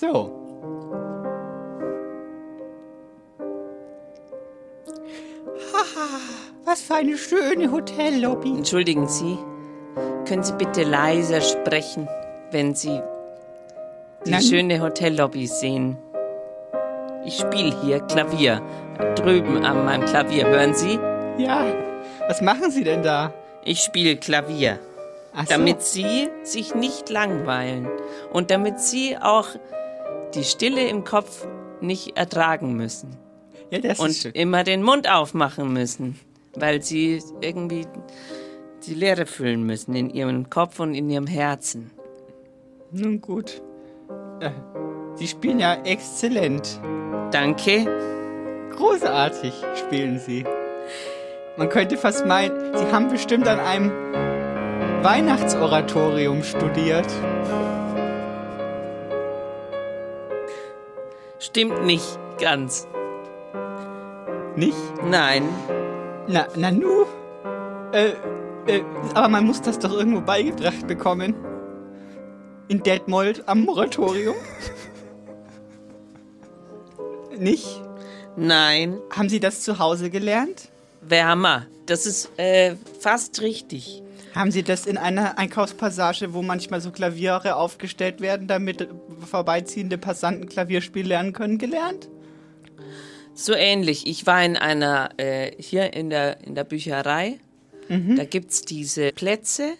[0.00, 0.30] So.
[5.72, 6.20] Haha,
[6.64, 8.50] was für eine schöne Hotellobby.
[8.50, 9.36] Entschuldigen Sie,
[10.28, 12.08] können Sie bitte leiser sprechen,
[12.52, 13.00] wenn Sie
[14.24, 15.96] die Na, schöne Hotellobby sehen?
[17.24, 18.62] Ich spiele hier Klavier.
[19.16, 20.94] Drüben an meinem Klavier, hören Sie?
[21.38, 21.64] Ja,
[22.28, 23.32] was machen Sie denn da?
[23.64, 24.78] Ich spiele Klavier.
[25.34, 25.54] Ach so.
[25.54, 27.88] damit Sie sich nicht langweilen
[28.32, 29.48] und damit Sie auch
[30.34, 31.46] die Stille im Kopf
[31.80, 33.16] nicht ertragen müssen
[33.70, 34.32] ja, das ist und schön.
[34.32, 36.18] immer den Mund aufmachen müssen,
[36.54, 37.86] weil Sie irgendwie
[38.86, 41.90] die Leere füllen müssen in Ihrem Kopf und in Ihrem Herzen.
[42.90, 43.62] Nun gut.
[44.40, 44.50] Äh,
[45.16, 46.80] Sie spielen ja exzellent.
[47.30, 47.86] Danke.
[48.74, 50.44] Großartig spielen Sie.
[51.56, 53.90] Man könnte fast meinen, Sie haben bestimmt an einem
[55.02, 57.08] Weihnachtsoratorium studiert.
[61.38, 62.88] Stimmt nicht ganz.
[64.56, 64.76] Nicht?
[65.04, 65.48] Nein.
[66.26, 67.04] Na, Nanu?
[67.92, 68.12] Äh,
[68.66, 68.82] äh,
[69.14, 71.36] aber man muss das doch irgendwo beigebracht bekommen.
[72.66, 74.34] In Detmold am Moratorium.
[77.38, 77.82] Nicht?
[78.36, 78.98] Nein.
[79.10, 80.68] Haben Sie das zu Hause gelernt?
[81.00, 81.66] Wärmer.
[81.86, 84.02] Das ist äh, fast richtig.
[84.34, 88.88] Haben Sie das in einer Einkaufspassage, wo manchmal so Klaviere aufgestellt werden, damit
[89.26, 92.08] vorbeiziehende Passanten Klavierspiel lernen können, gelernt?
[93.34, 94.06] So ähnlich.
[94.06, 97.38] Ich war in einer, äh, hier in der, in der Bücherei.
[97.88, 99.72] Da gibt's diese Plätze,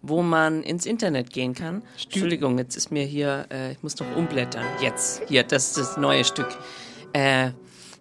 [0.00, 1.82] wo man ins Internet gehen kann.
[2.00, 4.64] Entschuldigung, jetzt ist mir hier, äh, ich muss noch umblättern.
[4.80, 6.46] Jetzt, hier, das ist das neue Stück.
[7.12, 7.50] Äh,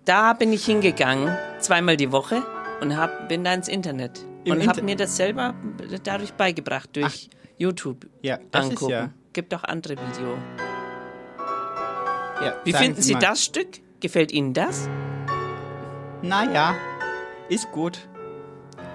[0.04, 2.44] da bin ich hingegangen, zweimal die Woche
[2.82, 4.24] und hab, bin da ins Internet.
[4.44, 5.56] Im und habe mir das selber
[6.04, 8.86] dadurch beigebracht, durch YouTube Ja, das angucken.
[8.86, 9.14] ist ja.
[9.34, 10.38] Gibt auch andere Video.
[12.44, 13.20] Ja Wie finden Sie mal.
[13.20, 13.80] das Stück?
[14.00, 14.88] Gefällt Ihnen das?
[16.22, 16.76] Naja,
[17.50, 18.08] ist gut.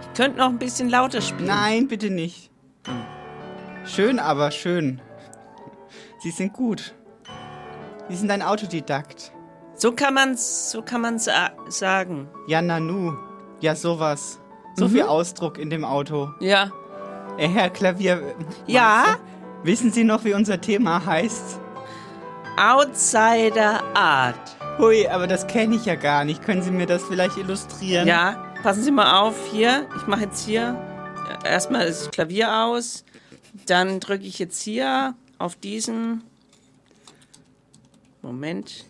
[0.03, 1.47] Ich könnte noch ein bisschen lauter spielen.
[1.49, 2.51] Nein, bitte nicht.
[3.87, 5.01] Schön, aber schön.
[6.23, 6.95] Sie sind gut.
[8.09, 9.33] Sie sind ein Autodidakt.
[9.75, 12.29] So kann man's, so kann man's sa sagen.
[12.47, 13.15] Ja, Nanu.
[13.61, 14.41] Ja, sowas.
[14.77, 14.91] So Mhm.
[14.91, 16.31] viel Ausdruck in dem Auto.
[16.41, 16.71] Ja.
[17.39, 18.35] Äh, Herr Klavier.
[18.67, 19.17] Ja?
[19.63, 21.61] Wissen Sie noch, wie unser Thema heißt?
[22.61, 24.55] Outsider Art.
[24.77, 26.43] Hui, aber das kenne ich ja gar nicht.
[26.43, 28.07] Können Sie mir das vielleicht illustrieren?
[28.07, 29.89] Ja, passen Sie mal auf hier.
[29.97, 30.79] Ich mache jetzt hier
[31.43, 33.07] äh, erstmal das Klavier aus.
[33.65, 36.23] Dann drücke ich jetzt hier auf diesen.
[38.21, 38.85] Moment.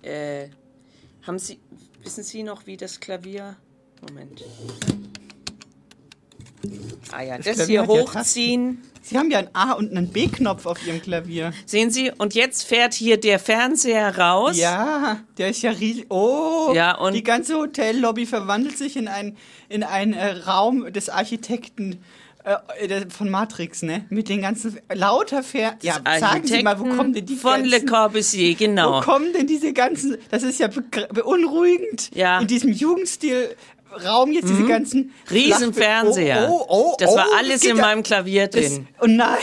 [0.00, 0.48] Äh,
[1.26, 1.60] haben Sie,
[2.02, 3.54] wissen Sie noch, wie das Klavier.
[4.08, 4.44] Moment.
[7.12, 8.82] Ah ja, das, Klavier hier hat ja hochziehen.
[9.02, 11.52] Sie haben ja einen A- und einen B-Knopf auf Ihrem Klavier.
[11.66, 14.56] Sehen Sie, und jetzt fährt hier der Fernseher raus.
[14.58, 16.06] Ja, der ist ja riesig.
[16.10, 19.36] Oh, Ja, und- die ganze Hotellobby verwandelt sich in einen
[19.68, 21.98] in einen äh, Raum des Architekten
[22.44, 24.04] äh, von Matrix, ne?
[24.10, 27.70] Mit den ganzen lauter Fer Ja, sagen Sie mal, wo kommen denn die Von Le
[27.72, 28.98] ganzen Corbusier, genau.
[28.98, 30.82] Wo kommen denn diese ganzen Das ist ja be
[31.12, 32.10] beunruhigend.
[32.14, 32.40] Ja.
[32.40, 33.54] In diesem Jugendstil
[34.04, 36.48] Raum jetzt diese ganzen Riesenfernseher.
[36.50, 38.88] Oh, oh, oh, das war oh, alles in ja- meinem Klavier das, drin.
[39.00, 39.38] Oh nein,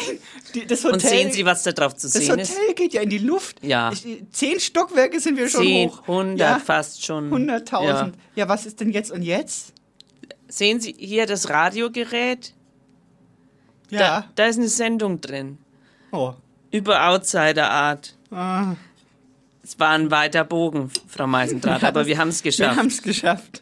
[0.54, 2.52] die, das Hotel Und sehen Sie, was da drauf zu das sehen ist?
[2.58, 3.64] Hotel geht ja in die Luft.
[3.64, 3.92] Ja.
[3.92, 6.08] Ich, zehn Stockwerke sind wir schon Zehn, hoch.
[6.08, 6.60] hundert ja?
[6.60, 7.32] fast schon.
[7.32, 7.84] 100.000.
[7.86, 8.12] Ja.
[8.36, 8.48] Ja.
[8.50, 9.74] was ist denn jetzt und jetzt?
[10.48, 12.54] Sehen Sie hier das Radiogerät?
[13.90, 14.00] Ja.
[14.00, 15.58] Da, da ist eine Sendung drin.
[16.12, 16.34] oh.
[16.70, 18.18] Über Outsider Art.
[18.30, 18.76] Ah,
[19.64, 22.78] Es war ein weiter Bogen, Frau Meisendrath, aber wir haben es wir geschafft.
[22.78, 23.62] haben es geschafft.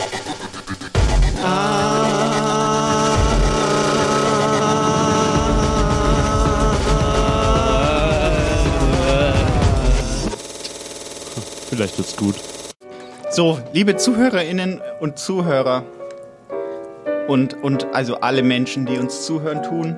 [11.81, 12.35] Vielleicht wird's gut.
[13.31, 15.83] So, liebe Zuhörerinnen und Zuhörer
[17.27, 19.95] und, und also alle Menschen, die uns zuhören tun,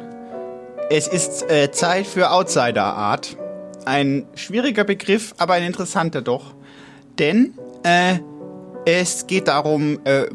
[0.89, 3.35] es ist äh, Zeit für Outsider Art.
[3.83, 6.53] Ein schwieriger Begriff, aber ein interessanter doch.
[7.19, 7.53] Denn
[7.83, 8.19] äh,
[8.85, 10.27] es geht darum, äh,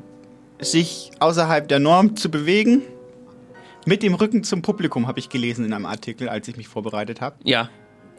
[0.61, 2.83] sich außerhalb der Norm zu bewegen.
[3.87, 7.23] Mit dem Rücken zum Publikum habe ich gelesen in einem Artikel, als ich mich vorbereitet
[7.23, 7.37] habe.
[7.43, 7.71] Ja,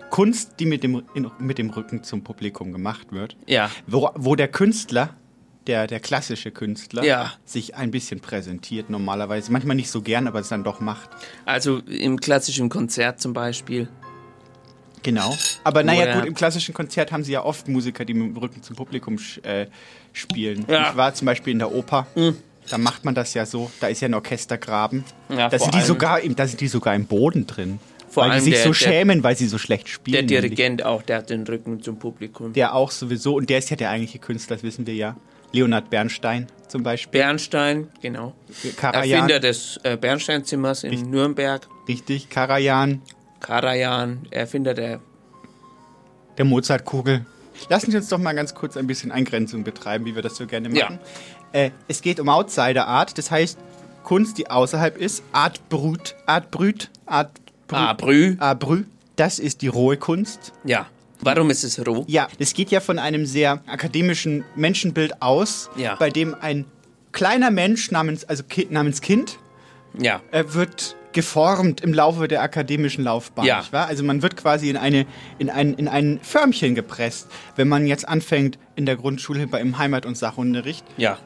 [0.09, 3.35] Kunst, die mit dem, in, mit dem Rücken zum Publikum gemacht wird.
[3.47, 3.69] ja.
[3.87, 5.15] Wo, wo der Künstler,
[5.67, 7.33] der, der klassische Künstler, Ja.
[7.45, 9.51] sich ein bisschen präsentiert normalerweise.
[9.51, 11.09] Manchmal nicht so gern, aber es dann doch macht.
[11.45, 13.87] Also im klassischen Konzert zum Beispiel.
[15.03, 15.37] Genau.
[15.63, 18.37] Aber naja, Oder- gut, im klassischen Konzert haben sie ja oft Musiker, die mit dem
[18.37, 19.67] Rücken zum Publikum äh,
[20.11, 20.65] spielen.
[20.67, 20.79] Ja.
[20.79, 20.85] Mhm.
[20.91, 22.07] Ich war zum Beispiel in der Oper.
[22.69, 23.71] Da macht man das ja so.
[23.79, 25.03] Da ist ja ein Orchestergraben.
[25.29, 27.79] Ja, da, sind die sogar im, da sind die sogar im Boden drin.
[28.09, 30.25] Vor weil allem die sich der- so der- schämen, weil sie so schlecht Der spielen.
[30.25, 30.41] nämlich.
[30.41, 32.53] Dirigent auch, der hat den Rücken zum Publikum.
[32.53, 33.35] Der auch sowieso.
[33.35, 35.15] Und der ist ja der eigentliche Künstler, das wissen wir ja.
[35.51, 37.19] Leonard Bernstein zum Beispiel.
[37.21, 38.33] Bernstein, genau.
[38.77, 39.11] Karajan.
[39.21, 41.67] Erfinder des äh, Bernsteinzimmers in Nürnberg.
[41.87, 43.01] Richtig, Karajan.
[43.39, 44.99] Karajan, Erfinder der.
[46.37, 47.25] Der Mozartkugel.
[47.67, 50.45] Lassen Sie uns doch mal ganz kurz ein bisschen Eingrenzung betreiben, wie wir das so
[50.45, 50.85] gerne Ja.
[50.85, 50.99] machen.
[51.51, 53.57] Äh, es geht um Outsider Art, das heißt
[54.03, 55.23] Kunst, die außerhalb ist.
[55.33, 57.31] Art Brut, Art Brüt, Art
[57.69, 57.79] Brüt.
[57.79, 58.35] Ah, Brü.
[58.39, 58.83] Art Brü.
[59.15, 60.53] Das ist die rohe Kunst.
[60.65, 60.87] Ja.
[61.21, 62.03] Warum ist es roh?
[62.07, 65.95] Ja, es geht ja von einem sehr akademischen Menschenbild aus, Ja.
[65.95, 66.65] bei dem ein
[67.11, 69.37] kleiner Mensch namens, also kind, namens Kind
[69.97, 70.21] Ja.
[70.31, 73.43] er wird geformt im Laufe der akademischen Laufbahn.
[73.45, 73.63] Ja.
[73.73, 75.05] Also man wird quasi in, eine,
[75.39, 77.27] in, ein, in ein Förmchen gepresst,
[77.57, 81.17] wenn man jetzt anfängt in der Grundschule bei im Heimat- und Sachunterricht Ja.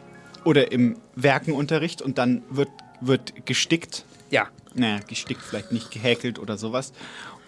[0.46, 2.70] oder im Werkenunterricht und dann wird,
[3.02, 4.06] wird gestickt.
[4.32, 4.48] Ja.
[4.76, 6.94] Naja, gestickt vielleicht nicht, gehäkelt oder sowas.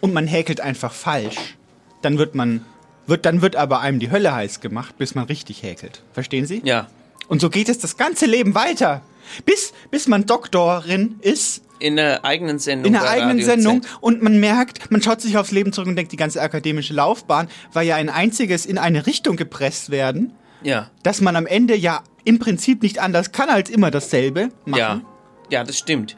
[0.01, 1.55] Und man häkelt einfach falsch.
[2.01, 2.63] Dann wird man,
[3.07, 6.03] wird, dann wird aber einem die Hölle heiß gemacht, bis man richtig häkelt.
[6.13, 6.61] Verstehen Sie?
[6.63, 6.87] Ja.
[7.27, 9.01] Und so geht es das ganze Leben weiter.
[9.45, 12.85] Bis, bis man Doktorin ist In der eigenen Sendung.
[12.85, 13.91] in der eigenen Radio Sendung Z.
[14.01, 17.47] und man merkt, man schaut sich aufs Leben zurück und denkt, die ganze akademische Laufbahn
[17.73, 20.91] war ja ein einziges in eine Richtung gepresst werden, Ja.
[21.01, 24.77] dass man am Ende ja im Prinzip nicht anders kann als immer dasselbe machen.
[24.79, 25.01] Ja.
[25.49, 26.17] Ja, das stimmt.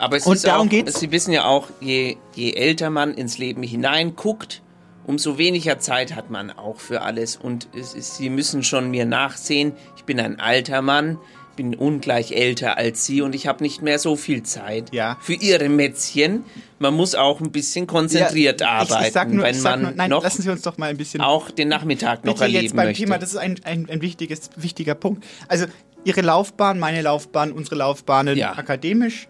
[0.00, 0.98] Aber es Und ist darum auch, geht's.
[0.98, 4.62] Sie wissen ja auch, je, je älter man ins Leben hineinguckt,
[5.06, 7.36] umso weniger Zeit hat man auch für alles.
[7.36, 11.18] Und es ist, Sie müssen schon mir nachsehen, ich bin ein alter Mann,
[11.56, 15.18] bin ungleich älter als Sie und ich habe nicht mehr so viel Zeit Ja.
[15.20, 16.44] für Ihre Mätzchen.
[16.78, 19.72] Man muss auch ein bisschen konzentriert Ja, arbeiten, ich, ich sag nur, wenn ich sag
[19.72, 22.40] man nur, nein, noch lassen Sie uns doch mal ein bisschen auch den Nachmittag noch
[22.40, 23.02] erleben jetzt beim möchte.
[23.02, 25.26] Thema, das ist ein, ein, ein wichtiges, wichtiger Punkt.
[25.48, 25.66] Also
[26.04, 28.56] Ihre Laufbahn, meine Laufbahn, unsere Laufbahnen Ja.
[28.56, 29.28] akademisch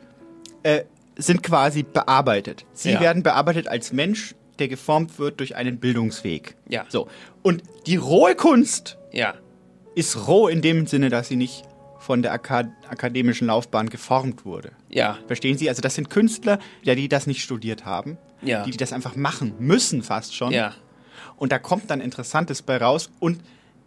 [0.62, 0.84] äh,
[1.16, 2.64] sind quasi bearbeitet.
[2.72, 3.00] Sie Ja.
[3.00, 6.56] werden bearbeitet als Mensch, der geformt wird durch einen Bildungsweg.
[6.68, 6.84] Ja.
[6.88, 7.08] So.
[7.42, 9.34] Und die rohe Kunst ja,
[9.94, 11.64] ist roh in dem Sinne, dass sie nicht
[11.98, 14.72] von der Aka akademischen Laufbahn geformt wurde.
[14.88, 15.68] ja, Verstehen Sie?
[15.68, 18.62] Also das sind Künstler, ja, die das nicht studiert haben, Ja.
[18.64, 20.52] die, die das einfach machen müssen fast schon.
[20.52, 20.72] ja,
[21.36, 23.10] Und da kommt dann Interessantes bei raus.
[23.20, 23.40] Und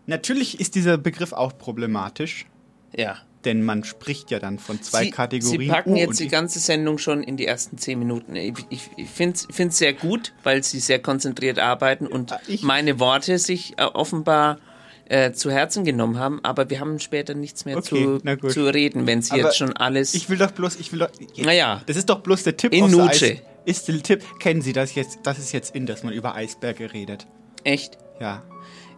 [0.06, 2.46] natürlich ist dieser Begriff auch problematisch,
[2.96, 3.18] ja.
[3.46, 5.60] Denn man spricht ja dann von zwei Sie, Kategorien.
[5.62, 8.36] Sie packen U jetzt die ganze Sendung schon in die ersten zehn Minuten.
[8.36, 13.00] Ich, ich, ich finde es sehr gut, weil Sie sehr konzentriert arbeiten und ich- meine
[13.00, 14.58] Worte sich äh, offenbar
[15.06, 19.06] äh, zu Herzen genommen haben, aber wir haben später nichts mehr Okay, zu, zu reden,
[19.06, 20.14] wenn Sie Aber jetzt schon alles...
[20.14, 21.10] Ich will doch bloß, ich will doch.
[21.38, 21.82] Naja.
[21.86, 23.24] Das ist doch bloß der Tipp In aus der Nuce.
[23.24, 25.20] Eis, Ist der Tipp, kennen Sie das jetzt?
[25.24, 27.28] Das ist jetzt in, dass man über Eisberge redet.
[27.66, 27.98] echt?
[28.20, 28.44] Ja.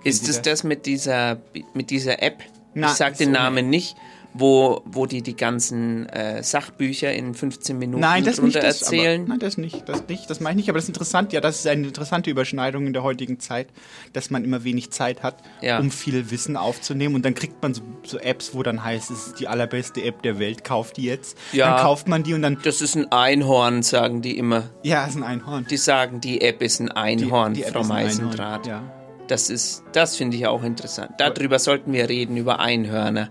[0.03, 1.38] Ist Sie es das mit dieser,
[1.74, 2.43] mit dieser App?
[2.75, 3.96] Na, ich sag ist den so Namen nicht,
[4.38, 8.56] wo, wo die die ganzen äh, Sachbücher in 15 Minuten Nein, das nicht.
[8.58, 9.25] Das, aber, erzählen.
[9.27, 9.88] nein, das nicht.
[9.88, 10.30] Das nicht.
[10.30, 10.70] Das meine ich nicht.
[10.70, 11.32] Aber das ist interessant.
[11.32, 13.68] Ja, das ist eine interessante Überschneidung in der heutigen Zeit,
[14.12, 15.80] dass man immer wenig Zeit hat, Ja.
[15.80, 17.15] um viel Wissen aufzunehmen.
[17.15, 20.22] Und dann kriegt man so, so Apps, wo dann heißt, es ist die allerbeste App
[20.22, 21.38] der Welt, kauft die jetzt.
[21.54, 21.72] Ja.
[21.75, 22.58] Dann kauft man die und dann.
[22.63, 24.63] Das ist ein Einhorn, sagen die immer.
[24.84, 25.65] Ja, ist ein Einhorn.
[25.70, 28.68] Die sagen, die App ist ein Einhorn, die App Frau Meisendraht.
[28.68, 29.01] Einhorn, Ja.
[29.27, 31.13] Das ist, das finde ich auch interessant.
[31.18, 33.30] Darüber sollten wir reden, über Einhörner.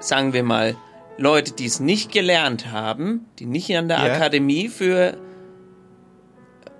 [0.00, 0.76] Sagen wir mal,
[1.18, 4.14] Leute, die es nicht gelernt haben, die nicht an der Ja.
[4.14, 5.16] Akademie für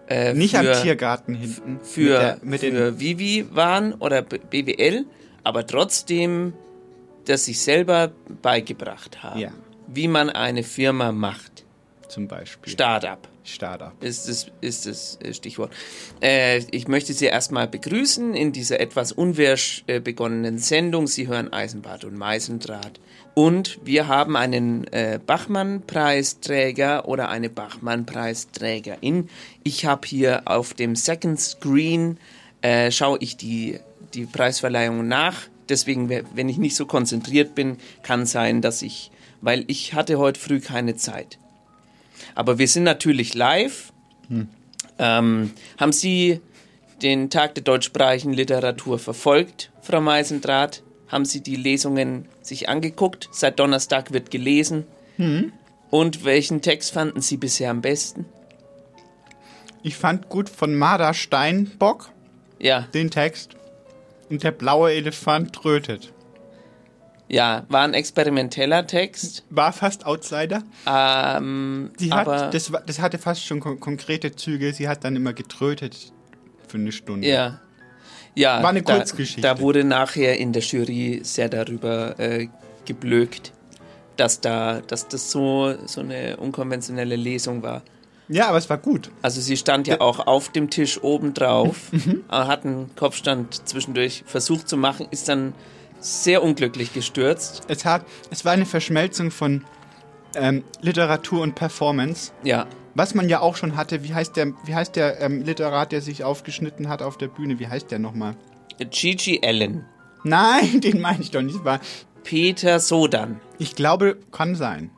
[0.09, 1.81] äh, Nicht für, am Tiergarten hinten.
[1.83, 5.05] für, mit, der, mit für Vivi waren oder BWL,
[5.45, 6.53] aber trotzdem
[7.27, 8.11] das sich selber
[8.43, 9.51] beigebracht haben, Ja.
[9.87, 11.65] wie man eine Firma macht.
[12.09, 12.73] zum Beispiel.
[12.73, 13.93] Startup Startup.
[14.03, 15.73] ist das, ist das äh, Stichwort.
[16.21, 21.07] Äh, ich möchte Sie erstmal begrüßen in dieser etwas unwirsch äh, begonnenen Sendung.
[21.07, 23.01] Sie hören Eisenbart und Meisendraht.
[23.35, 29.29] Und wir haben einen äh, Bachmann-Preisträger oder eine Bachmann-Preisträgerin.
[29.63, 32.19] Ich habe hier auf dem Second Screen,
[32.61, 33.79] äh, schaue ich die,
[34.15, 35.37] die Preisverleihung nach.
[35.69, 40.41] Deswegen, wenn ich nicht so konzentriert bin, kann sein, dass ich, weil ich hatte heute
[40.41, 41.39] früh keine Zeit.
[42.35, 43.93] Aber wir sind natürlich live.
[44.99, 46.41] Ähm, haben Sie
[47.03, 50.83] den Tag der deutschsprachigen Literatur verfolgt, Frau Meisendrath?
[51.11, 53.29] Haben Sie die Lesungen sich angeguckt?
[53.33, 54.87] Seit Donnerstag wird gelesen.
[55.91, 58.25] Und welchen Text fanden Sie bisher am besten?
[59.83, 62.11] Ich fand gut von Marder Steinbock
[62.59, 63.57] Ja, den Text.
[64.31, 66.13] Und der blaue Elefant trötet.
[67.29, 69.45] ja, war ein experimenteller Text.
[69.51, 70.63] War fast Outsider.
[70.87, 74.73] Ähm, Sie aber hat, das, war- das hatte fast schon kon konkrete Züge.
[74.73, 76.13] Sie hat dann immer getrötet
[76.69, 77.27] für eine Stunde.
[77.29, 77.61] ja,
[78.35, 79.41] ja, War eine da, Kurzgeschichte.
[79.43, 82.49] Da wurde nachher in der Jury sehr darüber äh,
[82.85, 83.53] geblökt,
[84.17, 87.83] dass da, dass das so so eine unkonventionelle Lesung war.
[88.29, 89.11] Ja, aber es war gut.
[89.23, 92.25] Also sie stand ja auch auf dem Tisch oben drauf, Mhm.
[92.31, 95.53] äh, hat einen Kopfstand zwischendurch versucht zu machen, ist dann
[95.99, 97.63] sehr unglücklich gestürzt.
[97.69, 99.65] Es, hat, es war eine Verschmelzung von
[100.37, 102.31] ähm, Literatur und Performance.
[102.45, 102.67] Ja,
[103.01, 106.03] Was man ja auch schon hatte, wie heißt der, wie heißt der ähm, Literat, der
[106.03, 107.59] sich aufgeschnitten hat auf der Bühne?
[107.59, 108.37] Wie heißt der nochmal?
[108.91, 109.87] Gigi Allen,
[110.23, 111.65] Nein, den meine ich doch nicht.
[111.65, 111.81] War,
[112.25, 113.41] Peter Sodan.
[113.59, 114.91] ich glaube, kann sein.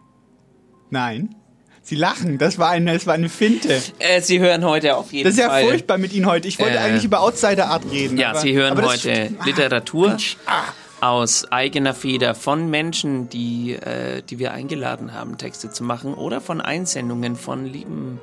[0.91, 1.37] Nein.
[1.81, 3.81] Sie lachen, das war eine, das war eine Finte.
[4.01, 5.63] Äh, Sie hören heute auf jeden Das ist ja Fall.
[5.63, 6.49] furchtbar mit Ihnen heute.
[6.49, 8.19] Ich wollte Äh, eigentlich über Outsider-Art reden.
[8.19, 10.17] Ja, aber, Sie hören das- heute Ah, Literatur
[10.47, 10.65] ah.
[11.03, 16.41] Aus eigener Feder von Menschen, die, äh, die wir eingeladen haben, Texte zu machen oder
[16.41, 18.21] von Einsendungen von lieben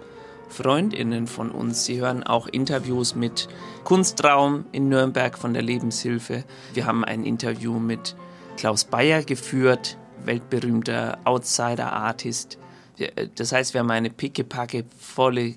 [0.48, 1.83] Freundinnen von uns.
[1.83, 3.50] Sie hören auch Interviews mit
[3.83, 6.45] Kunstraum in Nürnberg von der Lebenshilfe.
[6.74, 8.15] Wir haben ein Interview mit
[8.55, 12.57] Klaus Bayer geführt, weltberühmter Outsider-Artist.
[12.98, 15.55] Äh, Das heißt, wir haben eine pickepacke volle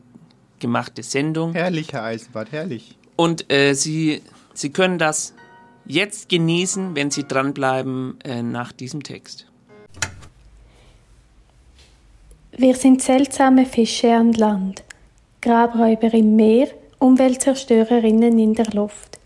[0.58, 1.52] gemachte Sendung.
[1.52, 2.98] Herrlich, Herr Eisenbart, herrlich.
[3.14, 4.22] Und äh, Sie,
[4.54, 5.34] Sie können das
[5.86, 9.46] jetzt genießen, wenn Sie dranbleiben äh, nach diesem Text.
[12.56, 14.84] Wir sind seltsame Fische an Land,
[15.40, 19.18] Grabräuber im Meer, Umweltzerstörerinnen in der Luft.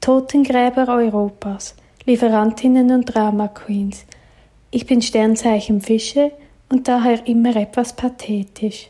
[0.00, 1.74] Totengräber Europas,
[2.04, 4.04] Lieferantinnen und Drama Queens.
[4.70, 6.32] Ich bin Sternzeichen Fische
[6.68, 8.88] und daher immer etwas pathetisch.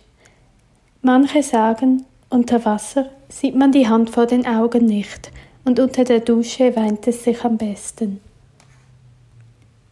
[1.02, 5.31] Manche sagen, unter Wasser sieht man die Hand vor den Augen nicht
[5.64, 8.20] und unter der Dusche weint es sich am besten.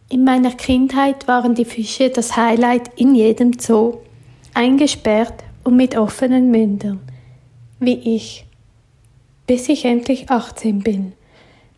[0.09, 3.99] In meiner Kindheit waren die Fische das Highlight in jedem Zoo,
[4.53, 6.99] eingesperrt und mit offenen Mündern,
[7.79, 8.45] wie ich,
[9.47, 11.13] bis ich endlich 18 bin.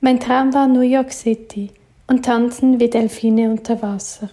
[0.02, 1.70] Mein Traum war New York City
[2.08, 4.30] und tanzen wie Delfine unter Wasser.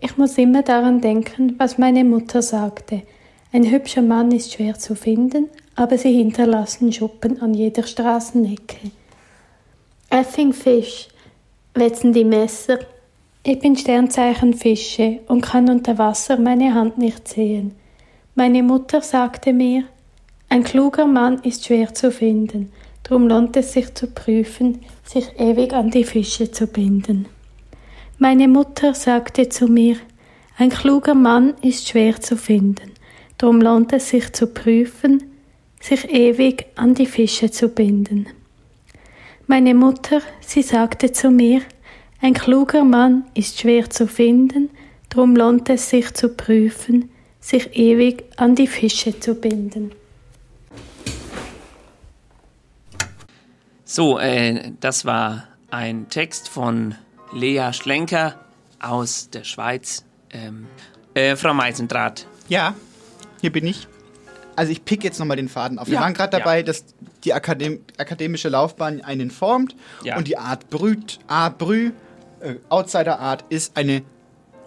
[0.00, 3.02] Ich muss immer daran denken, was meine Mutter sagte.
[3.52, 8.90] Ein hübscher Mann ist schwer zu finden, aber sie hinterlassen Schuppen an jeder Straßenecke.
[10.10, 11.08] Effing Fish,
[11.74, 12.78] wetzen die Messer.
[13.42, 17.74] Ich bin Sternzeichen Fische und kann unter Wasser meine Hand nicht sehen.
[18.34, 19.84] Meine Mutter sagte mir,
[20.48, 25.72] ein kluger Mann ist schwer zu finden, drum lohnt es sich zu prüfen, sich ewig
[25.72, 27.26] an die Fische zu binden.
[28.18, 29.96] Meine Mutter sagte zu mir,
[30.56, 32.92] ein kluger Mann ist schwer zu finden,
[33.36, 35.33] drum lohnt es sich zu prüfen,
[35.84, 38.26] sich ewig an die Fische zu binden.
[39.46, 41.60] Meine Mutter, sie sagte zu mir,
[42.22, 44.70] ein kluger Mann ist schwer zu finden,
[45.10, 49.92] drum lohnt es sich zu prüfen, sich ewig an die Fische zu binden.
[53.84, 56.94] So, äh, das war ein Text von
[57.30, 58.40] Lea Schlenker
[58.80, 60.06] aus der Schweiz.
[60.30, 60.66] Ähm,
[61.12, 62.74] äh, Frau Meisendrath, Ja,
[63.42, 63.86] hier bin ich.
[64.56, 65.88] Also ich pick jetzt nochmal den Faden auf.
[65.88, 66.38] Wir Ja, waren gerade ja.
[66.38, 66.84] dabei, dass
[67.24, 70.16] die Akadem akademische Laufbahn einen formt Ja.
[70.16, 71.90] und die Art Brüt, Art Brü,
[72.40, 74.02] äh, Outsider Art ist eine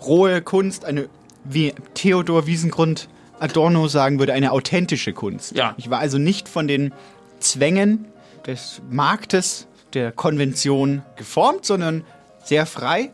[0.05, 1.09] rohe Kunst, eine,
[1.43, 5.55] wie Theodor Wiesengrund Adorno sagen würde, eine authentische Kunst.
[5.55, 5.75] Ja.
[5.77, 6.91] Ich war also nicht von den
[7.39, 8.05] Zwängen
[8.47, 12.03] des Marktes, der Konvention geformt, sondern
[12.43, 13.11] sehr frei.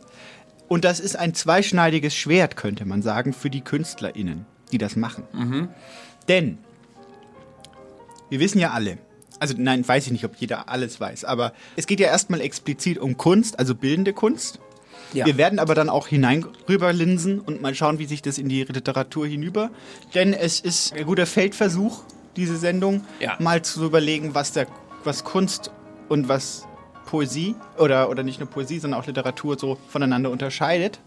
[0.66, 5.24] Und das ist ein zweischneidiges Schwert, könnte man sagen, für die KünstlerInnen, die das machen.
[6.28, 6.58] Denn
[8.34, 8.98] wir wissen ja alle,
[9.38, 12.98] also nein, weiß ich nicht, ob jeder alles weiß, aber es geht ja erstmal explizit
[12.98, 14.58] um Kunst, also bildende Kunst.
[15.12, 15.24] Ja.
[15.24, 18.64] Wir werden aber dann auch hinein rüberlinsen und mal schauen, wie sich das in die
[18.64, 19.70] Literatur hinüber.
[20.16, 22.02] Denn es ist ein guter Feldversuch,
[22.34, 23.36] diese Sendung, Ja.
[23.38, 24.66] mal zu überlegen, was der,
[25.04, 25.70] was Kunst
[26.08, 26.66] und was
[27.06, 30.98] Poesie oder, oder nicht nur Poesie, sondern auch Literatur so voneinander unterscheidet.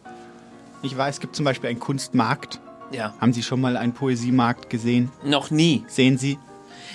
[0.84, 2.62] Ich weiß, es gibt zum Beispiel einen Kunstmarkt.
[2.94, 5.12] ja, Haben Sie schon mal einen Poesiemarkt gesehen?
[5.26, 5.84] noch nie.
[5.90, 6.38] Sehen Sie?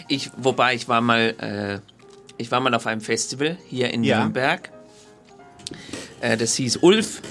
[0.09, 1.93] Ich, wobei ich war mal äh,
[2.39, 4.19] Ich war mal auf einem Festival hier in Ja.
[4.21, 4.71] Nürnberg.
[6.21, 7.23] Äh, das hieß Ulf,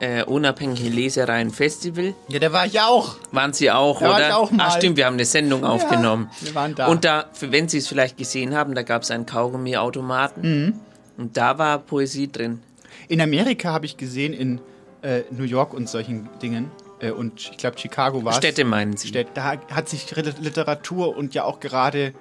[0.00, 2.14] äh, Unabhängige Lesereien Festival.
[2.28, 3.16] Ja, da war ich auch.
[3.32, 4.28] Waren Sie auch, Da war oder?
[4.28, 4.64] ich auch mal.
[4.68, 6.30] Ach stimmt, wir haben eine Sendung aufgenommen.
[6.40, 6.86] wir waren da.
[6.86, 10.64] Und da, für- wenn Sie es vielleicht gesehen haben, da gab es einen Kaugummi-Automaten.
[10.66, 10.80] Mhm.
[11.16, 12.60] Und da war Poesie drin.
[13.08, 14.60] In Amerika habe ich gesehen, in
[15.02, 16.70] äh, New York und solchen Dingen,
[17.10, 18.32] und ich glaube Chicago war.
[18.34, 19.08] Städte meinen Sie?
[19.08, 22.14] Städte, da hat sich Literatur und ja auch gerade,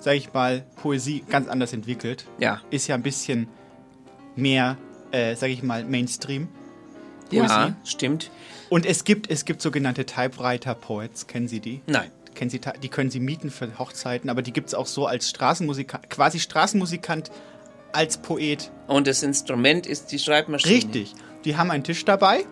[0.00, 2.26] sage ich mal, Poesie ganz anders entwickelt.
[2.38, 2.60] Ja.
[2.70, 3.48] Ist ja ein bisschen
[4.36, 4.76] mehr,
[5.10, 6.48] äh, sage ich mal, Mainstream.
[7.30, 7.74] Ja, Poesie.
[7.84, 8.30] stimmt.
[8.68, 11.80] Und es gibt, es gibt sogenannte Typewriter-Poets, kennen Sie die?
[11.86, 12.10] Nein.
[12.34, 15.28] Kennen Sie, die können Sie mieten für Hochzeiten, aber die gibt es auch so als
[15.28, 17.30] Straßenmusikant, quasi Straßenmusikant
[17.92, 18.70] als Poet.
[18.86, 20.74] Und das Instrument ist die Schreibmaschine.
[20.74, 21.14] Richtig.
[21.44, 22.44] Die haben einen Tisch dabei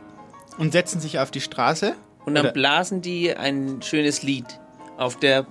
[0.58, 1.94] und setzen sich auf die Straße.
[2.24, 4.46] Und dann Oder- blasen die ein schönes Lied
[4.96, 5.46] auf der,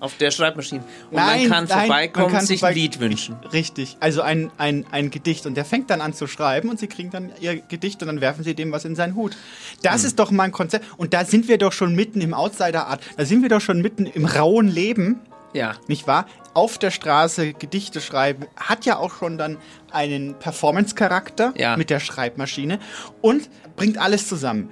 [0.00, 0.82] auf der Schreibmaschine.
[1.10, 3.36] Und Nein, man kann nein, vorbeikommen, man kann sich ein Lied wünschen.
[3.52, 5.46] Richtig, also ein, ein, ein Gedicht.
[5.46, 8.20] Und der fängt dann an zu schreiben und sie kriegen dann ihr Gedicht und dann
[8.20, 9.36] werfen sie dem was in seinen Hut.
[9.82, 10.84] Das ist doch mal ein Konzept.
[10.98, 13.00] Und da sind wir doch schon mitten im Outsider-Art.
[13.16, 15.20] Da sind wir doch schon mitten im rauen Leben.
[15.52, 15.74] Ja.
[15.88, 16.26] Nicht wahr?
[16.54, 19.56] Auf der Straße Gedichte schreiben hat ja auch schon dann
[19.92, 21.76] einen Performance-Charakter Ja.
[21.76, 22.78] mit der Schreibmaschine
[23.20, 24.70] und bringt alles zusammen.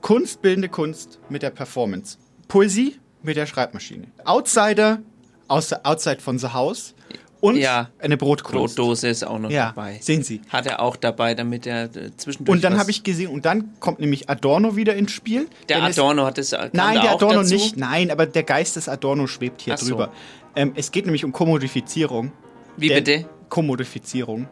[0.00, 2.18] Kunst, bildende Kunst mit der Performance.
[2.46, 4.06] Poesie mit der Schreibmaschine.
[4.24, 5.00] Outsider,
[5.48, 6.94] außer, outside von the house
[7.40, 7.90] und Ja.
[7.98, 8.76] eine Brotkunst.
[8.76, 9.98] Brotdose ist auch noch Ja, dabei.
[10.00, 10.40] sehen Sie.
[10.48, 12.56] Hat er auch dabei, damit er äh, zwischendurch.
[12.56, 15.48] Und dann habe ich gesehen, und dann kommt nämlich Adorno wieder ins Spiel.
[15.68, 16.50] Der Adorno hat es.
[16.52, 17.54] kam Nein, der Adorno dazu?
[17.54, 17.76] nicht.
[17.76, 19.88] Nein, aber der Geist des Adorno schwebt hier Ach so.
[19.90, 20.12] drüber.
[20.56, 22.32] Ähm, es geht nämlich um Kommodifizierung.
[22.76, 23.26] Wie bitte?
[23.48, 24.48] Kommodifizierung.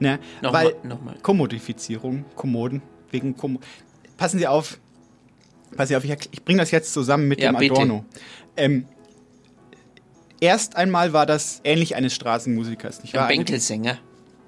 [0.00, 0.18] Ne?
[0.42, 1.14] Nochmal, Weil nochmal.
[1.22, 3.60] Kommodifizierung, Kommoden, wegen Kommo
[4.16, 4.78] Passen Sie auf.
[5.76, 7.70] Passen Sie auf, ich, ich bringe das jetzt zusammen mit Ja, dem.
[7.72, 8.04] Adorno.
[8.56, 8.86] Ähm,
[10.40, 13.02] erst einmal war das ähnlich eines Straßenmusikers.
[13.02, 13.26] Nicht Ein wahr?
[13.28, 13.98] Eine- Bänkelsänger.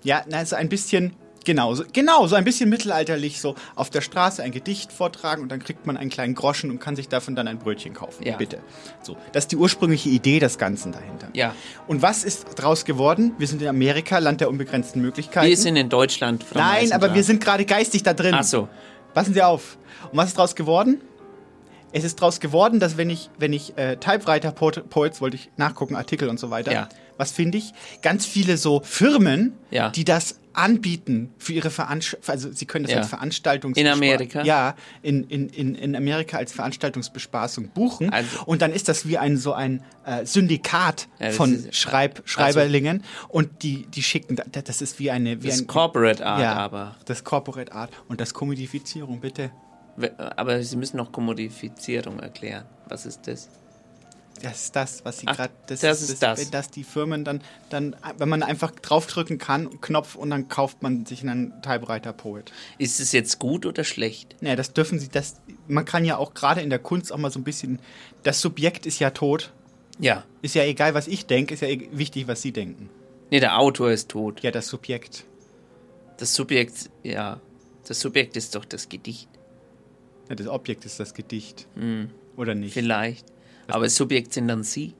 [0.02, 1.12] ja, na, so ein bisschen,
[1.44, 5.48] genau, so, genau, so ein bisschen mittelalterlich, so auf der Straße ein Gedicht vortragen und
[5.50, 8.26] dann kriegt man einen kleinen Groschen und kann sich davon dann ein Brötchen kaufen.
[8.26, 8.36] Ja.
[8.36, 8.58] Bitte.
[9.02, 11.28] So, das ist die ursprüngliche Idee des Ganzen dahinter.
[11.34, 11.54] Ja.
[11.86, 13.32] Und was ist draus geworden?
[13.38, 15.46] Wir sind in Amerika, Land der unbegrenzten Möglichkeiten.
[15.48, 16.44] Wir sind in Deutschland.
[16.54, 18.34] Nein, aber wir sind gerade geistig da drin.
[18.34, 18.68] Ach so.
[19.14, 19.76] Passen Sie auf.
[20.10, 21.00] Und was ist draus geworden?
[21.94, 25.50] Es ist draus geworden, dass wenn ich, wenn ich äh, Typewriter Po- Poets wollte ich
[25.58, 26.72] nachgucken, Artikel und so weiter.
[26.72, 26.88] Ja.
[27.18, 27.74] Was finde ich?
[28.00, 29.90] Ganz viele so Firmen, Ja.
[29.90, 32.30] die das anbieten für ihre Veranstaltungen.
[32.30, 32.98] Also sie können das Ja.
[32.98, 34.42] als Veranstaltungs In Amerika?
[34.42, 38.10] Ja, in, in, in, in Amerika als Veranstaltungsbespaßung buchen.
[38.12, 42.22] Also- und dann ist das wie ein so ein äh, Syndikat Ja, von ist- Schreib,
[42.24, 43.02] Schreiberlingen.
[43.28, 46.54] und die, die schicken, da- das ist wie eine wie Das ein Corporate Art, ja,
[46.54, 46.96] aber.
[47.06, 49.50] das Corporate Art und das Kommodifizierung, bitte.
[50.36, 52.64] Aber Sie müssen noch Kommodifizierung erklären.
[52.88, 53.48] Was ist das?
[54.42, 55.52] Das ist das, was sie gerade.
[55.66, 56.40] das ist das.
[56.40, 60.82] Wenn das die Firmen dann, dann, wenn man einfach draufdrücken kann, Knopf und dann kauft
[60.82, 62.52] man sich einen Typewriter Poet.
[62.78, 64.36] Ist es jetzt gut oder schlecht?
[64.40, 65.36] Naja, das dürfen sie, das,
[65.68, 67.78] man kann ja auch gerade in der Kunst auch mal so ein bisschen,
[68.24, 69.52] das Subjekt ist ja tot.
[69.98, 70.24] Ja.
[70.42, 72.90] Ist ja egal, was ich denke, ist ja e- wichtig, was sie denken.
[73.30, 74.40] Nee, der Autor ist tot.
[74.42, 75.24] Ja, das Subjekt.
[76.18, 77.40] Das Subjekt, ja.
[77.86, 79.28] Das Subjekt ist doch das Gedicht.
[80.28, 81.66] Ja, das Objekt ist das Gedicht.
[81.74, 82.72] Hm, Oder nicht?
[82.74, 83.26] vielleicht.
[83.68, 84.94] Aber das Subjekt sind dann Sie.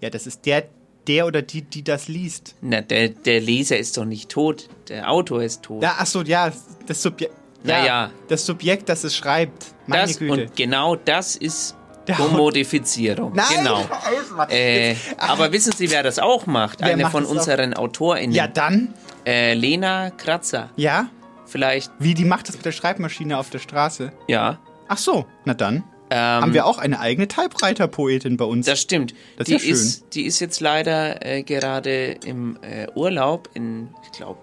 [0.00, 0.64] Ja, das ist der,
[1.06, 2.54] der oder die, die das liest.
[2.60, 4.68] Na, der, der Leser ist doch nicht tot.
[4.88, 5.82] Der Autor ist tot.
[5.82, 6.52] Ja, ach so, ja,
[6.86, 7.34] das Subjekt.
[7.64, 8.10] Ja.
[8.28, 9.66] Das Subjekt, das es schreibt.
[9.86, 10.32] Meine das, Güte.
[10.44, 11.74] und genau das ist
[12.06, 13.32] Der Kommodifizierung.
[13.34, 13.46] Nein!
[13.56, 13.84] Genau.
[14.50, 16.80] Äh, aber wissen Sie, wer das auch macht?
[16.80, 17.36] Wer Eine macht von das auch?
[17.36, 18.32] unseren AutorInnen.
[18.34, 18.92] Ja, dann.
[19.24, 20.70] Äh, Lena Kratzer.
[20.76, 21.08] Ja?
[21.46, 24.12] Vielleicht, Wie, die macht das mit der Schreibmaschine auf der Straße?
[24.28, 24.58] ja.
[24.88, 25.82] Ach so, na dann.
[26.10, 28.66] Ähm, Haben wir auch eine eigene Typewriter-Poetin bei uns.
[28.66, 29.12] Das stimmt.
[29.36, 29.70] Das ist die, ja schön.
[29.72, 34.40] ist, die ist jetzt leider äh, gerade im äh, Urlaub in, ich glaube,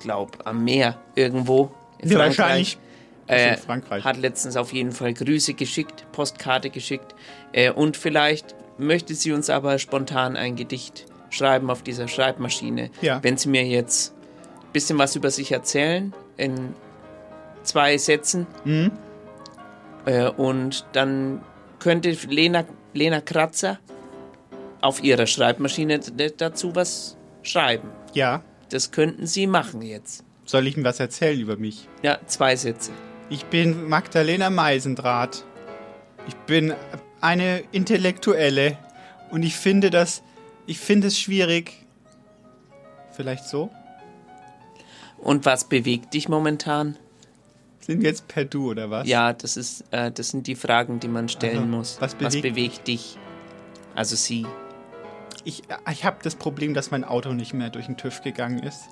[0.00, 1.72] glaub, am Meer irgendwo.
[1.98, 2.38] In Ja, Frankreich.
[2.38, 2.78] wahrscheinlich.
[3.26, 4.04] Äh, in Frankreich.
[4.04, 7.14] Hat letztens auf jeden Fall Grüße geschickt, Postkarte geschickt.
[7.52, 12.90] Äh, und vielleicht möchte sie uns aber spontan ein Gedicht schreiben auf dieser Schreibmaschine.
[13.02, 13.18] Ja.
[13.22, 14.14] Wenn sie mir jetzt
[14.62, 16.74] ein bisschen was über sich erzählen, in
[17.62, 18.46] zwei Sätzen.
[18.64, 18.92] Mhm.
[20.04, 21.42] Äh, und dann
[21.78, 23.78] könnte Lena, Lena Kratzer
[24.80, 26.00] auf ihrer Schreibmaschine
[26.36, 27.90] dazu was schreiben.
[28.14, 28.42] Ja.
[28.70, 30.24] Das könnten sie machen jetzt.
[30.44, 31.88] Soll ich ihm was erzählen über mich?
[32.02, 32.92] Ja, zwei Sätze.
[33.28, 35.44] Ich bin Magdalena Meisendraht.
[36.26, 36.74] Ich bin
[37.20, 38.76] eine Intellektuelle
[39.30, 40.22] und ich finde das,
[40.66, 41.86] ich finde es schwierig.
[43.12, 43.70] Vielleicht so?
[45.18, 46.96] Und was bewegt dich momentan?
[47.90, 49.08] Sind jetzt per Du oder was?
[49.08, 51.66] Ja, das ist, äh, das sind die Fragen, die man stellen Aha.
[51.66, 51.96] muss.
[52.00, 53.18] Was bewegt- bewegt dich?
[53.96, 54.46] Also sie.
[55.44, 58.82] ich, ich habe das Problem, dass mein Auto nicht mehr durch den TÜV gegangen ist.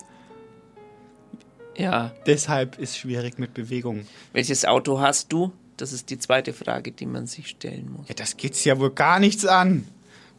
[1.76, 2.12] Ja.
[2.26, 4.04] Deshalb ist schwierig mit Bewegung.
[4.32, 5.52] Welches Auto hast du?
[5.76, 8.08] Das ist die zweite Frage, die man sich stellen muss.
[8.08, 9.86] Ja, das geht's ja wohl gar nichts an.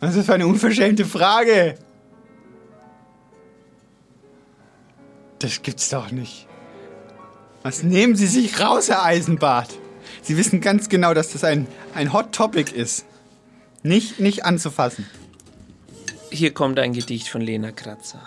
[0.02, 1.76] Was ist das für eine unverschämte Frage?
[5.40, 6.49] Das gibt's doch nicht.
[7.62, 9.70] Was nehmen Sie sich raus, Herr Eisenbart?
[10.22, 13.06] Sie wissen ganz genau, dass das ein, ein Hot Topic ist.
[13.84, 15.06] Nicht, nicht anzufassen.
[16.32, 18.22] Hier kommt ein Gedicht von Lena Kratzer.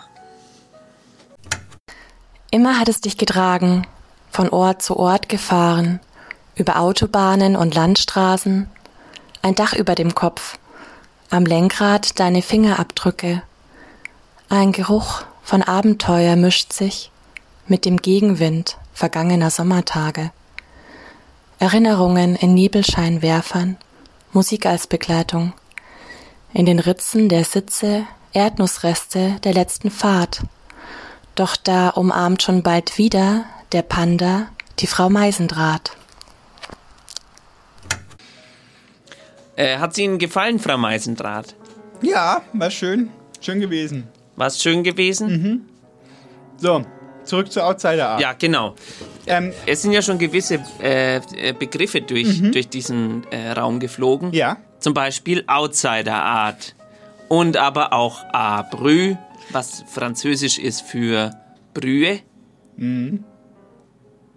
[2.51, 3.87] Immer hat es dich getragen,
[4.29, 5.99] von Ort zu Ort gefahren,
[6.55, 8.67] über Autobahnen und Landstraßen,
[9.41, 10.59] ein Dach über dem Kopf,
[11.31, 13.41] am Lenkrad deine Fingerabdrücke.
[14.49, 17.09] Ein Geruch von Abenteuer mischt sich
[17.67, 20.31] mit dem Gegenwind vergangener Sommertage.
[21.59, 23.77] Erinnerungen in Nebelscheinwerfern,
[24.31, 25.53] Musik als Begleitung.
[26.53, 30.41] In den Ritzen der Sitze Erdnussreste der letzten Fahrt.
[31.35, 34.47] Doch da umarmt schon bald wieder der Panda
[34.79, 35.95] die Frau Meisendraht.
[39.55, 41.55] Äh, hat sie Ihnen gefallen, Frau Meisendraht?
[42.01, 43.09] Ja, war schön.
[43.39, 44.07] Schön gewesen.
[44.35, 45.69] War es schön gewesen?
[46.57, 46.83] So,
[47.25, 48.21] zurück zur Outsider Art.
[48.21, 48.75] Ja, genau.
[49.27, 54.29] Ähm, Es sind ja schon gewisse äh, äh, Begriffe durch, durch diesen äh, Raum geflogen.
[54.29, 54.33] Mhm.
[54.33, 54.57] ja.
[54.79, 56.75] Zum Beispiel Outsider Art.
[57.29, 59.15] Und aber auch Abrü,
[59.51, 61.31] was französisch ist für
[61.73, 62.19] Brühe.
[62.75, 63.23] Mhm.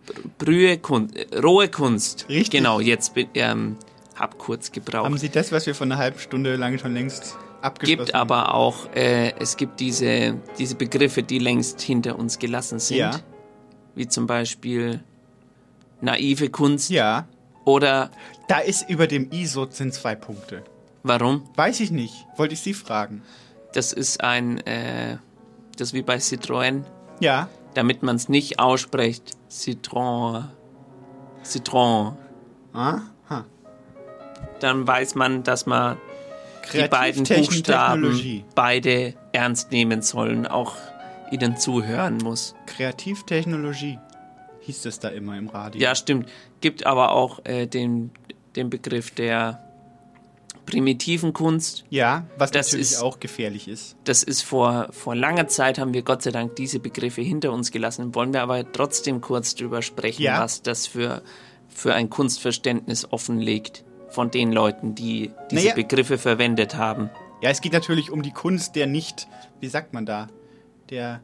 [0.06, 2.26] Br- Brühe, Kun äh, rohe Kunst.
[2.28, 2.50] Richtig.
[2.50, 3.76] Genau, jetzt bin- ähm,
[4.14, 5.04] hab kurz gebraucht.
[5.04, 7.36] Haben Sie das, was wir vor einer halben Stunde lang schon längst
[7.74, 12.98] gibt aber auch, äh, es gibt diese, diese Begriffe, die längst hinter uns gelassen sind.
[12.98, 13.20] Ja.
[13.94, 15.00] Wie zum Beispiel
[16.00, 16.90] naive Kunst.
[16.90, 17.26] Ja.
[17.64, 18.10] Oder
[18.48, 20.62] Da ist über dem ISO sind zwei Punkte.
[21.02, 21.42] warum?
[21.56, 22.14] Weiß ich nicht.
[22.36, 23.22] Wollte ich Sie fragen.
[23.72, 25.18] Das ist ein, äh,
[25.76, 26.82] das ist wie bei Citroën,
[27.20, 27.48] Ja.
[27.74, 29.32] damit man es nicht ausspricht.
[29.50, 30.48] Citron.
[31.44, 32.16] Citron.
[32.72, 33.02] Aha.
[34.60, 35.96] Dann weiß man, dass man
[36.72, 40.74] die beiden Buchstaben beide ernst nehmen sollen, auch
[41.30, 42.54] ihnen zuhören muss.
[42.66, 43.98] Kreativtechnologie
[44.60, 45.80] hieß das da immer im Radio.
[45.80, 46.28] Ja, stimmt.
[46.60, 48.10] Gibt aber auch äh, den,
[48.56, 49.62] den Begriff der
[50.64, 51.84] primitiven Kunst.
[51.90, 53.96] Ja, was Das natürlich ist- auch gefährlich ist.
[54.04, 57.70] Das ist vor, vor langer Zeit haben wir Gott sei Dank diese Begriffe hinter uns
[57.70, 58.14] gelassen.
[58.14, 60.40] Wollen wir aber trotzdem kurz drüber sprechen, Ja.
[60.42, 61.22] was das für,
[61.68, 65.74] für ein Kunstverständnis offenlegt von den Leuten, die diese Naja.
[65.74, 67.10] Begriffe verwendet haben.
[67.42, 69.28] Ja, es geht natürlich um die Kunst der nicht,
[69.60, 70.28] wie sagt man da,
[70.90, 71.20] der,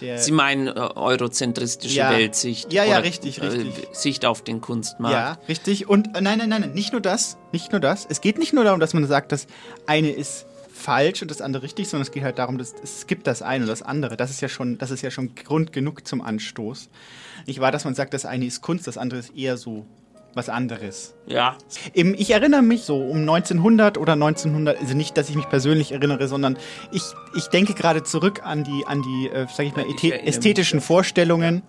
[0.00, 2.10] der, Sie meinen äh, eurozentristische Ja.
[2.10, 2.72] Weltsicht.
[2.72, 3.88] Ja, ja, oder, richtig, äh, richtig.
[3.92, 5.14] Sicht auf den Kunstmarkt.
[5.14, 5.88] ja, richtig.
[5.88, 8.06] Und äh, nein, nein, nein, nein, nicht nur das, nicht nur das.
[8.08, 9.46] Es geht nicht nur darum, dass man sagt, das
[9.86, 13.26] eine ist falsch und das andere richtig, sondern es geht halt darum, dass es gibt
[13.26, 14.16] das eine und das andere.
[14.16, 16.90] Das ist ja schon, das ist ja schon Grund genug zum Anstoß.
[17.46, 19.86] Nicht wahr, dass man sagt, das eine ist Kunst, das andere ist eher so
[20.36, 21.14] was anderes.
[21.26, 21.56] ja.
[21.94, 26.28] Ich erinnere mich so um 1900 oder 1900, also nicht, dass ich mich persönlich erinnere,
[26.28, 26.58] sondern
[26.92, 27.02] ich,
[27.34, 30.26] ich denke gerade zurück an die, an die, äh, sag ich mal, Ich ästhe- erinnere
[30.26, 31.62] mich ästhetischen Vorstellungen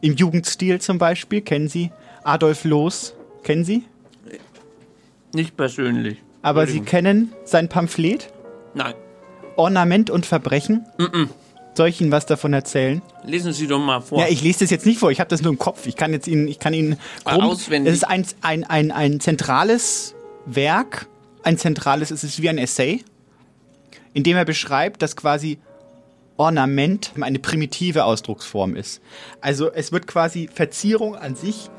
[0.00, 1.40] im Jugendstil zum Beispiel.
[1.40, 1.90] Kennen Sie
[2.22, 3.14] Adolf Loos?
[3.42, 3.84] Kennen Sie?
[5.34, 6.22] Nicht persönlich.
[6.40, 8.32] Aber Sie kennen sein Pamphlet
[8.74, 8.94] Nein.
[9.56, 10.86] Ornament und Verbrechen?
[11.78, 13.02] Soll ich Ihnen was davon erzählen?
[13.22, 14.18] Lesen Sie doch mal vor.
[14.18, 15.86] Ja, ich lese das jetzt nicht vor, ich habe das nur im Kopf.
[15.86, 17.92] Ich kann jetzt Ihnen, ich kann Ihnen grob, auswendig.
[17.92, 21.06] Es ist ein, ein, ein, ein zentrales Werk,
[21.44, 23.04] ein zentrales, es ist wie ein Essay,
[24.12, 25.60] in dem er beschreibt, dass quasi
[26.36, 29.00] Ornament eine primitive Ausdrucksform ist.
[29.40, 31.70] Also es wird quasi Verzierung an sich,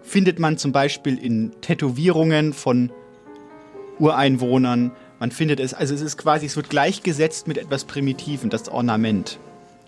[0.00, 2.90] findet man zum Beispiel in Tätowierungen von
[3.98, 4.92] Ureinwohnern.
[5.18, 9.38] Man findet es, also es ist quasi, es wird gleichgesetzt mit etwas Primitiven, das Ornament.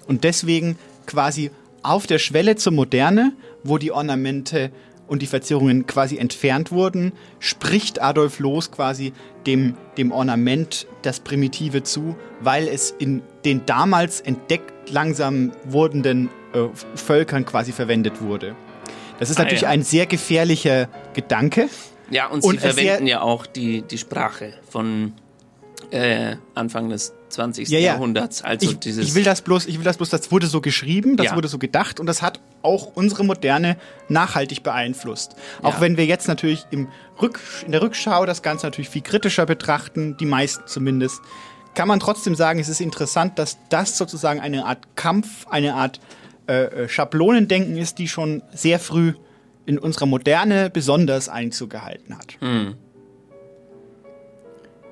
[0.07, 1.51] Und deswegen quasi
[1.83, 4.71] auf der Schwelle zur Moderne, wo die Ornamente
[5.07, 9.13] und die Verzierungen quasi entfernt wurden, spricht Adolf Loos quasi
[9.47, 16.69] dem, dem Ornament das Primitive zu, weil es in den damals entdeckt langsam wurdenden äh,
[16.95, 18.55] Völkern quasi verwendet wurde.
[19.19, 19.69] Das ist Ah, natürlich ja.
[19.69, 21.69] ein sehr gefährlicher Gedanke.
[22.11, 25.13] Ja, und sie Und es verwenden ja auch die, die Sprache von
[25.91, 27.69] äh, Anfang des 20.
[27.69, 27.93] Ja, ja.
[27.93, 28.43] Jahrhunderts.
[28.43, 29.07] Also ich, dieses.
[29.09, 31.37] ich will das bloß, ich will das bloß, das wurde so geschrieben, das Ja.
[31.37, 33.77] wurde so gedacht und das hat auch unsere Moderne
[34.09, 35.37] nachhaltig beeinflusst.
[35.63, 36.89] Auch wenn wir jetzt natürlich im
[37.21, 41.21] Rück, in der Rückschau das Ganze natürlich viel kritischer betrachten, die meisten zumindest,
[41.75, 46.01] kann man trotzdem sagen, es ist interessant, dass das sozusagen eine Art Kampf, eine Art
[46.49, 49.13] äh, äh, Schablonendenken ist, die schon sehr früh
[49.69, 52.39] in unserer Moderne besonders Einzug gehalten hat.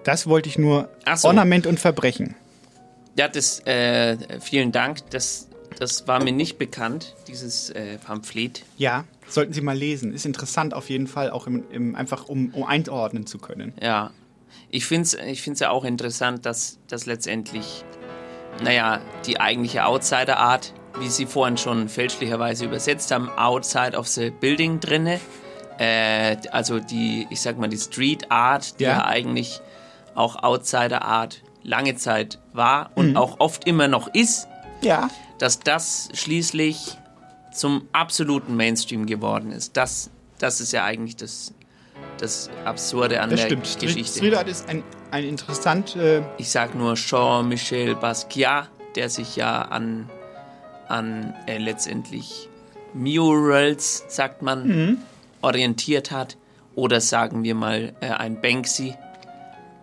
[0.05, 1.29] Das wollte ich nur so.
[1.29, 2.37] Ornament und Verbrechen.
[3.19, 5.11] Ja, das, äh, vielen Dank.
[5.11, 8.65] Das, das war mir nicht bekannt, dieses äh, Pamphlet.
[8.77, 10.13] Ja, sollten Sie mal lesen.
[10.13, 13.73] Ist interessant auf jeden Fall, auch im, im, einfach um, um einordnen zu können.
[13.81, 14.11] Ja.
[14.69, 17.83] Ich finde es ich find's ja auch interessant, dass, dass letztendlich,
[18.63, 24.81] naja, die eigentliche Outsider-Art, wie Sie vorhin schon fälschlicherweise übersetzt haben, outside of the building
[24.81, 25.21] drinne,
[25.79, 29.05] äh, also die, ich sag mal, die Street Art, die ja, Ja.
[29.07, 29.61] eigentlich
[30.15, 33.17] auch Outsider Art lange Zeit war und Mhm.
[33.17, 34.49] auch oft immer noch ist,
[34.83, 35.09] Ja.
[35.39, 36.97] dass das schließlich
[37.53, 39.77] zum absoluten Mainstream geworden ist.
[39.77, 41.53] Das, das ist ja eigentlich das,
[42.19, 43.79] das Absurde an Das der stimmt.
[43.81, 44.19] Geschichte.
[44.19, 45.97] Street Art ist ein, ein interessant.
[45.97, 50.09] Äh, Ich sag nur Jean-Michel Basquiat, der sich ja an,
[50.89, 52.49] an äh, letztendlich
[52.95, 54.99] Murals, sagt man, Mhm.
[55.43, 56.37] orientiert hat.
[56.75, 58.95] Oder sagen wir mal äh, ein Banksy,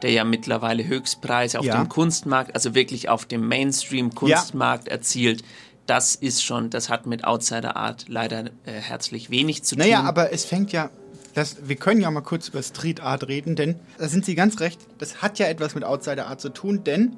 [0.03, 1.77] der ja mittlerweile Höchstpreise auf Ja.
[1.81, 5.43] dem Kunstmarkt, also wirklich auf dem Mainstream-Kunstmarkt erzielt.
[5.85, 10.07] Das ist schon, das hat mit Outsider Art leider äh, herzlich wenig zu naja, tun.
[10.07, 10.89] aber es fängt ja.
[11.33, 14.59] Das, wir können ja mal kurz über Street Art reden, denn da sind Sie ganz
[14.59, 14.79] recht.
[14.99, 17.17] Das hat ja etwas mit Outsider Art zu tun, denn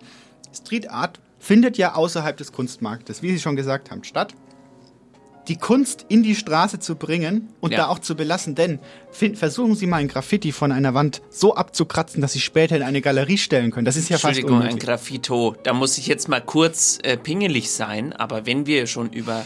[0.53, 4.33] Street Art findet ja außerhalb des Kunstmarktes, wie Sie schon gesagt haben, statt.
[5.47, 7.77] Die Kunst in die Straße zu bringen und Ja.
[7.77, 8.79] da auch zu belassen, denn
[9.11, 12.99] versuchen Sie mal ein Graffiti von einer Wand so abzukratzen, dass Sie später in eine
[12.99, 13.85] Galerie stellen können.
[13.85, 14.79] Das ist ja fast Entschuldigung, ein.
[14.79, 15.55] Graffito.
[15.61, 19.45] Da muss ich jetzt mal kurz äh, pingelig sein, aber wenn wir schon über,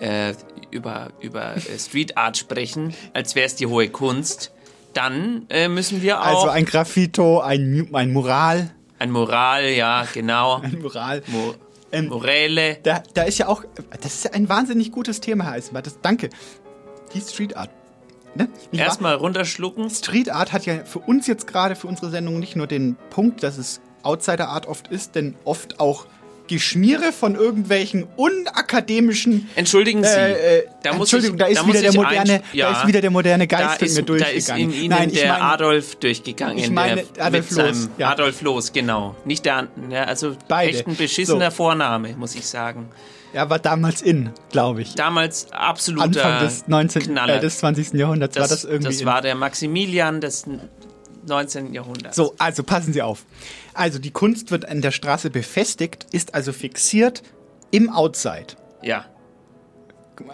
[0.00, 0.34] äh,
[0.72, 4.50] über, über äh, Street Art sprechen, als wäre es die hohe Kunst,
[4.94, 10.56] dann äh, müssen wir auch Also ein Graffito, ein, ein Mural, ein Moral, ja, genau.
[10.62, 11.22] ein Mural.
[11.26, 11.54] Mo
[11.92, 12.78] Ähm, Morelle.
[12.82, 13.64] Da, da ist ja auch,
[14.02, 15.86] das ist ja ein wahnsinnig gutes Thema, Herr Eisenbart.
[15.86, 16.30] Das, danke.
[17.14, 17.70] Die Street Art.
[18.34, 18.48] Ne?
[18.72, 19.88] Erstmal runterschlucken.
[19.88, 23.42] Street Art hat ja für uns jetzt gerade, für unsere Sendung, nicht nur den Punkt,
[23.42, 26.06] dass es Outsider Art oft ist, denn oft auch
[26.46, 29.48] Geschmiere von irgendwelchen unakademischen.
[29.54, 30.08] Entschuldigen Sie.
[30.08, 32.86] Äh, äh, da muss Entschuldigung, ich, da ist muss wieder der moderne, ja, da ist
[32.86, 34.36] wieder der moderne da Geist in mir da durchgegangen.
[34.36, 36.58] ist in Ihnen Nein, der meine, Adolf durchgegangen.
[36.58, 38.10] Ich meine Adolf Loos, ja.
[38.10, 39.16] Adolf Loos, genau.
[39.24, 40.70] Nicht der, ja, also Beide.
[40.70, 41.56] echt ein beschissener So.
[41.56, 42.88] Vorname, muss ich sagen.
[43.32, 44.94] er war damals in, glaube ich.
[44.94, 47.02] Damals absoluter Anfang des 19.
[47.02, 47.36] Knaller.
[47.36, 47.94] Äh, des 20.
[47.94, 48.84] Jahrhunderts war das irgendwie.
[48.84, 49.06] das in.
[49.06, 50.44] war der Maximilian des
[51.26, 51.72] 19.
[51.74, 52.16] Jahrhunderts.
[52.16, 53.24] So, also passen Sie auf.
[53.76, 57.22] Also die Kunst wird an der Straße befestigt, ist also fixiert
[57.70, 58.54] im Outside.
[58.82, 59.04] Ja.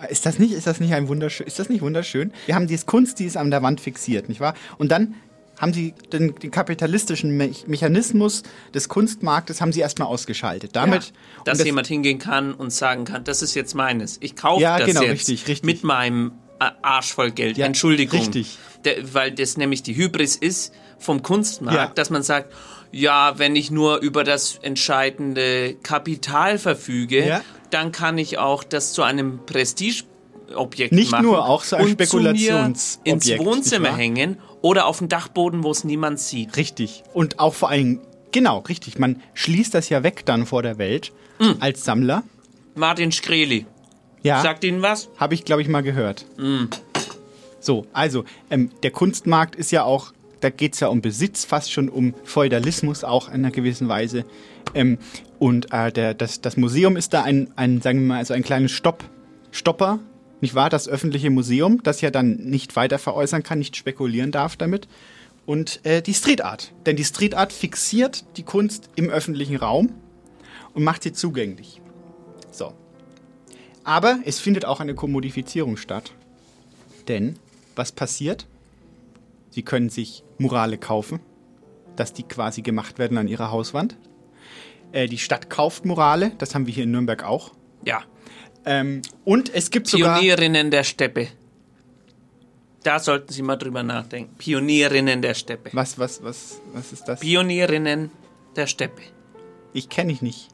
[0.09, 2.33] Ist das nicht, ist das nicht ein wunderschön, ist das nicht wunderschön?
[2.46, 4.55] Wir haben diese Kunst, die ist an der Wand fixiert, nicht wahr?
[4.78, 5.14] Und dann
[5.59, 8.42] haben sie den, den kapitalistischen Me Mechanismus
[8.74, 10.76] des Kunstmarktes haben sie erstmal ausgeschaltet.
[10.76, 11.11] Damit, ja,
[11.44, 14.18] dass das- jemand hingehen kann und sagen kann, das ist jetzt meines.
[14.20, 15.64] Ich kaufe Ja, das genau, jetzt richtig, richtig.
[15.64, 17.59] mit meinem äh, Arsch voll Geld.
[17.59, 18.20] Ja, Entschuldigung.
[18.20, 18.57] richtig.
[18.85, 21.87] Der, weil das nämlich die Hybris ist vom Kunstmarkt, Ja.
[21.94, 22.52] dass man sagt,
[22.92, 27.40] ja, wenn ich nur über das entscheidende Kapital verfüge, Ja.
[27.70, 31.24] dann kann ich auch das zu einem Prestigeobjekt Nicht machen.
[31.24, 35.85] nur, auch so ein Spekulationsobjekt, ins nicht Wohnzimmer hängen oder auf dem Dachboden, wo es
[35.85, 36.57] niemand sieht.
[36.57, 37.02] Richtig.
[37.14, 38.00] Und auch vor allem,
[38.31, 38.98] genau, richtig.
[38.98, 41.52] Man schließt das ja weg dann vor der Welt Mm.
[41.61, 42.22] als Sammler.
[42.74, 43.66] Martin Shkreli,
[44.22, 44.42] Ja.
[44.42, 45.09] sagt Ihnen was?
[45.16, 46.26] Habe ich, glaube ich, mal gehört.
[46.37, 46.66] Mm.
[47.59, 51.72] So, also, ähm, der Kunstmarkt ist ja auch, da geht es ja um Besitz, fast
[51.72, 54.24] schon um Feudalismus auch in einer gewissen Weise.
[54.74, 54.98] Ähm,
[55.38, 58.42] und äh, der, das, das Museum ist da ein, ein, sagen wir mal, also ein
[58.42, 59.05] kleines Stopp,
[59.52, 60.00] Stopper,
[60.40, 60.68] nicht wahr?
[60.68, 64.88] Das öffentliche Museum, das ja dann nicht weiter veräußern kann, nicht spekulieren darf damit.
[65.46, 66.72] Und äh, die Street Art.
[66.87, 69.92] Denn die Street Art fixiert die Kunst im öffentlichen Raum
[70.74, 71.81] und macht sie zugänglich.
[72.50, 72.72] So.
[73.85, 76.12] Aber es findet auch eine Kommodifizierung statt.
[77.07, 77.37] Denn
[77.76, 78.46] was passiert?
[79.50, 81.20] Sie können sich Murale kaufen,
[81.96, 83.96] dass die quasi gemacht werden an ihrer Hauswand.
[84.92, 87.52] Äh, die Stadt kauft Murale, das haben wir hier in Nürnberg auch.
[87.85, 88.02] Ja.
[88.66, 90.18] Ähm, und es gibt sogar.
[90.18, 91.28] Pionierinnen der Steppe.
[92.83, 94.35] Da sollten Sie mal drüber nachdenken.
[94.37, 95.70] Pionierinnen der Steppe.
[95.72, 97.20] Was, was, was, was ist das?
[97.20, 98.11] Pionierinnen
[98.57, 99.02] der Steppe.
[99.72, 100.48] Ich kenne ich nicht.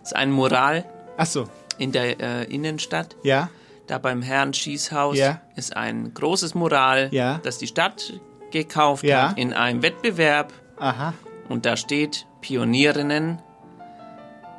[0.00, 0.84] Das ist ein Mural
[1.16, 1.44] Ach so,
[1.78, 3.16] in der äh, Innenstadt.
[3.22, 3.48] ja,
[3.86, 5.40] Da beim Herrn Schießhaus Ja.
[5.56, 7.38] ist ein großes Mural, Ja.
[7.44, 8.20] das die Stadt
[8.54, 9.30] gekauft Ja.
[9.30, 10.52] hat in einem Wettbewerb.
[10.78, 11.12] aha,
[11.48, 13.40] Und da steht Pionierinnen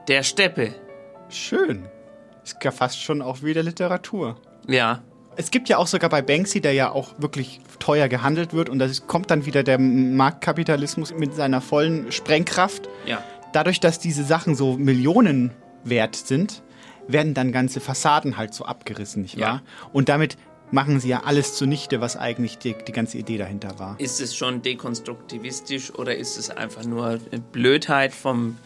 [0.07, 0.75] der Steppe.
[1.29, 1.87] schön.
[2.43, 4.35] Ist ja fast schon auch wieder Literatur.
[4.67, 5.01] Ja,
[5.37, 8.79] Es gibt ja auch sogar bei Banksy, der ja auch wirklich teuer gehandelt wird und
[8.79, 12.87] da kommt dann wieder der Marktkapitalismus mit seiner vollen Sprengkraft.
[13.05, 13.23] ja.
[13.51, 15.51] Dadurch, dass diese Sachen so Millionen
[15.85, 16.61] wert sind,
[17.07, 19.61] werden dann ganze Fassaden halt so abgerissen, nicht wahr?
[19.65, 19.89] Ja.
[19.93, 20.35] Und damit
[20.75, 23.95] machen sie ja alles zunichte, was eigentlich die, die ganze Idee dahinter war.
[23.97, 27.17] Ist es schon dekonstruktivistisch oder ist es einfach nur
[27.51, 28.57] Blödheit vom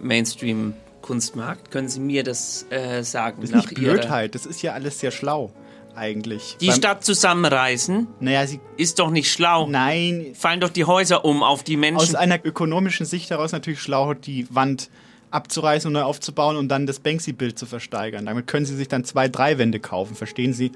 [0.00, 1.70] Mainstream-Kunstmarkt?
[1.70, 3.42] Können Sie mir das äh, sagen?
[3.42, 5.52] Das ist nicht Blödheit, das ist ja alles sehr schlau
[5.94, 6.56] eigentlich.
[6.60, 8.06] Die Beim Stadt zusammenreißen?
[8.20, 8.60] Naja, sie.
[8.76, 9.66] Ist doch nicht schlau.
[9.66, 10.28] Nein.
[10.34, 12.00] Fallen doch die Häuser um auf die Menschen.
[12.00, 14.88] Aus einer ökonomischen Sicht heraus natürlich schlau, die Wand
[15.30, 18.26] abzureißen und neu aufzubauen und dann das Banksy-Bild zu versteigern.
[18.26, 20.72] Damit können sie sich dann zwei, drei Wände kaufen, verstehen Sie?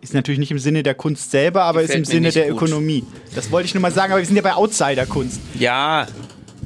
[0.00, 2.62] Ist natürlich nicht im Sinne der Kunst selber, aber Gefällt ist im Sinne der gut.
[2.62, 3.04] Ökonomie.
[3.34, 5.40] Das wollte ich nur mal sagen, aber wir sind ja bei Outsider-Kunst.
[5.58, 6.06] Ja.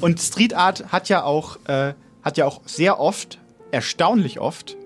[0.00, 3.38] Und Street Art hat ja auch, äh, hat ja auch sehr oft,
[3.70, 4.76] erstaunlich oft,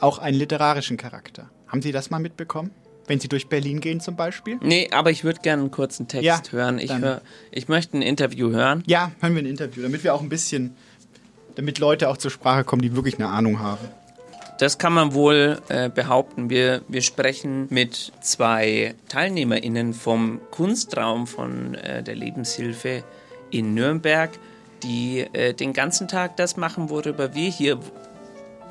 [0.00, 1.50] auch einen literarischen Charakter.
[1.66, 2.70] Haben Sie das mal mitbekommen?
[3.06, 4.58] Wenn Sie durch Berlin gehen zum Beispiel?
[4.62, 6.78] Nee, aber ich würde gerne einen kurzen Text ja, hören.
[6.78, 8.84] Ich, hör, ich möchte ein Interview hören.
[8.86, 10.76] Ja, hören wir ein Interview, damit wir auch ein bisschen,
[11.54, 13.88] damit Leute auch zur Sprache kommen, die wirklich eine Ahnung haben.
[14.58, 16.50] Das kann man wohl äh, behaupten.
[16.50, 23.04] Wir, wir sprechen mit zwei TeilnehmerInnen vom Kunstraum von äh, der Lebenshilfe
[23.50, 24.30] in Nürnberg,
[24.82, 27.78] die äh, den ganzen Tag das machen, worüber wir hier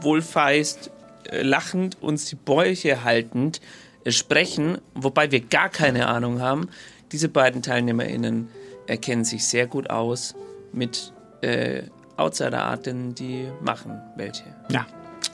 [0.01, 0.91] wohlfeist
[1.31, 3.61] äh, lachend uns die Bäuche haltend
[4.03, 6.67] äh, sprechen, wobei wir gar keine Ahnung haben.
[7.13, 8.49] Diese beiden TeilnehmerInnen
[8.87, 10.35] erkennen sich sehr gut aus
[10.73, 11.83] mit äh,
[12.17, 14.43] Outsider-Arten, die machen welche.
[14.69, 14.85] Ja.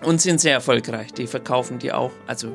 [0.03, 1.13] Und sind sehr erfolgreich.
[1.13, 2.11] Die verkaufen die auch.
[2.27, 2.51] Also,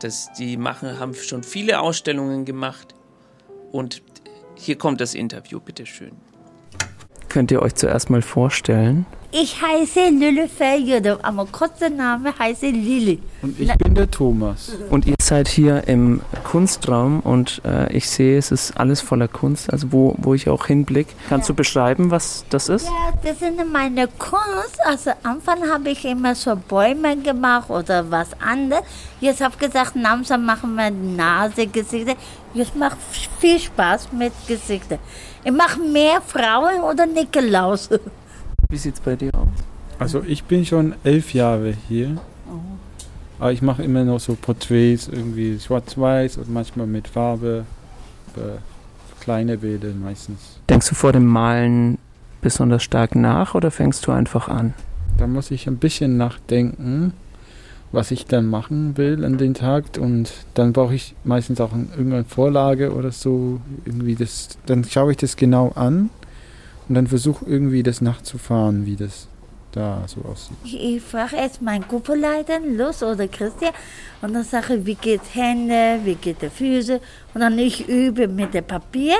[0.00, 2.94] das, die machen, haben schon viele Ausstellungen gemacht.
[3.72, 4.02] Und
[4.54, 6.12] hier kommt das Interview, bitteschön.
[7.28, 9.06] Könnt ihr euch zuerst mal vorstellen?
[9.32, 13.20] Ich heiße Lille Feljede, aber kurzer Name heiße Lili.
[13.42, 14.72] Und ich bin der Thomas.
[14.90, 19.72] Und ihr seid hier im Kunstraum und äh, ich sehe, es ist alles voller Kunst,
[19.72, 21.12] also wo, wo ich auch hinblicke.
[21.28, 21.52] Kannst ja.
[21.52, 22.86] du beschreiben, was das ist?
[22.86, 24.78] Ja, das sind meine Kunst.
[24.84, 28.84] Also am Anfang habe ich immer so Bäume gemacht oder was anderes.
[29.20, 32.14] Jetzt habe ich gesagt, langsam machen wir Nase, Gesichter.
[32.54, 32.96] Jetzt macht
[33.38, 34.98] viel Spaß mit Gesichtern.
[35.44, 37.90] Ich mache mehr Frauen oder Nikolaus.
[38.68, 39.48] Wie sieht es bei dir aus?
[39.98, 42.16] Also ich bin schon elf Jahre hier.
[42.48, 42.58] Oh.
[43.38, 47.64] Aber ich mache immer noch so Porträts, irgendwie schwarz-weiß und manchmal mit Farbe.
[49.20, 50.60] kleine Bilder meistens.
[50.68, 51.98] Denkst du vor dem Malen
[52.40, 54.74] besonders stark nach oder fängst du einfach an?
[55.18, 57.12] Da muss ich ein bisschen nachdenken,
[57.92, 62.24] was ich dann machen will an den Tag und dann brauche ich meistens auch irgendeine
[62.24, 63.60] Vorlage oder so.
[63.84, 66.10] Irgendwie das, dann schaue ich das genau an
[66.88, 69.28] und dann versuche irgendwie das nachzufahren, wie das
[69.72, 70.56] da so aussieht.
[70.64, 73.72] Ich, ich frage erst meinen Gruppenleiter, Luz oder Christian,
[74.22, 77.00] und dann sage ich, wie geht Hände, wie geht die Füße,
[77.34, 79.16] und dann ich übe mit dem Papier,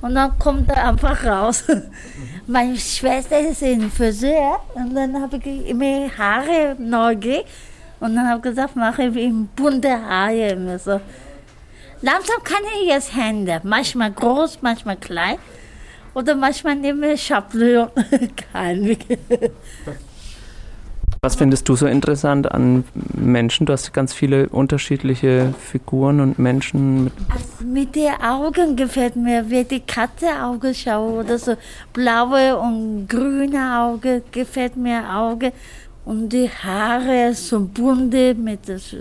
[0.00, 1.64] und dann kommt er einfach raus.
[2.46, 7.44] Meine Schwester ist in Friseur, und dann habe ich immer Haare neugierig,
[8.00, 11.00] und dann habe ich gesagt, mache ich ihm bunte Haare immer so.
[12.00, 15.36] Langsam kann ich jetzt Hände, manchmal groß, manchmal klein.
[16.14, 17.88] Oder manchmal nehme ich Schablon.
[21.20, 23.66] Was findest du so interessant an Menschen?
[23.66, 27.04] Du hast ganz viele unterschiedliche Figuren und Menschen.
[27.04, 31.56] Mit, also mit den Augen gefällt mir, wie die Katze Auge schaue oder so
[31.92, 35.52] blaue und grüne Auge gefällt mir Auge
[36.04, 38.94] und die Haare so bunte mit das,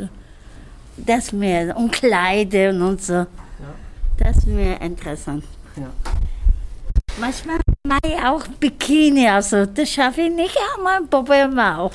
[0.97, 3.27] das mir und Kleider und so.
[4.17, 5.43] Das ist mir interessant.
[5.75, 5.83] Ja.
[7.19, 11.93] Manchmal mache ich auch Bikini, also das schaffe ich nicht, aber probieren wir auch.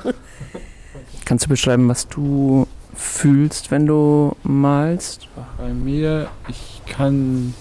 [1.25, 5.29] Kannst du beschreiben, was du fühlst, wenn du malst?
[5.59, 7.55] Bei mir, ich kann,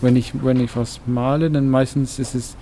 [0.00, 2.56] wenn ich, wenn ich was male, dann meistens ist es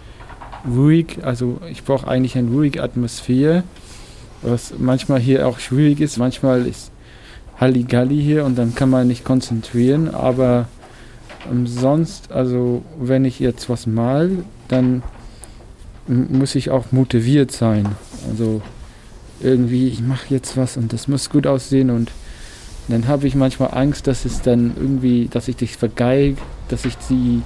[0.67, 3.63] ruhig, also ich brauche eigentlich eine ruhige Atmosphäre,
[4.43, 6.91] was manchmal hier auch schwierig ist, manchmal ist
[7.61, 10.67] Halligalli hier und dann kann man nicht konzentrieren, aber
[11.51, 14.31] ähm, sonst, also wenn ich jetzt was mal,
[14.69, 15.03] dann
[16.07, 17.89] muss ich auch motiviert sein.
[18.29, 18.63] Also
[19.41, 22.11] irgendwie, ich mache jetzt was und das muss gut aussehen und
[22.89, 26.37] dann habe ich manchmal Angst, dass es dann irgendwie, dass ich dich vergeige,
[26.69, 27.43] dass ich die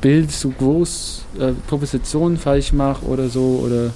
[0.00, 3.92] Bild zu groß, äh, Proposition falsch mache oder so oder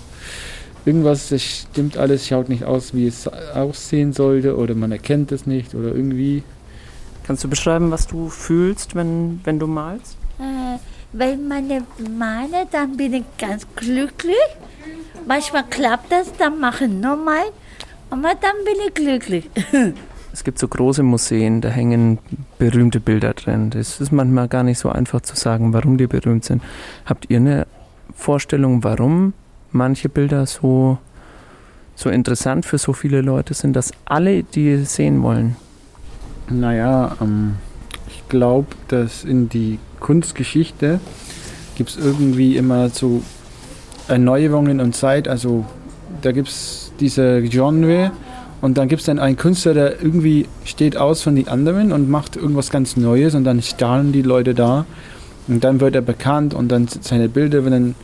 [0.84, 5.46] irgendwas, das stimmt alles, schaut nicht aus, wie es aussehen sollte oder man erkennt es
[5.46, 6.42] nicht oder irgendwie.
[7.24, 10.16] Kannst du beschreiben, was du fühlst, wenn, wenn du malst?
[10.38, 10.78] Äh,
[11.12, 11.82] wenn meine
[12.18, 14.36] meine, dann bin ich ganz glücklich.
[15.26, 17.44] Manchmal klappt das, dann mache ich nochmal.
[18.10, 19.50] Aber dann bin ich glücklich.
[20.34, 22.18] Es gibt so große Museen, da hängen
[22.58, 23.70] berühmte Bilder drin.
[23.74, 26.62] Es ist manchmal gar nicht so einfach zu sagen, warum die berühmt sind.
[27.04, 27.66] Habt ihr eine
[28.14, 29.34] Vorstellung, warum
[29.72, 30.96] manche Bilder so,
[31.94, 35.56] so interessant für so viele Leute sind, dass alle die sehen wollen?
[36.50, 37.56] Naja, ähm,
[38.08, 41.00] ich glaube, dass in die Kunstgeschichte
[41.76, 43.22] gibt es irgendwie immer so
[44.08, 45.28] Erneuerungen und Zeit.
[45.28, 45.64] Also
[46.20, 48.10] da gibt es diese Genre
[48.60, 52.10] und dann gibt es dann einen Künstler, der irgendwie steht aus von den anderen und
[52.10, 54.84] macht irgendwas ganz Neues und dann stahlen die Leute da
[55.48, 57.94] und dann wird er bekannt und dann seine Bilder werden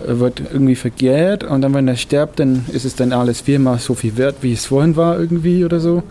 [0.00, 3.78] äh, wird irgendwie verjährt und dann, wenn er stirbt, dann ist es dann alles viermal
[3.78, 6.02] so viel wert, wie es vorhin war irgendwie oder so.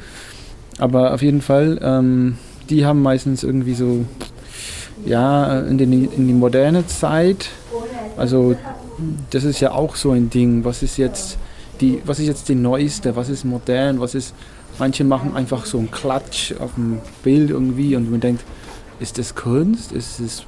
[0.80, 2.38] Aber auf jeden Fall, ähm,
[2.69, 4.05] die haben meistens irgendwie so,
[5.05, 7.49] ja, in, den, in die moderne Zeit,
[8.17, 8.55] also
[9.32, 11.38] das ist ja auch so ein Ding, was ist jetzt
[11.82, 14.34] die, was ist jetzt die neueste, was ist modern, was ist,
[14.80, 18.43] manche machen einfach so einen Klatsch auf dem Bild irgendwie und man denkt,
[18.99, 20.45] ist das Kunst, ist pff,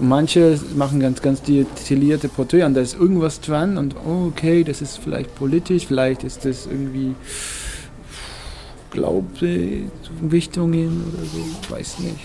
[0.00, 4.64] und manche machen ganz, ganz detaillierte Porträts und da ist irgendwas dran und oh, okay,
[4.64, 7.14] das ist vielleicht politisch, vielleicht ist das irgendwie
[8.90, 12.18] Glaubensrichtungen oder so, ich weiß nicht.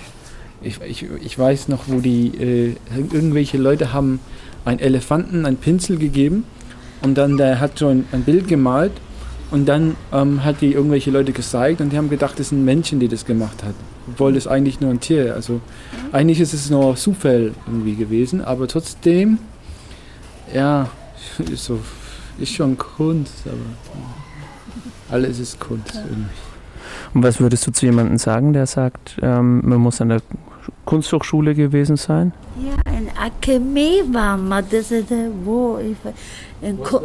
[0.62, 4.20] Ich, ich, ich weiß noch, wo die äh, irgendwelche Leute haben
[4.64, 6.46] einen Elefanten einen Pinsel gegeben
[7.04, 8.94] und dann der hat so ein, ein Bild gemalt
[9.52, 13.00] und dann ähm, hat die irgendwelche Leute gezeigt und die haben gedacht, das sind Menschen,
[13.00, 13.76] die das gemacht hat.
[14.08, 15.36] Obwohl das eigentlich nur ein Tier.
[15.36, 15.62] Also
[16.12, 19.38] eigentlich ist es nur Zufall irgendwie gewesen, aber trotzdem,
[20.54, 20.90] ja,
[21.52, 21.80] ist, so,
[22.40, 26.45] ist schon Kunst, aber alles ist Kunst irgendwie.
[27.14, 30.22] Und was würdest du zu jemandem sagen, der sagt, ähm, man muss an der
[30.86, 32.34] Kunsthochschule gewesen sein?
[32.62, 35.12] Ja, in Akademie war man, das ist
[35.44, 35.98] wo ich
[36.62, 37.02] in Ko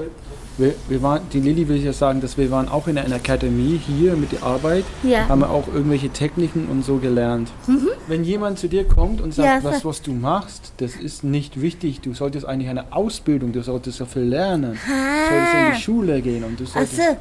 [0.61, 3.81] wir, wir waren, die Lilly will ja sagen, dass wir waren auch in einer Akademie
[3.85, 5.29] hier mit der Arbeit, Ja.
[5.29, 7.51] haben wir auch irgendwelche Techniken und so gelernt.
[7.67, 7.89] Mhm.
[8.07, 11.61] Wenn jemand zu dir kommt und sagt, Ja, was, was du machst, das ist nicht
[11.61, 12.01] wichtig.
[12.01, 14.73] Du solltest eigentlich eine Ausbildung, du solltest dafür lernen.
[14.73, 17.01] Du solltest in die Schule gehen und du solltest...
[17.01, 17.17] Also,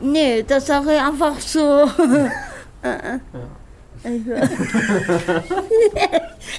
[0.00, 1.90] nee, das sage ich einfach so.
[2.80, 3.18] Äh, äh.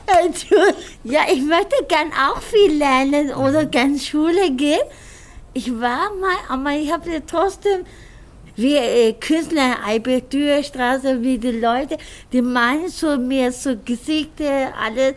[0.05, 0.55] Also,
[1.03, 4.81] ja, ich möchte gern auch viel lernen oder gern Schule gehen.
[5.53, 7.85] Ich war mal, aber ich habe ja trotzdem,
[8.55, 11.97] wie äh, Künstler, Albertürstraße, wie die Leute,
[12.33, 15.15] die malen so mir so Gesichter, alles.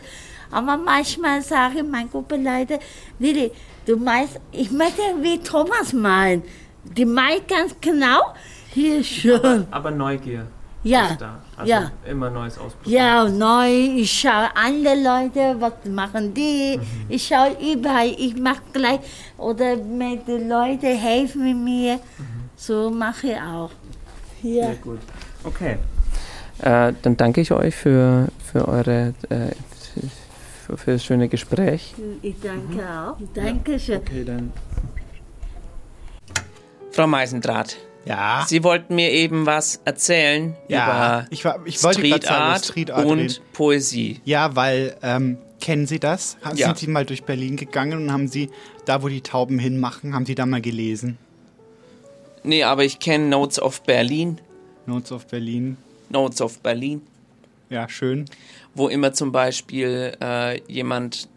[0.49, 2.79] Aber manchmal sage ich meinen Gruppenleiter,
[3.19, 3.51] Lili,
[3.85, 6.43] du meinst, ich möchte wie Thomas malen.
[6.83, 8.33] Die malt ganz genau.
[8.73, 9.67] Hier schon.
[9.71, 10.45] Aber Neugier
[10.83, 11.39] Ja, ist da.
[11.55, 11.91] Also ja.
[12.09, 13.03] immer Neues ausprobieren.
[13.03, 16.77] Ja, neu, ich schaue andere Leute, was machen die.
[16.77, 17.05] Mhm.
[17.09, 18.99] Ich schaue überall, ich mache gleich,
[19.37, 21.99] oder mit den Leute helfen mir.
[22.55, 23.71] So mache ich auch.
[24.41, 24.65] Ja.
[24.67, 24.99] Sehr gut.
[25.43, 25.77] Okay.
[26.59, 29.51] Äh, dann danke ich euch für, für eure äh,
[30.65, 31.93] für, für das schöne Gespräch.
[32.21, 33.17] Ich danke auch.
[33.33, 33.97] Danke schön.
[33.97, 34.51] Okay, dann.
[36.93, 37.75] Frau Meisendraht.
[38.05, 38.45] Ja.
[38.47, 42.91] Sie wollten mir eben was erzählen Ja, über ich, war, ich Street sagen, Art Street
[42.91, 43.35] Art und reden.
[43.53, 44.21] Poesie.
[44.25, 46.37] Ja, weil, ähm, kennen Sie das?
[46.43, 46.67] Ha- Ja.
[46.67, 48.49] Sind Sie mal durch Berlin gegangen und haben Sie,
[48.85, 51.17] da wo die Tauben hinmachen, haben Sie da mal gelesen?
[52.43, 54.39] Nee, aber ich kenne Notes of Berlin.
[54.85, 55.77] Notes of Berlin.
[56.09, 57.01] Notes of Berlin.
[57.69, 58.25] Ja, schön.
[58.75, 61.29] Wo immer zum Beispiel äh, jemand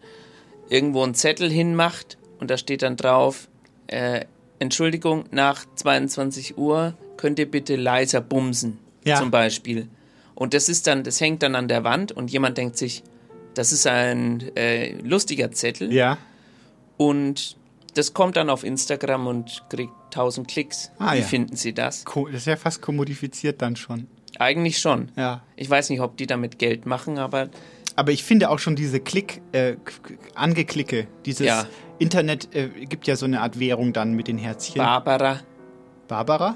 [0.69, 3.47] irgendwo einen Zettel hinmacht und da steht dann drauf,
[3.87, 4.25] äh,
[4.59, 8.79] Entschuldigung, nach 22 Uhr könnt ihr bitte leiser bumsen.
[9.03, 9.17] Ja.
[9.17, 9.87] Zum Beispiel.
[10.35, 13.03] Und das ist dann, das hängt dann an der Wand und jemand denkt sich,
[13.53, 15.91] das ist ein äh, lustiger Zettel.
[15.91, 16.17] Ja.
[16.97, 17.57] Und
[17.95, 20.91] das kommt dann auf Instagram und kriegt 1000 Klicks.
[20.99, 21.23] Ah, Wie ja.
[21.23, 22.03] finden Sie das?
[22.03, 24.07] Das ist ja fast kommodifiziert dann schon.
[24.37, 25.11] Eigentlich schon.
[25.15, 25.43] Ja.
[25.55, 27.49] Ich weiß nicht, ob die damit Geld machen, aber
[27.95, 29.77] Aber ich finde auch schon diese Klick, äh,
[30.35, 31.65] Angeklicke, dieses Ja.
[31.99, 34.77] Internet äh, gibt ja so eine Art Währung dann mit den Herzchen.
[34.79, 35.39] Barbara
[36.07, 36.55] Barbara?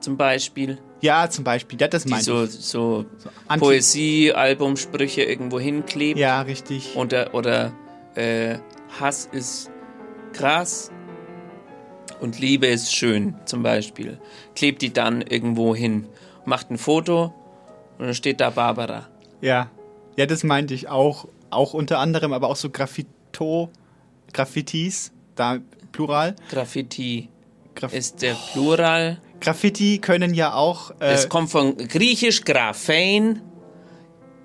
[0.00, 1.80] zum Beispiel, Ja, zum Beispiel.
[1.80, 2.50] Ja, das die meine so, ich.
[2.52, 3.04] so,
[3.48, 6.18] Anti- Poesie-Albumsprüche irgendwo hinklebt.
[6.18, 6.94] Ja, richtig.
[6.94, 7.72] Oder, oder
[8.14, 8.58] äh,
[9.00, 9.70] Hass ist
[10.32, 10.92] krass
[12.20, 14.20] und Liebe ist schön zum Beispiel.
[14.54, 16.06] Klebt die dann irgendwo hin,
[16.44, 17.34] macht ein Foto
[17.98, 19.08] und dann steht da Barbara.
[19.40, 19.70] Ja.
[20.16, 21.26] Ja, das meinte ich auch.
[21.50, 23.70] Auch unter anderem, aber auch so Graffito,
[24.32, 25.58] Graffitis, da
[25.92, 26.36] Plural.
[26.50, 27.28] Graffiti
[27.74, 29.20] Graff ist der Plural.
[29.40, 30.90] Graffiti können ja auch.
[31.00, 33.40] Äh, Es kommt von griechisch Graphein.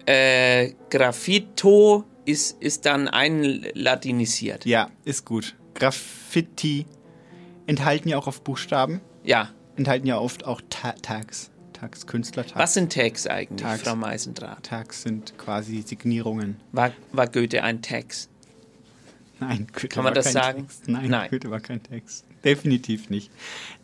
[0.05, 4.65] Äh, Graffito ist, ist dann einlatinisiert.
[4.65, 5.55] ja, ist gut.
[5.73, 6.86] Graffiti
[7.67, 9.01] enthalten ja auch auf Buchstaben.
[9.23, 9.49] Ja.
[9.75, 11.49] Enthalten ja oft auch Ta Tags.
[11.73, 12.55] Tags, Künstlertags.
[12.55, 13.81] Was sind Tags eigentlich, Tags.
[13.84, 14.63] Frau Meisendraht?
[14.63, 16.59] Tags sind quasi Signierungen.
[16.71, 18.29] War, war Goethe ein Tags?
[19.48, 20.68] Nein, Goethe Kann man war das kein sagen?
[20.68, 20.88] Text.
[20.88, 21.30] Nein, Nein.
[21.30, 22.26] Goethe war kein Text.
[22.44, 23.32] Definitiv nicht.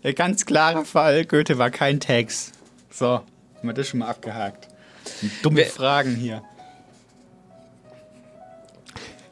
[0.04, 2.54] Der ganz klare Fall, Goethe war kein Text.
[2.92, 3.08] So.
[3.08, 4.68] Haben wir das schon mal abgehakt?
[5.42, 6.44] Dumme Fragen hier.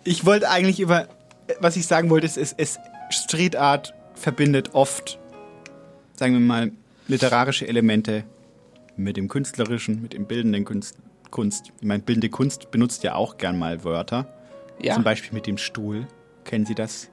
[0.03, 1.07] Ich wollte eigentlich über,
[1.59, 5.19] was ich sagen wollte, ist, ist, ist Street Art verbindet oft,
[6.15, 6.71] sagen wir mal,
[7.07, 8.23] literarische Elemente
[8.95, 10.97] mit dem künstlerischen, mit dem bildenden Kunst.
[11.29, 11.73] Kunst.
[11.81, 14.33] Ich meine, bildende Kunst benutzt ja auch gern mal Wörter.
[14.81, 14.93] Ja.
[14.93, 16.07] Zum Beispiel mit dem Stuhl.
[16.47, 17.09] Kennen Sie das?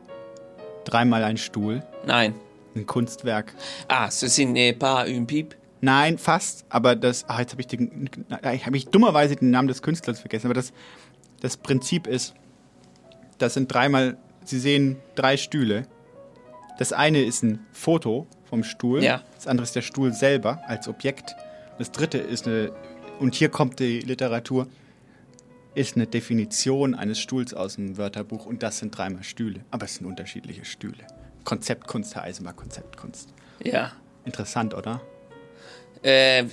[0.84, 1.82] Dreimal ein Stuhl.
[2.06, 2.34] Nein.
[2.76, 3.52] Ein Kunstwerk.
[3.88, 5.56] Ah, ceci n'est pas un pipe.
[5.80, 8.08] Nein, fast, aber das, ah, jetzt habe ich, den-
[8.72, 10.72] ich dummerweise den Namen des Künstlers vergessen, aber das,
[11.40, 12.34] das Prinzip ist,
[13.38, 15.86] das sind dreimal, Sie sehen drei Stühle.
[16.78, 19.22] Das eine ist ein Foto vom Stuhl, Ja.
[19.34, 21.34] das andere ist der Stuhl selber als Objekt.
[21.78, 22.70] Das dritte ist eine,
[23.18, 24.68] und hier kommt die Literatur,
[25.74, 29.96] ist eine Definition eines Stuhls aus dem Wörterbuch und das sind dreimal Stühle, aber es
[29.96, 31.04] sind unterschiedliche Stühle.
[31.44, 33.28] Konzeptkunst, Herr Eisenbach, Konzeptkunst.
[33.62, 33.92] Ja.
[34.24, 35.00] Interessant, oder?
[36.02, 36.44] Äh, äh,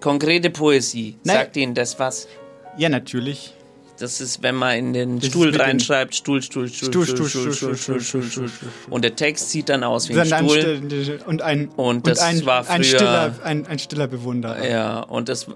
[0.00, 1.16] konkrete Poesie.
[1.24, 1.36] Nein.
[1.36, 2.28] Sagt Ihnen das was?
[2.76, 3.52] Ja, natürlich.
[3.98, 7.52] Das ist, wenn man in den Das Stuhl reinschreibt, Stuhl, Stuhl, Stuhl, Stuhl, Stuhl, Stuhl,
[7.54, 8.68] Stuhl, Stuhl, Stuhl, Stuhl, Stuhl.
[8.90, 11.20] Und der Text sieht dann aus wie ein ein Stuhl.
[11.26, 14.68] Und ein, Und das ein, war ein, früher- stiller, ein, ein stiller Bewunderer.
[14.68, 15.46] Ja, und das,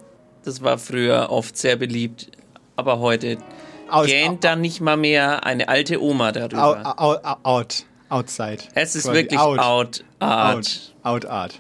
[0.43, 2.31] das war früher oft sehr beliebt.
[2.81, 3.37] Aber heute
[3.91, 6.95] Aus- gähnt da nicht mal mehr eine alte Oma Out, darüber.
[6.99, 8.57] out, out, outside.
[8.75, 10.05] Es ist wirklich out, art.
[10.19, 11.59] Out, out art.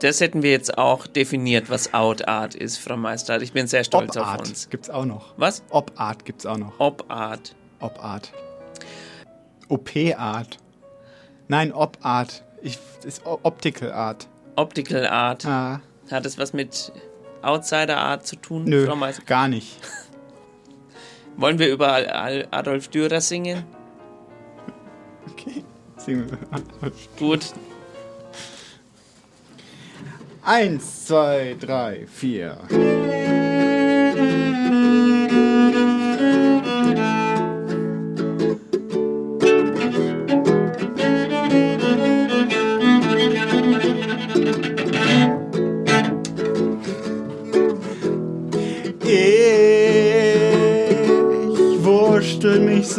[0.00, 3.42] Das hätten wir jetzt auch definiert, was out art ist, Frau Meister.
[3.42, 4.70] Ich bin sehr stolz auf Op-Art uns.
[4.70, 5.34] gibt's auch noch.
[5.38, 5.64] Was?
[5.70, 6.78] Op-Art gibt's auch noch.
[6.78, 7.56] Op-Art.
[7.80, 8.30] Op-Art.
[9.68, 10.58] OP-Art.
[11.48, 12.44] Nein, Op-Art.
[12.62, 14.28] Ich, ist Optical Art.
[14.54, 15.44] Optical Art.
[15.46, 15.80] Ah.
[16.12, 16.92] Hat das was mit
[17.42, 19.24] Outsider Art zu tun, Nö, Frau Meister?
[19.24, 19.76] gar nicht.
[21.38, 21.94] Wollen wir über
[22.50, 23.62] Adolf Dürer singen?
[25.30, 25.62] Okay.
[25.96, 26.92] Singen wir.
[27.16, 27.52] Gut.
[30.42, 32.58] Eins, zwei, drei, vier.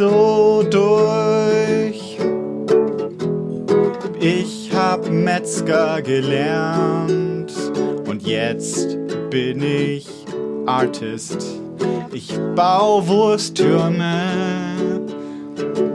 [0.00, 2.16] So durch.
[4.18, 7.52] Ich hab Metzger gelernt
[8.08, 8.96] und jetzt
[9.28, 10.06] bin ich
[10.64, 11.44] Artist.
[12.12, 14.22] Ich bau Wursttürme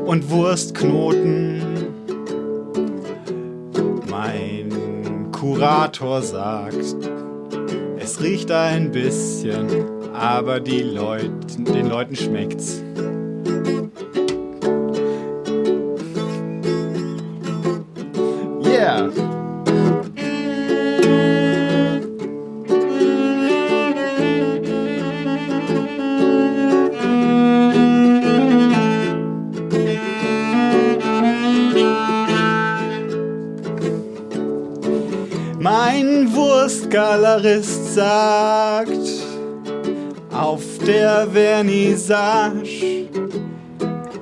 [0.05, 1.63] und Wurstknoten.
[4.07, 6.95] Mein Kurator sagt,
[7.97, 9.65] es riecht ein bisschen,
[10.13, 12.84] aber die Leute, den Leuten schmeckt's.
[37.45, 39.07] Wurstgalerist sagt
[40.33, 43.07] auf der Vernissage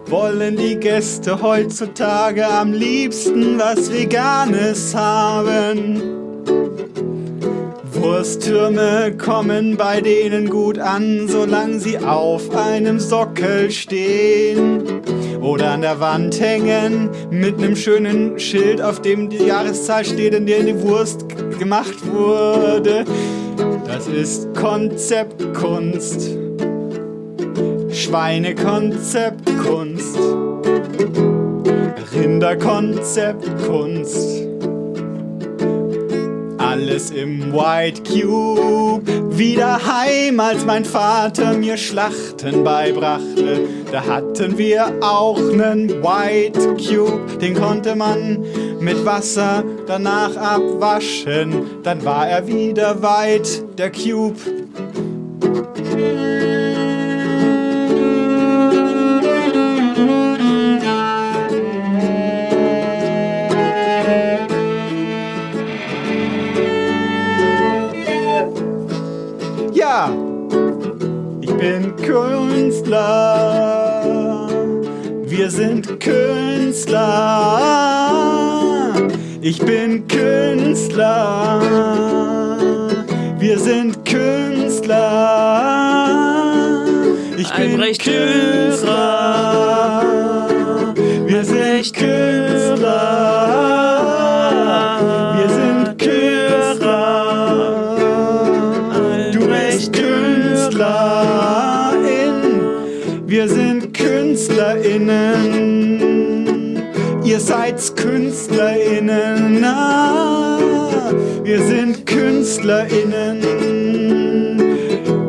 [0.07, 6.01] wollen die Gäste heutzutage am liebsten was Veganes haben.
[7.93, 14.83] Wursttürme kommen bei denen gut an, solange sie auf einem Sockel stehen
[15.41, 20.45] oder an der Wand hängen mit einem schönen Schild, auf dem die Jahreszahl steht, in
[20.45, 21.32] der die Wurst
[21.63, 23.05] gemacht wurde.
[23.87, 26.37] Das ist Konzeptkunst.
[27.89, 30.17] Schweinekonzeptkunst.
[32.13, 34.42] Rinderkonzeptkunst.
[36.73, 39.03] Alles im White Cube.
[39.37, 43.67] Wieder heim, als mein Vater mir Schlachten beibrachte.
[43.91, 47.37] Da hatten wir auch nen White Cube.
[47.39, 48.43] Den konnte man
[48.79, 51.83] mit Wasser danach abwaschen.
[51.83, 54.39] Dann war er wieder weit, der Cube.
[71.63, 73.55] Bin Künstler.
[75.25, 77.61] Wir sind Künstler.
[79.39, 81.61] Ich bin Künstler.
[83.39, 84.99] Wir sind Künstler.
[87.37, 90.03] Ich bin Albrecht sind Künstler.
[91.27, 93.92] Wir sind Künstler.
[107.43, 109.63] Seid KünstlerInnen.
[109.63, 110.59] Ah,
[111.43, 113.41] wir sind KünstlerInnen.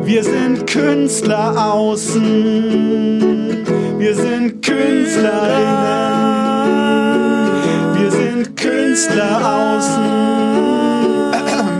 [0.03, 2.65] Wir sind Künstler außen.
[3.97, 5.25] Wir sind KünstlerInnen.
[7.99, 10.05] Wir sind Künstler außen.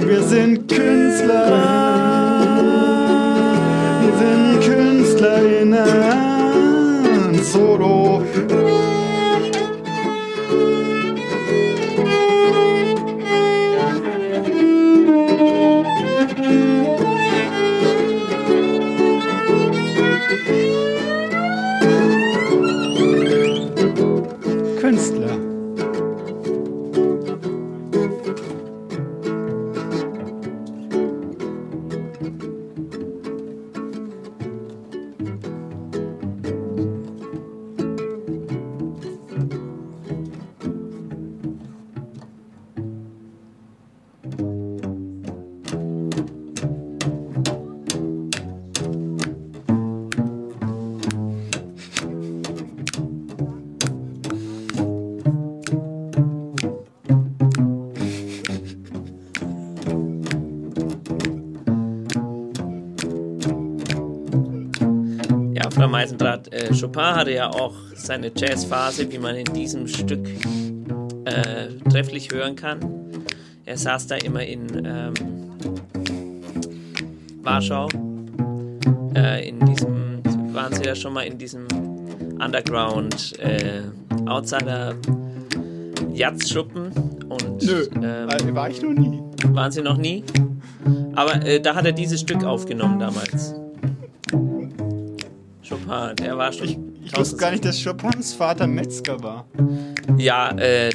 [0.08, 1.56] Wir sind KünstlerInnen.
[4.02, 6.15] Wir sind KünstlerInnen.
[7.78, 8.45] Loro
[66.80, 70.28] Chopin hatte ja auch seine Jazzphase, wie man in diesem Stück
[71.26, 72.80] äh, trefflich hören kann.
[73.66, 75.14] Er saß da immer in ähm,
[77.42, 77.88] Warschau.
[79.16, 80.22] Äh, in diesem,
[80.54, 81.66] waren Sie ja schon mal in diesem
[82.44, 83.82] Underground äh,
[84.26, 84.96] Outsider
[86.14, 86.92] Jazzschuppen
[87.30, 89.22] und Nö, ähm, äh, war ich noch nie.
[89.54, 90.24] waren Sie noch nie?
[91.16, 93.56] Aber äh, da hat er dieses Stück aufgenommen damals.
[95.88, 96.68] Chopin, der war schon.
[97.04, 99.46] Ich wusste gar nicht, dass Chopins Vater Metzger war.
[100.18, 100.90] Ja, äh,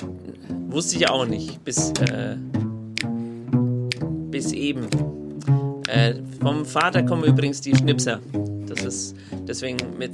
[0.68, 1.64] wusste ich auch nicht.
[1.64, 2.36] Bis, äh,
[4.30, 4.88] bis eben.
[5.88, 8.20] Äh, vom Vater kommen übrigens die Schnipser.
[8.66, 9.16] Das ist
[9.46, 10.12] deswegen mit.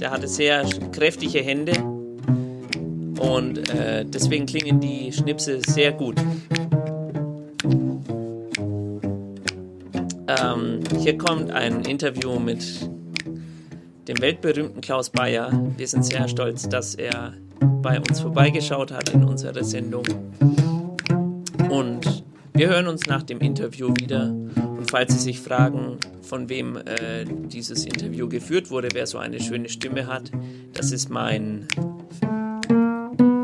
[0.00, 1.72] Der hatte sehr kräftige Hände.
[3.18, 6.16] Und äh, deswegen klingen die Schnipse sehr gut.
[10.26, 12.64] Ähm, hier kommt ein Interview mit
[14.08, 15.52] dem weltberühmten Klaus Bayer.
[15.76, 17.34] Wir sind sehr stolz, dass er
[17.82, 20.04] bei uns vorbeigeschaut hat in unserer Sendung.
[21.68, 22.24] Und
[22.54, 24.24] wir hören uns nach dem Interview wieder.
[24.24, 29.40] Und falls Sie sich fragen, von wem äh, dieses Interview geführt wurde, wer so eine
[29.40, 30.30] schöne Stimme hat,
[30.72, 31.66] das ist mein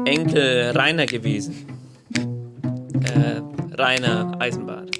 [0.05, 1.67] Enkel Rainer gewesen.
[2.15, 3.41] Äh,
[3.79, 4.97] Rainer Eisenbart.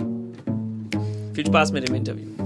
[1.35, 2.46] Viel Spaß mit dem Interview.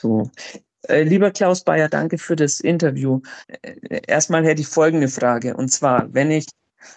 [0.00, 0.30] So.
[0.88, 3.20] Äh, lieber Klaus Bayer, danke für das Interview.
[3.62, 5.54] Äh, erstmal hätte ich folgende Frage.
[5.56, 6.46] Und zwar, wenn ich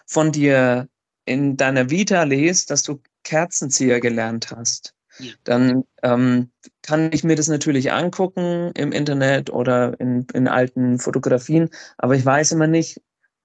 [0.06, 0.88] von dir
[1.26, 5.34] in deiner Vita lese, dass du Kerzenzieher gelernt hast, Ja.
[5.43, 6.49] dann ähm,
[6.82, 12.26] kann ich mir das natürlich angucken im Internet oder in, in alten Fotografien, aber ich
[12.26, 13.01] weiß immer nicht,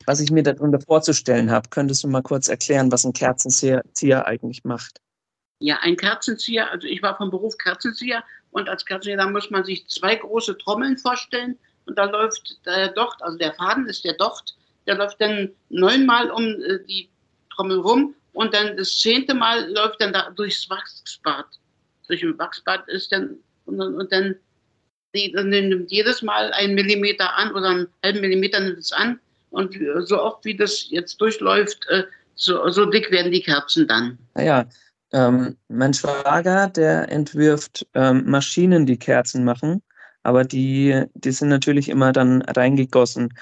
[0.06, 1.68] was ich mir darunter vorzustellen habe.
[1.68, 5.00] Könntest du mal kurz erklären, was ein Kerzenzieher Zieher eigentlich macht?
[5.60, 9.64] Ja, ein Kerzenzieher, also ich war vom Beruf Kerzenzieher und als Kerzenzieher, da muss man
[9.64, 14.14] sich zwei große Trommeln vorstellen und da läuft der Docht, also der Faden ist der
[14.14, 17.08] Docht, der läuft dann neunmal um äh, die
[17.54, 21.46] Trommel rum und dann das zehnte Mal läuft dann da durchs Wachsbad.
[22.06, 24.36] Durch ein Wachsbad ist dann und, dann- und dann
[25.14, 29.18] die, nimmt jedes Mal einen Millimeter an oder einen halben Millimeter nimmt es an
[29.50, 34.18] und so oft wie das jetzt durchläuft, äh, so, so dick werden die Kerzen dann.
[34.34, 34.66] Naja,
[35.12, 39.82] ähm, mein Schwager, der entwirft ähm, Maschinen, die Kerzen machen,
[40.22, 43.34] aber die, die sind natürlich immer dann reingegossen.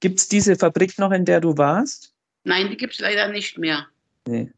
[0.00, 2.14] Gibt es diese Fabrik noch, in der du warst?
[2.44, 3.86] Nein, die gibt es leider nicht mehr.
[4.26, 4.52] Nee.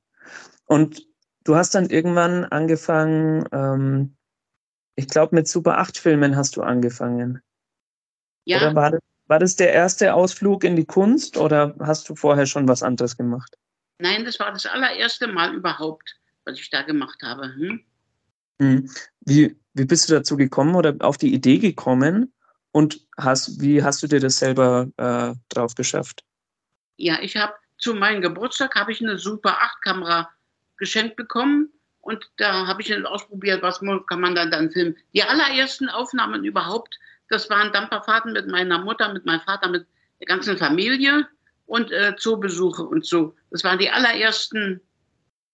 [0.66, 1.06] Und
[1.44, 4.16] du hast dann irgendwann angefangen, ähm,
[4.94, 7.40] ich glaube, mit Super 8 Filmen hast du angefangen.
[8.44, 12.14] Ja, Oder war das, war das der erste Ausflug in die Kunst oder hast du
[12.14, 13.56] vorher schon was anderes gemacht?
[14.02, 17.54] nein, das war das allererste Mal überhaupt, was ich da gemacht habe.
[17.54, 17.80] Hm?
[18.60, 18.90] Hm.
[19.20, 22.32] Wie, wie bist du dazu gekommen oder auf die Idee gekommen?
[22.72, 26.24] Und hast, wie hast du dir das selber äh, drauf geschafft?
[26.96, 30.30] Ja, ich habe zu meinem Geburtstag habe ich eine Super 8 Kamera
[30.78, 31.70] geschenkt bekommen
[32.00, 34.96] und da habe ich dann ausprobiert, was kann man dann dann filmen.
[35.12, 39.86] Die allerersten Aufnahmen überhaupt, das waren Dampferfahrten mit meiner Mutter, mit meinem Vater, mit
[40.20, 41.28] der ganzen Familie
[41.66, 43.34] und äh, Zoobesuche und so.
[43.50, 44.80] Das waren die allerersten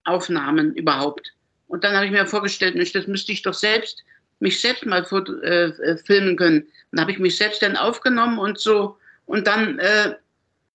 [0.09, 1.33] Aufnahmen überhaupt.
[1.67, 4.03] Und dann habe ich mir vorgestellt, Mensch, das müsste ich doch selbst
[4.39, 5.05] mich selbst mal
[5.43, 6.67] äh, äh, filmen können.
[6.91, 8.97] Dann habe ich mich selbst dann aufgenommen und so.
[9.25, 10.15] Und dann, äh,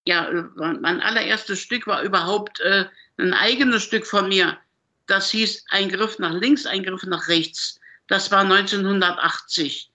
[0.06, 2.84] ja, mein allererstes Stück war überhaupt äh,
[3.18, 4.58] ein eigenes Stück von mir.
[5.06, 7.80] Das hieß Ein Griff nach links, ein Griff nach rechts.
[8.08, 9.90] Das war 1980.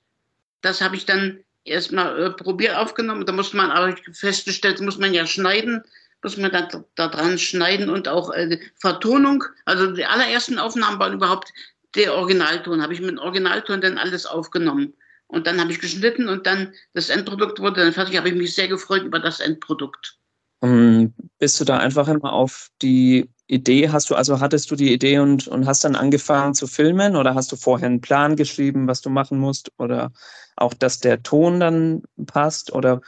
[0.61, 3.25] Das habe ich dann erstmal äh, probiert aufgenommen.
[3.25, 5.83] Da musste man aber festgestellt, muss man ja schneiden,
[6.23, 9.43] muss man da, da dran schneiden und auch äh, Vertonung.
[9.65, 11.51] Also die allerersten Aufnahmen waren überhaupt
[11.95, 12.81] der Originalton.
[12.81, 14.93] Habe ich mit dem Originalton dann alles aufgenommen.
[15.27, 18.17] Und dann habe ich geschnitten und dann das Endprodukt wurde dann fertig.
[18.17, 20.17] Habe ich mich sehr gefreut über das Endprodukt.
[20.61, 24.75] Um, ähm, bist du da einfach immer auf die Idee, hast du, also hattest du
[24.75, 28.35] die Idee und, und hast dann angefangen zu filmen oder hast du vorher einen Plan
[28.35, 30.11] geschrieben, was du machen musst oder
[30.55, 33.01] auch, dass der Ton dann passt oder,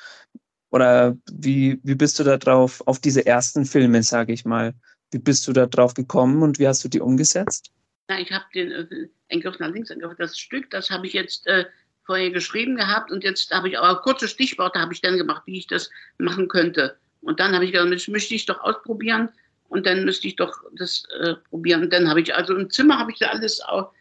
[0.71, 4.73] oder wie, wie bist du da drauf, auf diese ersten Filme, sage ich mal,
[5.11, 7.71] wie bist du da drauf gekommen und wie hast du die umgesetzt?
[8.07, 11.45] Na, ich habe den äh, Engriff nach links, Engriff das Stück, das habe ich jetzt
[11.47, 11.65] äh,
[12.05, 15.59] vorher geschrieben gehabt und jetzt habe ich aber kurze Stichworte habe ich dann gemacht, wie
[15.59, 16.97] ich das machen könnte.
[17.21, 19.29] Und dann habe ich gesagt, das möchte ich doch ausprobieren
[19.67, 21.83] und dann müsste ich doch das äh, probieren.
[21.83, 23.91] Und dann habe ich, also im Zimmer habe ich da alles auch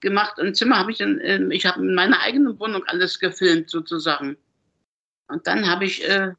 [0.00, 0.38] gemacht.
[0.38, 4.36] Im Zimmer habe ich dann, äh, ich habe in meiner eigenen Wohnung alles gefilmt sozusagen.
[5.30, 6.32] Und dann habe ich, äh,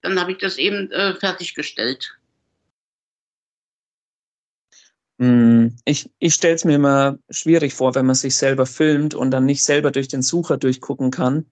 [0.00, 2.18] dann habe ich das eben äh, fertiggestellt.
[5.18, 9.30] Hm, ich, ich stelle es mir immer schwierig vor, wenn man sich selber filmt und
[9.30, 11.50] dann nicht selber durch den Sucher durchgucken kann.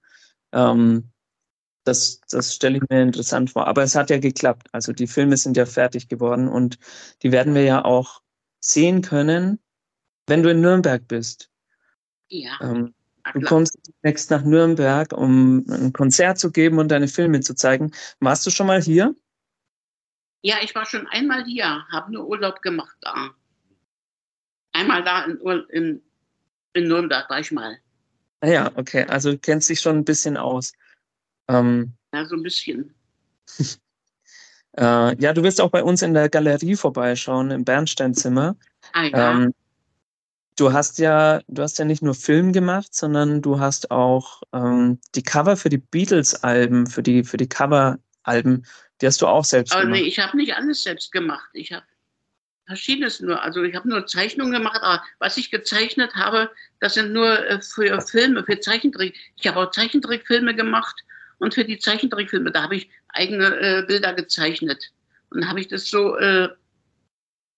[0.52, 1.12] Ähm,
[1.84, 3.66] das, das stelle ich mir interessant vor.
[3.66, 4.68] Aber es hat ja geklappt.
[4.72, 6.78] Also die Filme sind ja fertig geworden und
[7.22, 8.22] die werden wir ja auch
[8.60, 9.60] sehen können,
[10.26, 11.50] wenn du in Nürnberg bist.
[12.28, 12.58] Ja.
[12.60, 12.94] Ähm,
[13.34, 17.92] du kommst nächst nach Nürnberg, um ein Konzert zu geben und deine Filme zu zeigen.
[18.20, 19.14] Warst du schon mal hier?
[20.42, 23.30] Ja, ich war schon einmal hier, habe nur Urlaub gemacht da
[24.72, 25.38] einmal da in,
[25.70, 26.02] in,
[26.72, 27.78] in Nürnberg war ich mal.
[28.40, 29.04] Ah ja, okay.
[29.04, 30.72] Also du kennst dich schon ein bisschen aus.
[31.48, 32.94] Ähm, ja, so ein bisschen.
[34.76, 38.56] äh, ja, du wirst auch bei uns in der Galerie vorbeischauen, im Bernsteinzimmer.
[38.92, 39.32] Ah, ja.
[39.32, 39.54] Ähm,
[40.56, 44.98] du hast ja, du hast ja nicht nur Film gemacht, sondern du hast auch ähm,
[45.14, 48.66] die Cover für die Beatles-Alben, für die, für die Cover-Alben,
[49.00, 50.00] die hast du auch selbst Aber gemacht.
[50.00, 51.48] nee, ich habe nicht alles selbst gemacht.
[51.54, 51.84] Ich habe
[52.66, 53.42] Verschiedenes nur.
[53.42, 56.50] Also ich habe nur Zeichnungen gemacht, aber was ich gezeichnet habe,
[56.80, 59.16] das sind nur äh, für Filme, für Zeichentrick.
[59.36, 60.94] Ich habe auch Zeichentrickfilme gemacht
[61.38, 64.92] und für die Zeichentrickfilme, da habe ich eigene äh, Bilder gezeichnet.
[65.30, 66.50] Und habe ich das so, äh,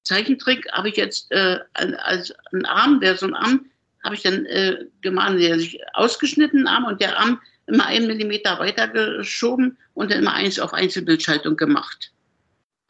[0.04, 3.66] Zeichentrick habe ich jetzt äh, als einen Arm, der so ein Arm,
[4.02, 8.58] habe ich dann äh, gemalt, der sich ausgeschnitten Arm und der Arm immer einen Millimeter
[8.58, 12.12] weitergeschoben und dann immer eins auf Einzelbildschaltung gemacht.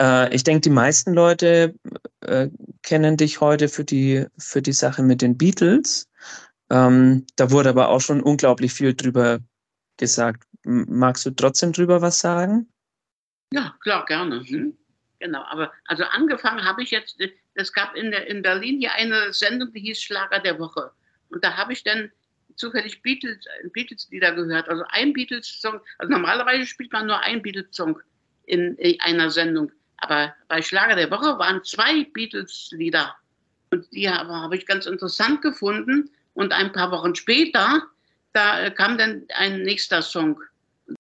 [0.03, 1.75] Äh, ich denke, die meisten Leute
[2.21, 2.49] äh,
[2.83, 6.09] kennen dich heute für die, für die Sache mit den Beatles.
[6.71, 9.39] Ähm, da wurde aber auch schon unglaublich viel drüber
[9.97, 10.45] gesagt.
[10.65, 12.69] Magst du trotzdem drüber was sagen?
[13.53, 14.43] Ja, klar, gerne.
[14.45, 14.77] Hm?
[15.21, 17.19] Genau, aber also angefangen habe ich jetzt,
[17.55, 20.91] es gab in, der, in Berlin hier eine Sendung, die hieß Schlager der Woche.
[21.31, 22.11] Und da habe ich dann
[22.57, 24.69] zufällig Beatles, Beatles-Lieder gehört.
[24.69, 28.01] Also ein Beatles-Song, also normalerweise spielt man nur ein Beatles-Song
[28.47, 29.73] in, in einer Sendung.
[29.99, 33.15] Aber bei Schlager der Woche waren zwei Beatles-Lieder.
[33.71, 36.11] Und die habe, habe ich ganz interessant gefunden.
[36.35, 37.83] Und ein paar Wochen später,
[38.33, 40.41] da kam dann ein nächster Song.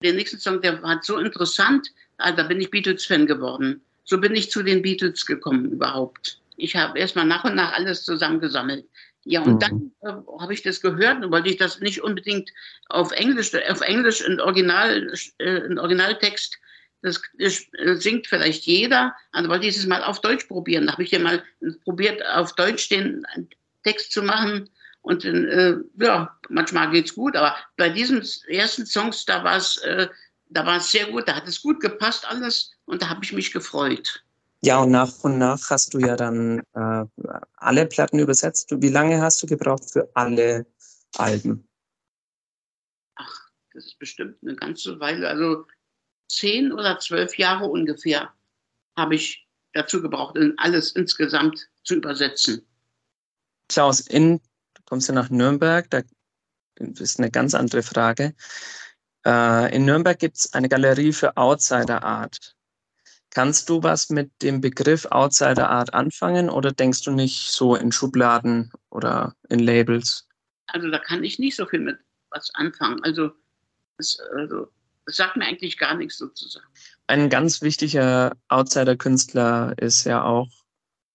[0.03, 1.89] Der nächste Song, der war so interessant,
[2.19, 3.83] also da bin ich Beatles-Fan geworden.
[4.05, 6.39] So bin ich zu den Beatles gekommen überhaupt.
[6.57, 8.87] Ich habe erstmal nach und nach alles zusammengesammelt.
[9.25, 9.59] Ja, und mhm.
[9.59, 12.51] dann äh, habe ich das gehört und wollte ich das nicht unbedingt
[12.91, 16.59] auf Englisch, auf Englisch in Original, äh, in Originaltext
[17.01, 20.87] das, das äh, singt vielleicht jeder, aber dieses Mal auf Deutsch probieren.
[20.87, 21.43] Da habe ich ja mal
[21.85, 23.27] probiert, auf Deutsch den
[23.83, 24.71] Text zu machen.
[25.03, 29.77] Und äh, ja, manchmal geht es gut, aber bei diesen ersten Songs, da war es
[29.79, 30.09] äh,
[30.49, 33.33] da war es sehr gut, da hat es gut gepasst alles und da habe ich
[33.33, 34.25] mich gefreut.
[34.63, 37.05] Ja, und nach und nach hast du ja dann äh,
[37.57, 38.71] alle Platten übersetzt.
[38.81, 40.67] Wie lange hast du gebraucht für alle
[41.17, 41.69] Alben?
[43.17, 45.29] Ach, das ist bestimmt eine ganze Weile.
[45.29, 45.67] Also
[46.29, 48.33] zehn oder zwölf Jahre ungefähr
[48.97, 52.65] habe ich dazu gebraucht, alles insgesamt zu übersetzen.
[53.69, 54.39] Klaus, in,
[54.75, 56.03] du kommst ja nach Nürnberg, da
[56.79, 58.35] ist eine ganz andere Frage.
[59.27, 62.57] Äh, in Nürnberg gibt es eine Galerie für Outsider Art.
[63.35, 67.91] Kannst du was mit dem Begriff Outsider Art anfangen oder denkst du nicht so in
[67.91, 70.29] Schubladen oder in Labels?
[70.69, 71.99] Also da kann ich nicht so viel mit
[72.31, 73.03] was anfangen.
[73.03, 73.33] Also,
[73.99, 74.69] das, also
[75.07, 76.67] sagt mir eigentlich gar nichts sozusagen.
[77.09, 80.49] Ein ganz wichtiger Outsider-Künstler ist ja auch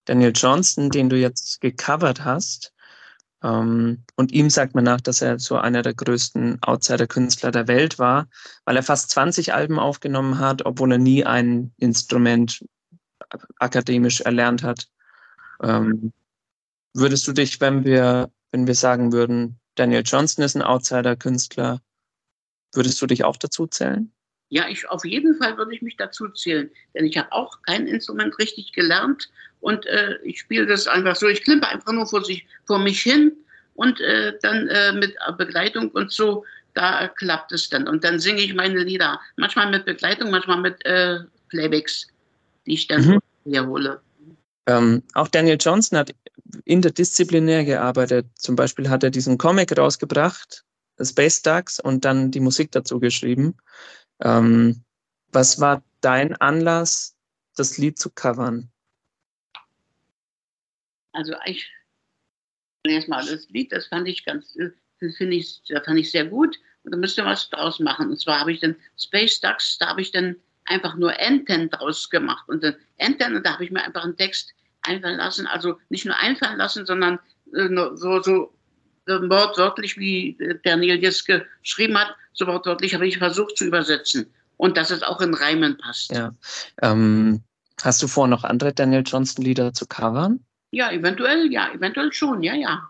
[0.06, 2.74] Daniel Johnston, den du jetzt gecovert hast.
[3.44, 8.00] Ähm, und ihm sagt man nach, dass er so einer der größten Outsider-Künstler der Welt
[8.00, 8.28] war,
[8.66, 12.66] weil er fast 20 Alben aufgenommen hat, obwohl er nie ein Instrument
[13.58, 14.88] akademisch erlernt hat.
[15.62, 16.12] Ähm,
[16.94, 21.82] würdest du dich, wenn wir, wenn wir sagen würden, Daniel Johnston ist ein Outsider-Künstler,
[22.74, 24.12] würdest du dich auch dazu zählen?
[24.50, 27.88] Ja, ich auf jeden Fall würde ich mich dazu zählen, denn ich habe auch kein
[27.88, 29.30] Instrument richtig gelernt
[29.62, 31.28] und äh, ich spiele das einfach so.
[31.28, 33.34] Ich klimpe einfach nur vor, sich, vor mich hin
[33.76, 37.88] und äh, dann äh, mit Begleitung und so, da klappt es dann.
[37.88, 42.08] Und dann singe ich meine Lieder, manchmal mit Begleitung, manchmal mit äh, Playbacks,
[42.66, 43.20] die ich dann mhm.
[44.68, 46.14] Ähm, auch Daniel Johnson hat
[46.66, 48.28] interdisziplinär gearbeitet.
[48.36, 50.64] Zum Beispiel hat er diesen Comic rausgebracht,
[51.02, 53.56] Space Ducks, und dann die Musik dazu geschrieben.
[54.22, 54.84] Ähm,
[55.32, 57.16] was war dein Anlass,
[57.56, 58.70] das Lied zu covern?
[61.14, 61.70] Also ich
[62.84, 64.56] erstmal das Lied, das fand ich ganz,
[65.00, 68.10] das finde ich, das fand ich sehr gut und da müsste was draus machen.
[68.10, 70.36] Und zwar habe ich dann Space Ducks, da habe ich dann
[70.66, 74.18] einfach nur Enten draus gemacht und dann Enten und da habe ich mir einfach einen
[74.18, 77.20] Text einfallen lassen, also nicht nur einfallen lassen, sondern
[77.54, 78.54] äh, so, so
[79.08, 84.78] wortwörtlich, wie der Neil jetzt geschrieben hat, so wortwörtlich habe ich versucht zu übersetzen und
[84.78, 86.12] dass es auch in Reimen passt.
[86.12, 86.36] Ja.
[86.82, 87.42] Ähm,
[87.82, 90.46] hast du vor, noch andere Daniel Johnston Lieder zu covern?
[90.72, 92.90] Ja, eventuell, ja, eventuell schon, ja, ja.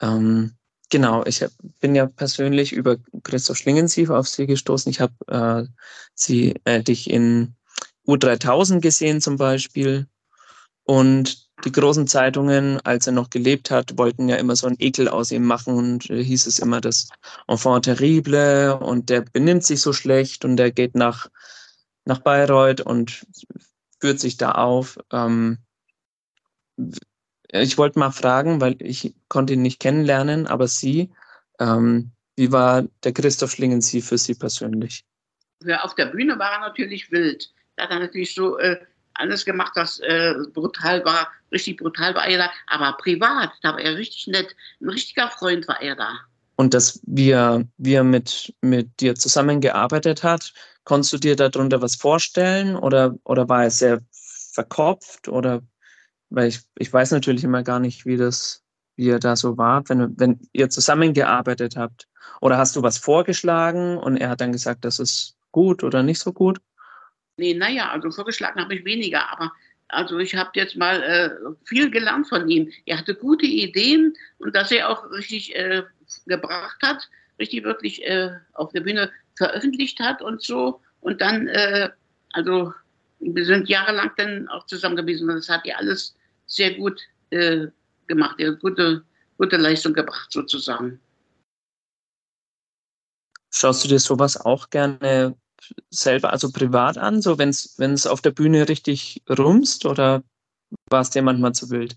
[0.00, 0.52] Ähm,
[0.88, 1.50] genau, ich hab,
[1.80, 4.90] bin ja persönlich über Christoph Schlingensief auf sie gestoßen.
[4.90, 5.64] Ich habe äh,
[6.14, 7.54] sie, äh, dich in
[8.06, 10.06] U3000 gesehen zum Beispiel.
[10.84, 15.08] Und die großen Zeitungen, als er noch gelebt hat, wollten ja immer so einen Ekel
[15.08, 17.08] aus ihm machen und äh, hieß es immer das
[17.48, 21.28] Enfant terrible und der benimmt sich so schlecht und der geht nach,
[22.04, 23.26] nach Bayreuth und
[24.00, 24.98] führt sich da auf.
[25.12, 25.58] Ähm,
[27.52, 31.10] ich wollte mal fragen, weil ich konnte ihn nicht kennenlernen, aber Sie,
[31.58, 35.04] ähm, wie war der Christoph Schlingen Sie für Sie persönlich?
[35.64, 37.52] Ja, auf der Bühne war er natürlich wild.
[37.76, 38.78] Da hat er natürlich so äh,
[39.14, 42.50] alles gemacht, was äh, brutal war, richtig brutal war er da.
[42.66, 44.54] Aber privat, da war er richtig nett.
[44.80, 46.20] Ein richtiger Freund war er da.
[46.56, 50.52] Und dass wir, wir mit, mit dir zusammengearbeitet hat,
[50.84, 54.00] konntest du dir darunter was vorstellen oder, oder war er sehr
[54.52, 55.62] verkopft oder
[56.30, 58.62] weil ich, ich weiß natürlich immer gar nicht, wie das,
[58.96, 62.06] wie er da so war, wenn, wenn ihr zusammengearbeitet habt.
[62.40, 66.20] Oder hast du was vorgeschlagen und er hat dann gesagt, das ist gut oder nicht
[66.20, 66.60] so gut?
[67.36, 69.52] Nee, naja, also vorgeschlagen habe ich weniger, aber
[69.88, 71.30] also ich habe jetzt mal äh,
[71.64, 72.70] viel gelernt von ihm.
[72.86, 75.82] Er hatte gute Ideen und dass er auch richtig äh,
[76.26, 77.08] gebracht hat,
[77.38, 80.80] richtig wirklich äh, auf der Bühne veröffentlicht hat und so.
[81.00, 81.90] Und dann, äh,
[82.32, 82.72] also
[83.18, 86.14] wir sind jahrelang dann auch zusammen gewesen und das hat er alles
[86.50, 87.68] sehr gut äh,
[88.06, 88.36] gemacht.
[88.42, 89.04] Hat gute,
[89.38, 91.00] gute Leistung gebracht sozusagen.
[93.52, 95.36] Schaust du dir sowas auch gerne
[95.90, 100.22] selber, also privat an, so wenn es auf der Bühne richtig rumst oder
[100.88, 101.96] war es dir manchmal zu wild?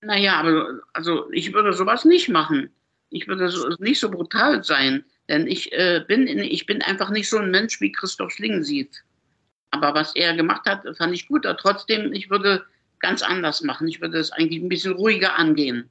[0.00, 2.70] Naja, aber also ich würde sowas nicht machen.
[3.10, 7.10] Ich würde so, nicht so brutal sein, denn ich, äh, bin in, ich bin einfach
[7.10, 9.02] nicht so ein Mensch, wie Christoph Schling sieht.
[9.70, 11.46] Aber was er gemacht hat, fand ich gut.
[11.46, 12.64] Aber trotzdem, ich würde
[13.00, 13.88] ganz anders machen.
[13.88, 15.90] Ich würde es eigentlich ein bisschen ruhiger angehen.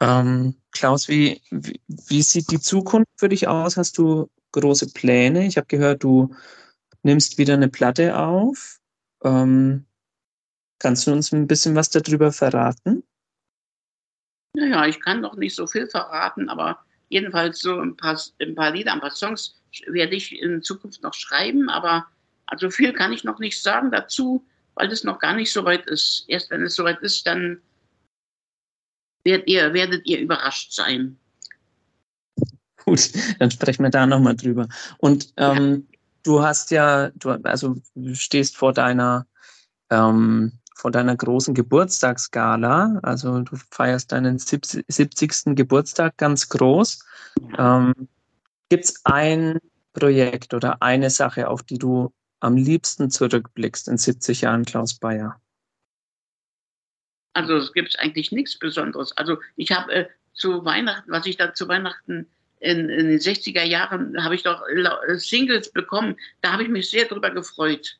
[0.00, 3.76] Ähm, Klaus, wie, wie, wie, sieht die Zukunft für dich aus?
[3.76, 5.46] Hast du große Pläne?
[5.46, 6.34] Ich habe gehört, du
[7.02, 8.80] nimmst wieder eine Platte auf.
[9.22, 9.86] Ähm,
[10.78, 13.04] kannst du uns ein bisschen was darüber verraten?
[14.54, 16.78] Naja, ich kann noch nicht so viel verraten, aber
[17.08, 21.14] jedenfalls so ein paar, ein paar Lieder, ein paar Songs werde ich in Zukunft noch
[21.14, 22.06] schreiben, aber
[22.46, 24.44] also viel kann ich noch nicht sagen dazu
[24.74, 26.24] weil es noch gar nicht so weit ist.
[26.28, 27.60] Erst wenn es so weit ist, dann
[29.24, 31.18] werdet ihr, werdet ihr überrascht sein.
[32.84, 34.68] Gut, dann sprechen wir da nochmal drüber.
[34.98, 35.98] Und ähm, ja.
[36.22, 39.26] du hast ja, du, also du stehst vor deiner,
[39.90, 43.00] ähm, vor deiner großen Geburtstagsgala.
[43.02, 45.56] Also du feierst deinen 70.
[45.56, 46.98] Geburtstag ganz groß.
[47.56, 47.78] Ja.
[47.78, 48.08] Ähm,
[48.68, 49.58] Gibt es ein
[49.92, 52.12] Projekt oder eine Sache, auf die du
[52.44, 55.40] am liebsten zurückblickst in 70 Jahren Klaus Bayer?
[57.32, 59.16] Also es gibt eigentlich nichts Besonderes.
[59.16, 62.26] Also ich habe äh, zu Weihnachten, was ich da zu Weihnachten
[62.60, 64.62] in, in den 60er Jahren, habe ich doch
[65.16, 66.16] Singles bekommen.
[66.42, 67.98] Da habe ich mich sehr drüber gefreut.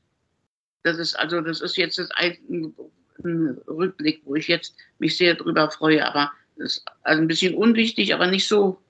[0.82, 2.74] Das ist also, das ist jetzt das ein,
[3.24, 6.07] ein Rückblick, wo ich jetzt mich sehr drüber freue.
[6.07, 8.80] Aber das ist also ein bisschen unwichtig, aber nicht so.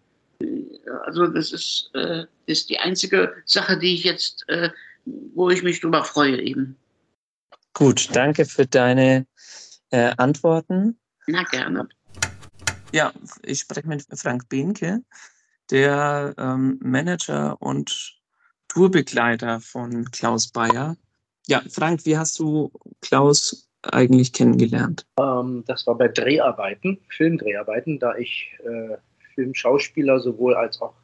[0.40, 4.70] Äh, also das ist, äh, ist die einzige Sache, die ich jetzt äh,
[5.04, 6.76] wo ich mich drüber freue eben.
[7.72, 9.26] Gut, danke für deine
[9.90, 10.98] äh, Antworten.
[11.26, 11.88] Na gerne.
[12.92, 15.02] Ja, ich spreche mit Frank Behnke,
[15.70, 18.20] der ähm, Manager und
[18.68, 20.96] Tourbegleiter von Klaus Bayer.
[21.46, 25.06] Ja, Frank, wie hast du Klaus eigentlich kennengelernt?
[25.18, 28.96] Ähm, das war bei Dreharbeiten, Filmdreharbeiten, da ich äh,
[29.34, 30.94] Filmschauspieler sowohl als auch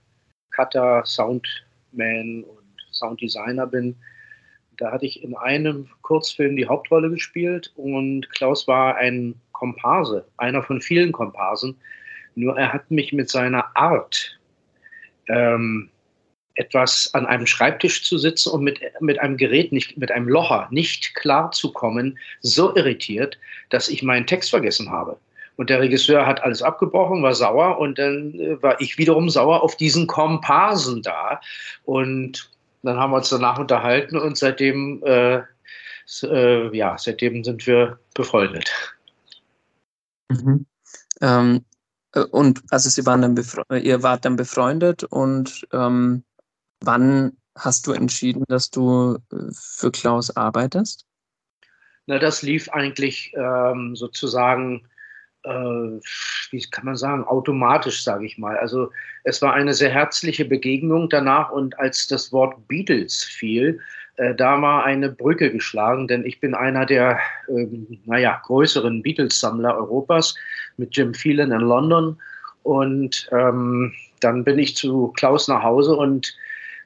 [0.51, 2.60] Cutter, Soundman und
[3.01, 3.97] Sounddesigner bin.
[4.77, 10.63] Da hatte ich in einem Kurzfilm die Hauptrolle gespielt und Klaus war ein Komparse, einer
[10.63, 11.77] von vielen Komparsen.
[12.35, 14.39] Nur er hat mich mit seiner Art,
[15.29, 15.91] ähm,
[16.55, 20.69] etwas an einem Schreibtisch zu sitzen und mit, mit einem Gerät, nicht, mit einem Locher
[20.71, 23.39] nicht klar zu kommen, so irritiert,
[23.71, 25.17] dass ich meinen Text vergessen habe.
[25.57, 29.63] Und der Regisseur hat alles abgebrochen, war sauer und dann äh, war ich wiederum sauer
[29.63, 31.41] auf diesen Komparsen da.
[31.85, 32.51] Und
[32.83, 35.43] dann haben wir uns danach unterhalten und seitdem, äh,
[36.23, 38.71] äh, ja, seitdem sind wir befreundet.
[40.29, 40.67] Mhm.
[41.21, 41.65] Ähm,
[42.15, 46.25] äh, und also Sie waren dann ihr wart dann befreundet und ähm,
[46.81, 51.07] wann hast du entschieden, dass du äh, für Klaus arbeitest?
[52.07, 54.89] Na, das lief eigentlich ähm, sozusagen äh,
[55.43, 58.57] wie kann man sagen, automatisch, sage ich mal.
[58.59, 58.91] Also
[59.25, 63.81] es war eine sehr herzliche Begegnung danach und als das Wort Beatles fiel,
[64.17, 67.19] äh, da war eine Brücke geschlagen, denn ich bin einer der,
[67.49, 67.67] äh,
[68.05, 70.35] naja, größeren Beatles-Sammler Europas
[70.77, 72.19] mit Jim Phelan in London
[72.63, 76.37] und ähm, dann bin ich zu Klaus nach Hause und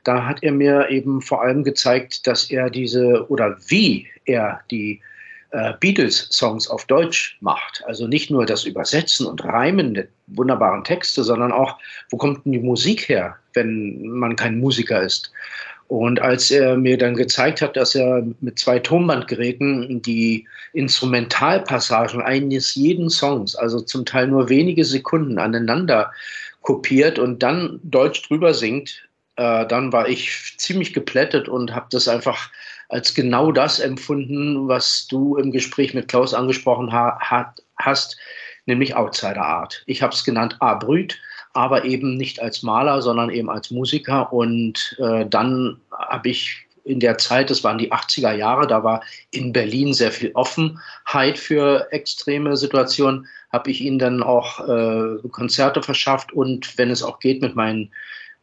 [0.04, 4.92] da hat er mir eben vor allem gezeigt, dass er diese oder wie er die
[4.92, 5.13] äh,
[5.80, 7.82] Beatles-Songs auf Deutsch macht.
[7.86, 11.78] Also nicht nur das Übersetzen und Reimen der wunderbaren Texte, sondern auch,
[12.10, 15.32] wo kommt denn die Musik her, wenn man kein Musiker ist.
[15.88, 22.74] Und als er mir dann gezeigt hat, dass er mit zwei Tonbandgeräten die Instrumentalpassagen eines
[22.74, 26.10] jeden Songs, also zum Teil nur wenige Sekunden aneinander
[26.62, 32.08] kopiert und dann Deutsch drüber singt, äh, dann war ich ziemlich geplättet und habe das
[32.08, 32.50] einfach
[32.88, 38.16] als genau das empfunden, was du im Gespräch mit Klaus angesprochen ha hat, hast,
[38.66, 39.82] nämlich Outsider Art.
[39.86, 41.18] Ich habe es genannt A-Brüt,
[41.52, 44.32] aber eben nicht als Maler, sondern eben als Musiker.
[44.32, 49.02] Und äh, dann habe ich in der Zeit, das waren die 80er Jahre, da war
[49.30, 55.82] in Berlin sehr viel Offenheit für extreme Situationen, habe ich ihnen dann auch äh, Konzerte
[55.82, 57.90] verschafft und wenn es auch geht mit meinen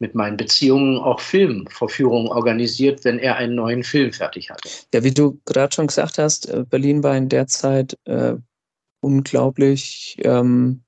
[0.02, 4.68] mit meinen Beziehungen auch Filmvorführungen organisiert, wenn er einen neuen Film fertig hatte.
[4.94, 8.34] Ja, wie du gerade schon gesagt hast, äh, Berlin war in der Zeit äh,
[9.00, 10.84] unglaublich ähm,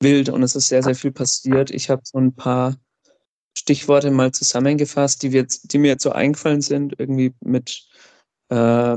[0.00, 1.72] wild und es ist sehr, sehr viel passiert.
[1.72, 2.76] Ich habe so ein paar
[3.58, 7.88] Stichworte mal zusammengefasst, die, wir, die mir jetzt so eingefallen sind, irgendwie mit
[8.50, 8.96] äh,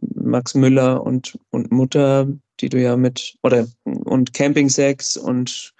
[0.00, 2.26] Max Müller und, und Mutter,
[2.60, 5.72] die du ja mit, oder und Camping Sex und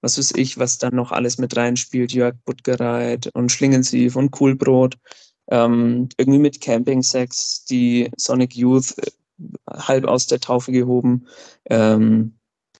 [0.00, 4.98] was weiß ich, was dann noch alles mit reinspielt, Jörg Buttgereit und Schlingensief und Coolbrot,
[5.48, 9.10] ähm, irgendwie mit Camping Sex, die Sonic Youth äh,
[9.70, 11.26] halb aus der Taufe gehoben.
[11.66, 12.34] Ähm,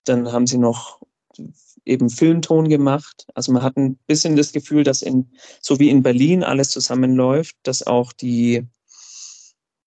[0.05, 1.01] dann haben sie noch
[1.85, 3.25] eben Filmton gemacht.
[3.33, 7.55] Also man hat ein bisschen das Gefühl, dass in, so wie in Berlin alles zusammenläuft,
[7.63, 8.67] dass auch die,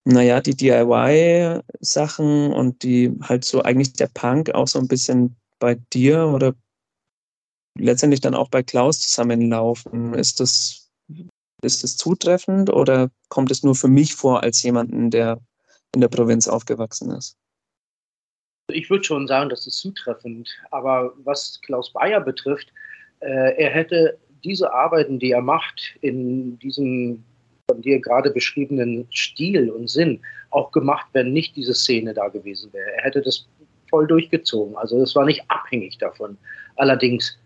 [0.05, 5.75] naja, die DIY-Sachen und die halt so eigentlich der Punk auch so ein bisschen bei
[5.93, 6.55] dir oder
[7.79, 10.15] letztendlich dann auch bei Klaus zusammenlaufen.
[10.15, 10.91] Ist das,
[11.63, 15.41] ist das zutreffend oder kommt es nur für mich vor als jemanden, der
[15.95, 17.37] in der Provinz aufgewachsen ist?
[18.73, 20.49] Ich würde schon sagen, das ist zutreffend.
[20.71, 22.73] Aber was Klaus Bayer betrifft,
[23.21, 27.25] äh, er hätte diese Arbeiten, die er macht, in diesem
[27.71, 32.73] von dir gerade beschriebenen Stil und Sinn auch gemacht, wenn nicht diese Szene da gewesen
[32.73, 32.91] wäre.
[32.97, 33.47] Er hätte das
[33.89, 34.77] voll durchgezogen.
[34.77, 36.37] Also das war nicht abhängig davon.
[36.77, 37.39] Allerdings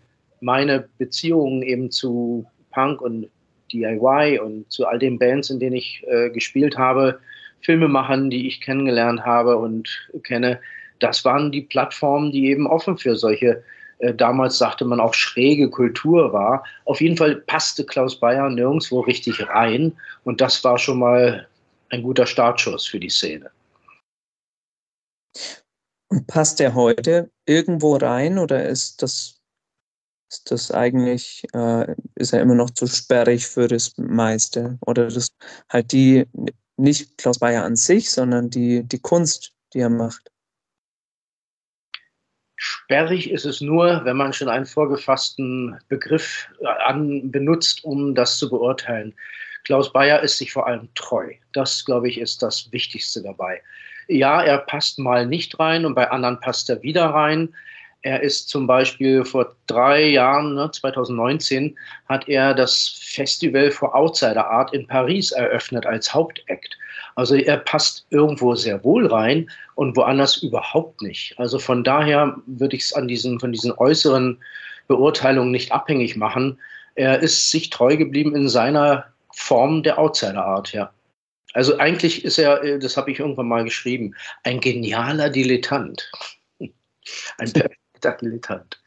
[0.45, 3.29] meine Beziehungen eben zu Punk und
[3.73, 7.19] DIY und zu all den Bands, in denen ich äh, gespielt habe,
[7.61, 10.59] Filmemachern, die ich kennengelernt habe und kenne,
[10.99, 13.63] das waren die Plattformen, die eben offen für solche,
[13.97, 16.63] äh, damals sagte man auch schräge Kultur war.
[16.85, 19.93] Auf jeden Fall passte Klaus Bayer nirgendwo richtig rein
[20.25, 21.47] und das war schon mal
[21.89, 23.49] ein guter Startschuss für die Szene.
[26.27, 29.34] Passt er heute irgendwo rein oder ist das
[30.29, 34.77] ist das eigentlich, äh, ist er immer noch zu sperrig für das meiste.
[34.85, 35.29] Oder das
[35.69, 36.25] halt die,
[36.77, 40.31] nicht Klaus Bayer an sich, sondern die, die Kunst, die er macht.
[42.57, 48.37] Sperrig ist es nur, wenn man schon einen vorgefassten Begriff äh, an, benutzt, um das
[48.37, 49.13] zu beurteilen.
[49.63, 51.33] Klaus Bayer ist sich vor allem treu.
[51.53, 53.61] Das, glaube ich, ist das Wichtigste dabei.
[54.07, 57.53] Ja, er passt mal nicht rein und bei anderen passt er wieder rein
[58.05, 61.75] Er ist zum Beispiel vor drei Jahren, ne, 2019,
[62.07, 66.77] hat er das Festival for Outsider Art in Paris eröffnet als Hauptakt.
[67.15, 71.33] Also er passt irgendwo sehr wohl rein und woanders überhaupt nicht.
[71.39, 74.37] Also von daher würde ich es an diesen, von diesen äußeren
[74.87, 76.59] Beurteilungen nicht abhängig machen.
[76.93, 80.93] Er ist sich treu geblieben in seiner Form der Outsider Art, ja.
[81.53, 86.11] Also eigentlich ist er, äh, das habe ich irgendwann mal geschrieben, ein genialer Dilettant.
[87.39, 87.75] Ein perfekter
[88.11, 88.79] Dilettant.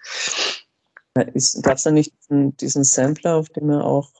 [1.14, 4.10] Gab es da nicht diesen, diesen, Sampler, auf dem er auch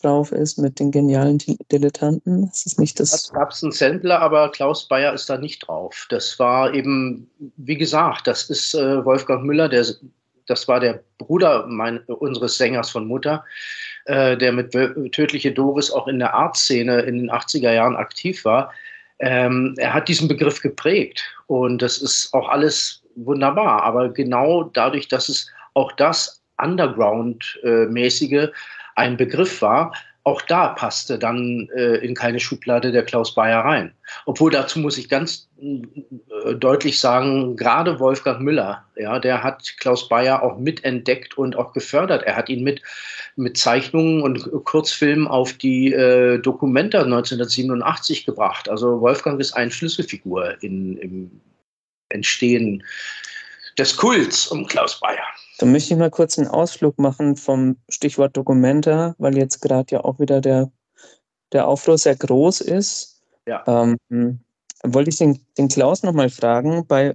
[0.00, 1.38] drauf ist mit den genialen
[1.70, 2.44] Dilettanten?
[2.44, 3.12] Ist das nicht das?
[3.12, 6.06] Es gab einen Sampler, aber Klaus Bayer ist da nicht drauf.
[6.08, 9.84] Das war eben, wie gesagt, das ist äh, Wolfgang Müller, der,
[10.46, 13.44] das war der Bruder mein, unseres Sängers von Mutter,
[14.06, 14.72] äh, der mit
[15.12, 18.72] Tödliche Doris auch in der Artszene in den 80er Jahren aktiv war.
[19.20, 23.82] Ähm, er hat diesen Begriff geprägt und das ist auch alles wunderbar.
[23.82, 28.48] Aber genau dadurch, dass es auch das Underground-mäßige
[28.96, 29.92] ein Begriff war,
[30.28, 33.94] auch da passte dann äh, in keine Schublade der Klaus Bayer rein.
[34.26, 40.06] Obwohl dazu muss ich ganz äh, deutlich sagen, gerade Wolfgang Müller, ja, der hat Klaus
[40.06, 42.24] Bayer auch mitentdeckt und auch gefördert.
[42.24, 42.82] Er hat ihn mit,
[43.36, 48.68] mit Zeichnungen und Kurzfilmen auf die äh, Dokumenta 1987 gebracht.
[48.68, 51.40] Also Wolfgang ist eine Schlüsselfigur in, im
[52.08, 52.82] Entstehen
[53.78, 55.24] des Kults um Klaus Bayer.
[55.58, 60.04] Dann möchte ich mal kurz einen Ausflug machen vom Stichwort Dokumenta, weil jetzt gerade ja
[60.04, 60.70] auch wieder der,
[61.52, 63.22] der Aufruhr sehr groß ist.
[63.46, 63.64] Ja.
[63.66, 64.40] Ähm,
[64.82, 66.86] wollte ich den, den Klaus nochmal fragen.
[66.86, 67.14] Bei,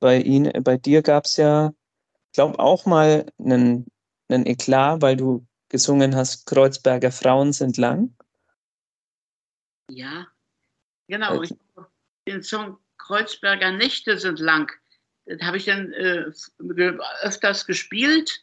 [0.00, 1.72] bei, ihn, bei dir gab es ja,
[2.32, 3.86] glaube auch mal einen,
[4.28, 8.14] einen Eklat, weil du gesungen hast, Kreuzberger Frauen sind lang.
[9.90, 10.26] Ja,
[11.08, 11.38] genau.
[11.38, 11.56] Also,
[12.26, 14.70] den Song Kreuzberger Nächte sind lang
[15.26, 16.24] das habe ich dann äh,
[17.22, 18.42] öfters gespielt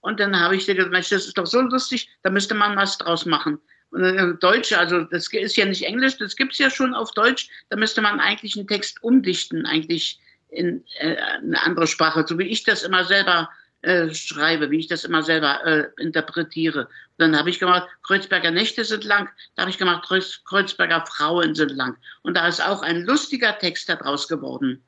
[0.00, 3.26] und dann habe ich gedacht, das ist doch so lustig, da müsste man was draus
[3.26, 3.58] machen.
[3.90, 7.12] Und äh, Deutsch, also das ist ja nicht Englisch, das gibt es ja schon auf
[7.12, 12.38] Deutsch, da müsste man eigentlich einen Text umdichten, eigentlich in äh, eine andere Sprache, so
[12.38, 13.48] wie ich das immer selber
[13.86, 16.80] äh, schreibe, wie ich das immer selber äh, interpretiere.
[16.80, 21.04] Und dann habe ich gemacht, Kreuzberger Nächte sind lang, da habe ich gemacht, Kreuz, Kreuzberger
[21.06, 21.96] Frauen sind lang.
[22.22, 24.82] Und da ist auch ein lustiger Text daraus geworden.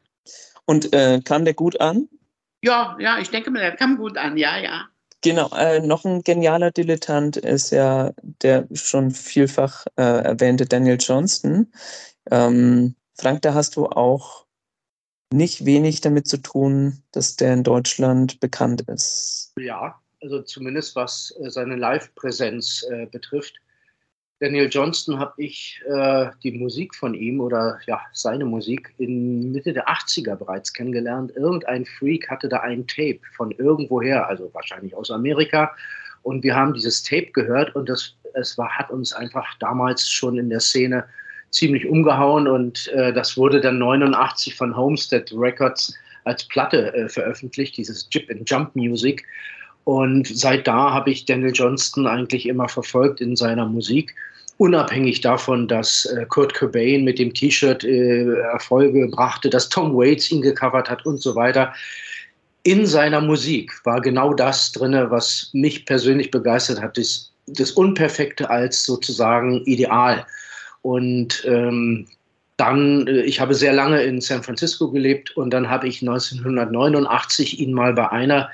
[0.64, 2.08] Und äh, kam der gut an?
[2.62, 4.88] Ja, ja, ich denke mal, der kam gut an, ja, ja.
[5.20, 11.72] Genau, äh, noch ein genialer Dilettant ist ja der schon vielfach äh, erwähnte Daniel Johnston.
[12.30, 14.47] Ähm, Frank, da hast du auch
[15.32, 19.52] nicht wenig damit zu tun, dass der in Deutschland bekannt ist.
[19.58, 23.54] Ja, also zumindest was äh, seine Live-Präsenz äh, betrifft.
[24.40, 29.72] Daniel Johnston habe ich äh, die Musik von ihm oder ja, seine Musik in Mitte
[29.72, 31.32] der 80er bereits kennengelernt.
[31.34, 35.74] Irgendein Freak hatte da ein Tape von irgendwoher, also wahrscheinlich aus Amerika.
[36.22, 40.38] Und wir haben dieses Tape gehört und das, es war, hat uns einfach damals schon
[40.38, 41.04] in der Szene
[41.50, 45.94] ziemlich umgehauen und äh, das wurde dann 89 von Homestead Records
[46.24, 49.24] als Platte äh, veröffentlicht, dieses Jip and Jump Music.
[49.84, 54.14] Und seit da habe ich Daniel Johnston eigentlich immer verfolgt in seiner Musik.
[54.58, 60.30] Unabhängig davon, dass äh, Kurt Cobain mit dem T-Shirt äh, Erfolge brachte, dass Tom Waits
[60.30, 61.72] ihn gecovert hat und so weiter.
[62.64, 66.98] In seiner Musik war genau das drin, was mich persönlich begeistert hat.
[66.98, 70.26] Das, das Unperfekte als sozusagen Ideal.
[70.82, 72.06] Und ähm,
[72.56, 77.60] dann, äh, ich habe sehr lange in San Francisco gelebt und dann habe ich 1989
[77.60, 78.50] ihn mal bei einer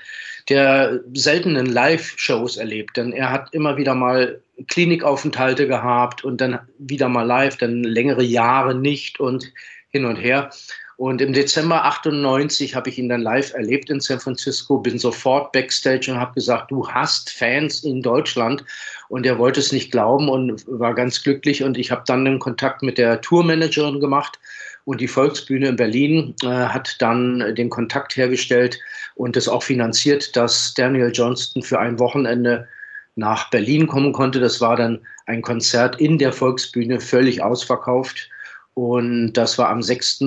[0.48, 7.09] der seltenen Live-Shows erlebt, denn er hat immer wieder mal Klinikaufenthalte gehabt und dann wieder
[7.09, 9.51] mal live, dann längere Jahre nicht und
[9.88, 10.51] hin und her.
[10.96, 15.52] Und im Dezember 98 habe ich ihn dann live erlebt in San Francisco, bin sofort
[15.52, 18.64] backstage und habe gesagt, du hast Fans in Deutschland.
[19.08, 21.62] Und er wollte es nicht glauben und war ganz glücklich.
[21.64, 24.38] Und ich habe dann den Kontakt mit der Tourmanagerin gemacht
[24.84, 28.78] und die Volksbühne in Berlin äh, hat dann den Kontakt hergestellt
[29.14, 32.68] und es auch finanziert, dass Daniel Johnston für ein Wochenende
[33.16, 34.40] nach Berlin kommen konnte.
[34.40, 38.28] Das war dann ein Konzert in der Volksbühne, völlig ausverkauft.
[38.74, 40.24] Und das war am 6.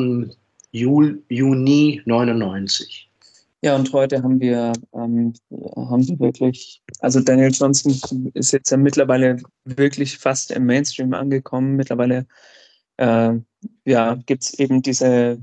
[0.72, 3.10] Juli, Juni 99.
[3.64, 5.34] Ja, und heute haben wir, ähm,
[5.76, 11.76] haben wir wirklich, also Daniel Johnston ist jetzt ja mittlerweile wirklich fast im Mainstream angekommen.
[11.76, 12.28] Mittlerweile
[12.98, 13.34] äh,
[13.86, 15.42] ja, gibt es eben diese,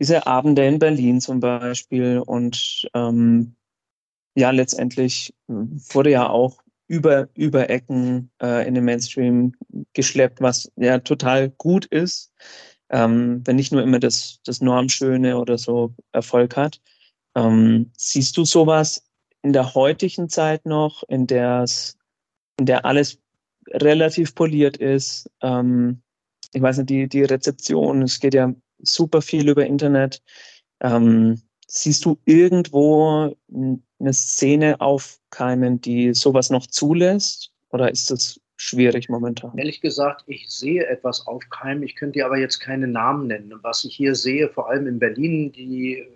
[0.00, 3.56] diese Abende in Berlin zum Beispiel und ähm,
[4.34, 9.54] ja, letztendlich wurde ja auch über, über Ecken äh, in den Mainstream
[9.94, 12.32] geschleppt, was ja total gut ist,
[12.92, 16.80] ähm, wenn nicht nur immer das, das Normschöne oder so Erfolg hat.
[17.34, 19.02] Ähm, siehst du sowas
[19.42, 21.64] in der heutigen Zeit noch, in der
[22.58, 23.18] in der alles
[23.70, 25.30] relativ poliert ist?
[25.40, 26.02] Ähm,
[26.52, 30.22] ich weiß nicht, die, die Rezeption, es geht ja super viel über Internet.
[30.80, 37.52] Ähm, siehst du irgendwo eine Szene aufkeimen, die sowas noch zulässt?
[37.70, 39.56] Oder ist das schwierig momentan?
[39.56, 41.82] Ehrlich gesagt, ich sehe etwas aufkeimen.
[41.82, 43.52] Ich könnte dir aber jetzt keine Namen nennen.
[43.62, 46.06] Was ich hier sehe, vor allem in Berlin, die,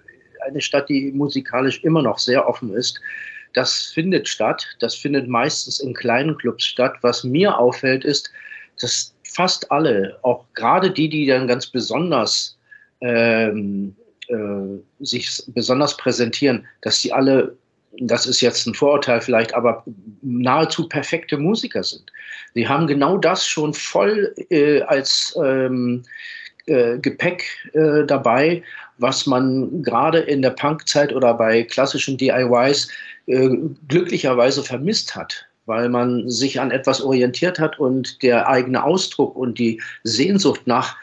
[0.46, 3.00] eine Stadt, die musikalisch immer noch sehr offen ist,
[3.52, 4.66] das findet statt.
[4.80, 6.94] Das findet meistens in kleinen Clubs statt.
[7.00, 8.30] Was mir auffällt, ist,
[8.80, 12.56] dass fast alle, auch gerade die, die dann ganz besonders
[13.00, 13.96] ähm,
[14.28, 17.56] äh, sich besonders präsentieren, dass die alle,
[18.00, 19.84] das ist jetzt ein Vorurteil vielleicht, aber
[20.22, 22.10] nahezu perfekte Musiker sind.
[22.54, 26.02] Sie haben genau das schon voll äh, als ähm,
[26.66, 28.62] äh, Gepäck äh, dabei,
[28.98, 32.88] was man gerade in der Punkzeit oder bei klassischen DIYs
[33.26, 33.50] äh,
[33.88, 39.58] glücklicherweise vermisst hat weil man sich an etwas orientiert hat und der eigene Ausdruck und
[39.58, 40.96] die Sehnsucht nach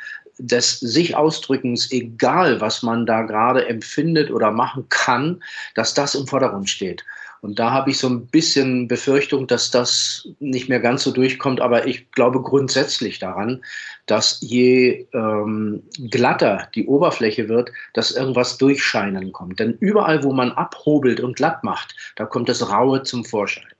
[0.43, 5.41] des sich Ausdrückens, egal was man da gerade empfindet oder machen kann,
[5.75, 7.03] dass das im Vordergrund steht.
[7.43, 11.59] Und da habe ich so ein bisschen Befürchtung, dass das nicht mehr ganz so durchkommt.
[11.59, 13.61] Aber ich glaube grundsätzlich daran,
[14.05, 19.59] dass je ähm, glatter die Oberfläche wird, dass irgendwas durchscheinen kommt.
[19.59, 23.72] Denn überall, wo man abhobelt und glatt macht, da kommt das Raue zum Vorschein.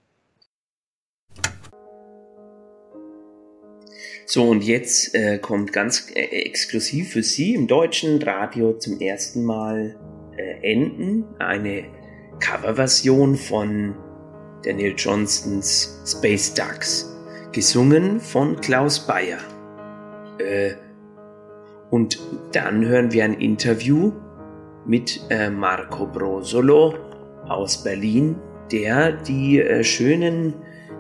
[4.26, 9.44] So, und jetzt äh, kommt ganz äh, exklusiv für Sie im deutschen Radio zum ersten
[9.44, 9.98] Mal
[10.38, 11.84] äh, Enden eine
[12.40, 13.96] Coverversion von
[14.64, 17.14] Daniel Johnstons Space Ducks,
[17.52, 19.40] gesungen von Klaus Bayer.
[20.38, 20.76] Äh,
[21.92, 22.20] und
[22.54, 24.14] dann hören wir ein Interview
[24.86, 26.96] mit äh, Marco Brosolo
[27.48, 28.38] aus Berlin,
[28.72, 30.54] der die äh, schönen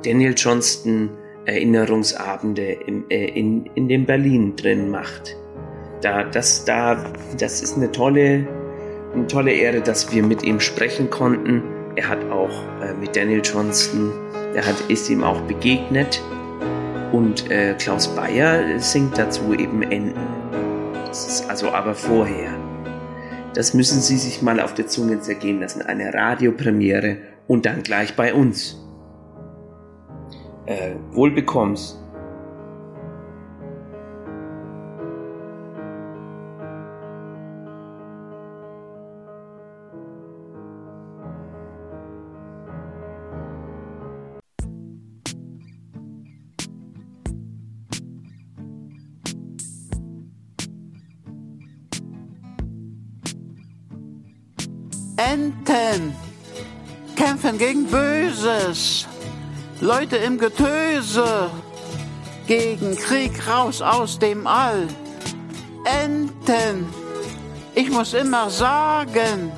[0.04, 1.10] Daniel Johnston
[1.46, 5.36] Erinnerungsabende in, äh, in, in dem Berlin drin macht.
[6.02, 7.04] Da, das, da,
[7.38, 8.48] das ist eine tolle,
[9.14, 11.64] eine tolle Ehre, dass wir mit ihm sprechen konnten.
[11.96, 14.12] Er hat auch äh, mit Daniel Johnston,
[14.54, 16.22] er hat, ist ihm auch begegnet.
[17.12, 20.20] Und äh, Klaus Bayer singt dazu eben Enden.
[21.08, 22.50] Das ist also aber vorher.
[23.54, 25.84] Das müssen Sie sich mal auf der Zunge zergehen lassen.
[25.84, 27.18] Eine Radiopremiere
[27.48, 28.83] und dann gleich bei uns
[30.66, 32.00] äh, wohl bekommst.
[55.16, 56.14] Enten
[57.16, 59.08] kämpfen gegen Böses.
[59.84, 61.50] Leute im Getöse,
[62.48, 64.88] gegen Krieg raus aus dem All.
[65.84, 66.88] Enten,
[67.76, 69.52] ich muss immer sagen,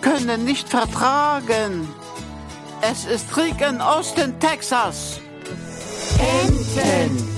[0.00, 1.88] können nicht vertragen.
[2.82, 5.20] Es ist Krieg in Osten Texas.
[6.44, 7.28] Enten,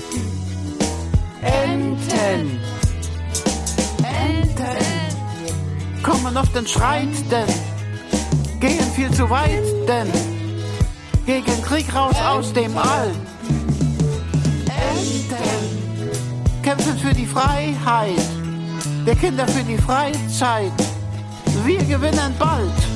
[1.41, 2.61] Enten,
[4.03, 7.49] Enten, kommen auf den Schreit, denn
[8.61, 10.34] gehen viel zu weit, denn
[11.27, 13.11] gegen Krieg raus aus dem All.
[14.67, 18.19] Enten kämpfen für die Freiheit
[19.07, 20.73] der Kinder für die Freizeit.
[21.65, 22.94] Wir gewinnen bald.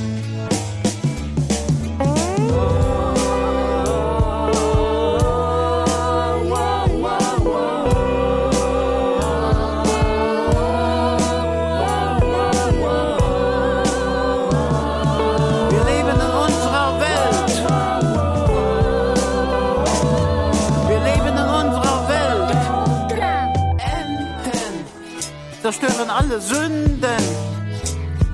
[25.79, 27.23] Zerstören alle Sünden,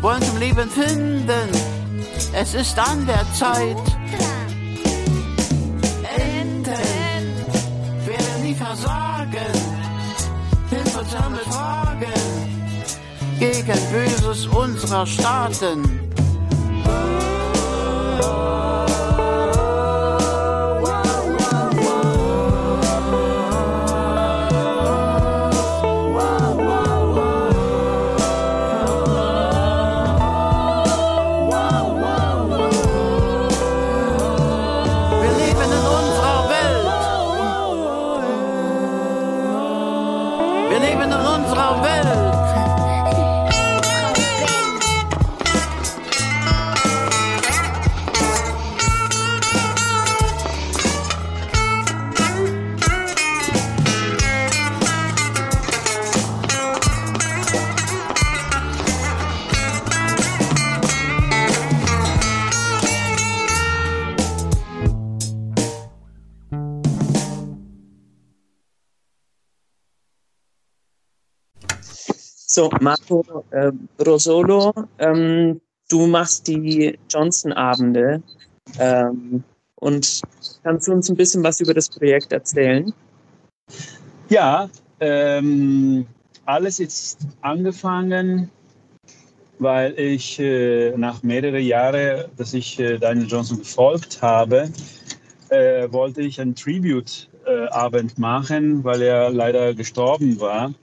[0.02, 1.50] wollen zum Leben finden.
[2.34, 3.78] Es ist an der Zeit.
[6.18, 6.66] Enden
[8.06, 9.54] werden nie versagen,
[10.70, 12.14] Hilfe zusammen fragen
[13.40, 15.95] gegen Böses unserer Staaten.
[72.56, 73.70] So, Marco äh,
[74.08, 75.60] Rosolo, ähm,
[75.90, 78.24] du machst die Johnson-Abende
[78.80, 79.44] ähm,
[79.82, 80.22] und
[80.64, 82.94] kannst du uns ein bisschen was über das Projekt erzählen?
[84.30, 84.70] Ja,
[85.02, 86.08] ähm,
[86.46, 88.50] alles ist angefangen,
[89.60, 94.70] weil ich äh, nach mehreren Jahren, dass ich äh, Daniel Johnson gefolgt habe,
[95.50, 100.74] äh, wollte ich ein Tribute-Abend machen, weil er leider gestorben war.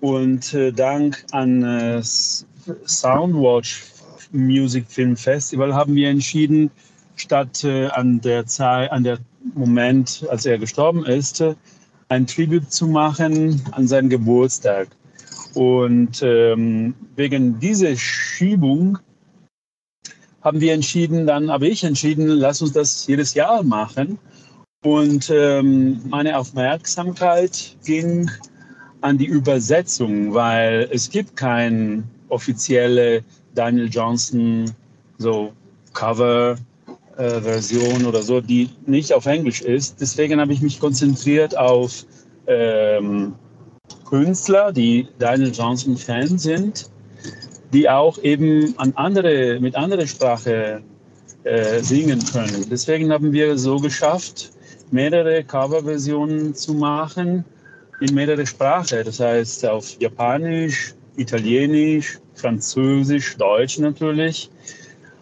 [0.00, 3.84] Und äh, dank an äh, Soundwatch
[4.32, 6.70] Music Film Festival haben wir entschieden,
[7.16, 9.18] statt äh, an der Zeit, an der
[9.54, 11.44] Moment, als er gestorben ist,
[12.08, 14.88] ein Tribute zu machen an seinen Geburtstag.
[15.54, 18.98] Und ähm, wegen dieser Schiebung
[20.42, 24.18] haben wir entschieden, dann habe ich entschieden, lass uns das jedes Jahr machen.
[24.82, 28.30] Und ähm, meine Aufmerksamkeit ging
[29.04, 33.22] an die Übersetzung, weil es gibt keine offizielle
[33.54, 34.70] Daniel Johnson
[35.18, 35.52] so
[35.92, 36.56] Cover
[37.18, 40.00] äh, Version oder so, die nicht auf Englisch ist.
[40.00, 42.06] Deswegen habe ich mich konzentriert auf
[42.46, 43.34] ähm,
[44.08, 46.88] Künstler, die Daniel Johnson Fan sind,
[47.74, 50.80] die auch eben an andere, mit anderer Sprache
[51.42, 52.66] äh, singen können.
[52.70, 54.50] Deswegen haben wir so geschafft,
[54.90, 57.44] mehrere Coverversionen zu machen
[58.00, 59.04] in mehrere Sprachen.
[59.04, 64.50] Das heißt auf Japanisch, Italienisch, Französisch, Deutsch natürlich.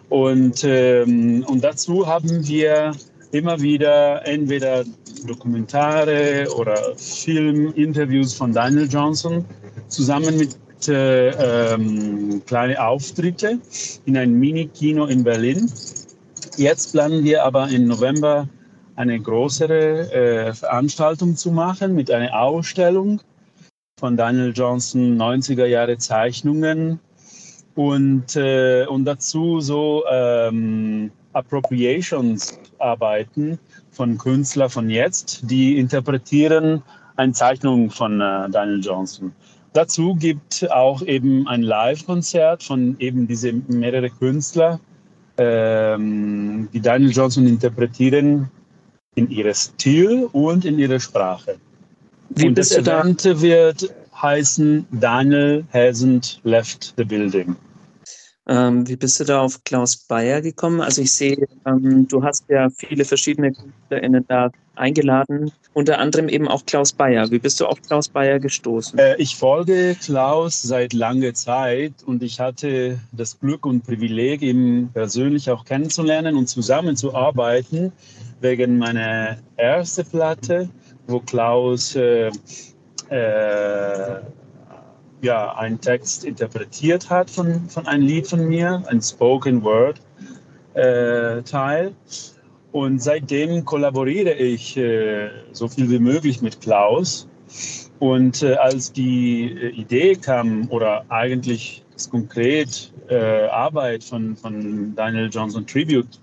[0.09, 2.91] Und, ähm, und dazu haben wir
[3.31, 4.83] immer wieder entweder
[5.25, 9.45] Dokumentare oder Filminterviews von Daniel Johnson
[9.87, 13.59] zusammen mit äh, ähm, kleine Auftritte
[14.05, 15.71] in ein Mini-Kino in Berlin.
[16.57, 18.47] Jetzt planen wir aber im November
[18.95, 23.19] eine größere äh, Veranstaltung zu machen mit einer Ausstellung
[23.99, 26.99] von Daniel Johnson 90er Jahre Zeichnungen
[27.75, 33.59] und, äh, und dazu so ähm, Appropriations-Arbeiten
[33.91, 36.81] von Künstlern von jetzt, die interpretieren
[37.15, 39.33] eine Zeichnung von äh, Daniel Johnson.
[39.73, 44.79] Dazu gibt auch eben ein Live-Konzert von eben diese mehrere Künstler,
[45.37, 48.51] ähm, die Daniel Johnson interpretieren
[49.15, 51.57] in ihrem Stil und in ihrer Sprache.
[52.29, 57.55] Wie und das Event wird heißen Daniel hasn't left the building.
[58.45, 60.81] Ähm, wie bist du da auf Klaus Bayer gekommen?
[60.81, 66.49] Also ich sehe, ähm, du hast ja viele verschiedene KünstlerInnen da eingeladen, unter anderem eben
[66.49, 67.31] auch Klaus Bayer.
[67.31, 68.99] Wie bist du auf Klaus Bayer gestoßen?
[68.99, 74.89] Äh, ich folge Klaus seit langer Zeit und ich hatte das Glück und Privileg, ihn
[74.93, 77.93] persönlich auch kennenzulernen und zusammenzuarbeiten
[78.43, 80.69] wegen meiner ersten Platte,
[81.07, 82.29] wo Klaus äh,
[83.09, 84.19] äh,
[85.21, 90.01] ja, einen Text interpretiert hat von, von einem Lied von mir, ein Spoken Word
[90.73, 91.93] äh, Teil.
[92.73, 97.29] Und seitdem kollaboriere ich äh, so viel wie möglich mit Klaus.
[97.99, 102.91] Und äh, als die äh, Idee kam, oder eigentlich konkret
[103.51, 106.19] Arbeit von, von Daniel Johnson Tribute,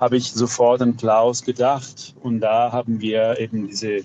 [0.00, 2.14] habe ich sofort an Klaus gedacht.
[2.22, 4.00] Und da haben wir eben diese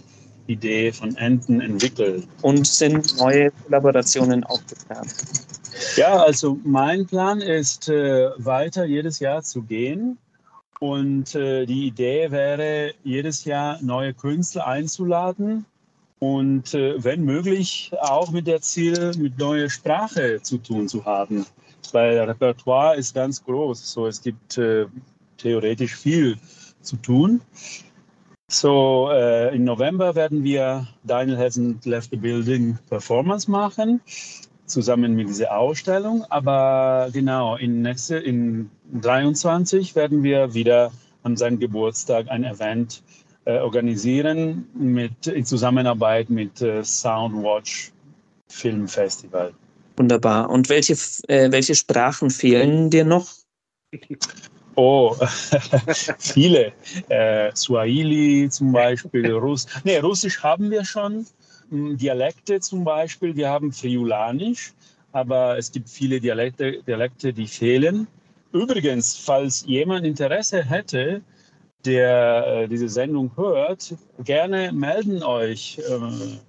[0.48, 2.28] Idee von Enten entwickelt.
[2.42, 5.14] Und sind neue Kollaborationen auch geplant?
[5.96, 10.18] Ja, also mein Plan ist, äh, weiter jedes Jahr zu gehen.
[10.80, 15.66] Und äh, die Idee wäre, jedes Jahr neue Künstler einzuladen
[16.20, 21.46] und äh, wenn möglich auch mit der Ziel, mit neuer Sprache zu tun zu haben.
[21.92, 23.92] Weil das Repertoire ist ganz groß.
[23.92, 24.86] So, es gibt äh,
[25.40, 26.38] theoretisch viel
[26.82, 27.42] zu tun.
[28.52, 34.02] So, äh, im November werden wir Daniel Hasn't Left the Building Performance machen,
[34.66, 36.26] zusammen mit dieser Ausstellung.
[36.30, 40.92] Aber genau, in, nächste, in 23 werden wir wieder
[41.22, 43.04] an seinem Geburtstag ein Event
[43.46, 47.92] äh, organisieren mit, in Zusammenarbeit mit äh, Soundwatch
[48.48, 49.54] Film Festival.
[49.96, 50.50] Wunderbar.
[50.50, 50.94] Und welche,
[51.28, 53.30] äh, welche Sprachen fehlen dir noch?
[54.82, 55.14] Oh,
[56.20, 56.72] viele.
[57.10, 61.26] Äh, Swahili zum Beispiel, Russ nee, Russisch haben wir schon.
[61.70, 64.72] Hm, Dialekte zum Beispiel, wir haben Friulanisch,
[65.12, 68.08] aber es gibt viele Dialekte, Dialekte, die fehlen.
[68.54, 71.24] Übrigens, falls jemand Interesse hätte,
[71.84, 75.78] der äh, diese Sendung hört, gerne melden euch.
[75.80, 76.40] Äh,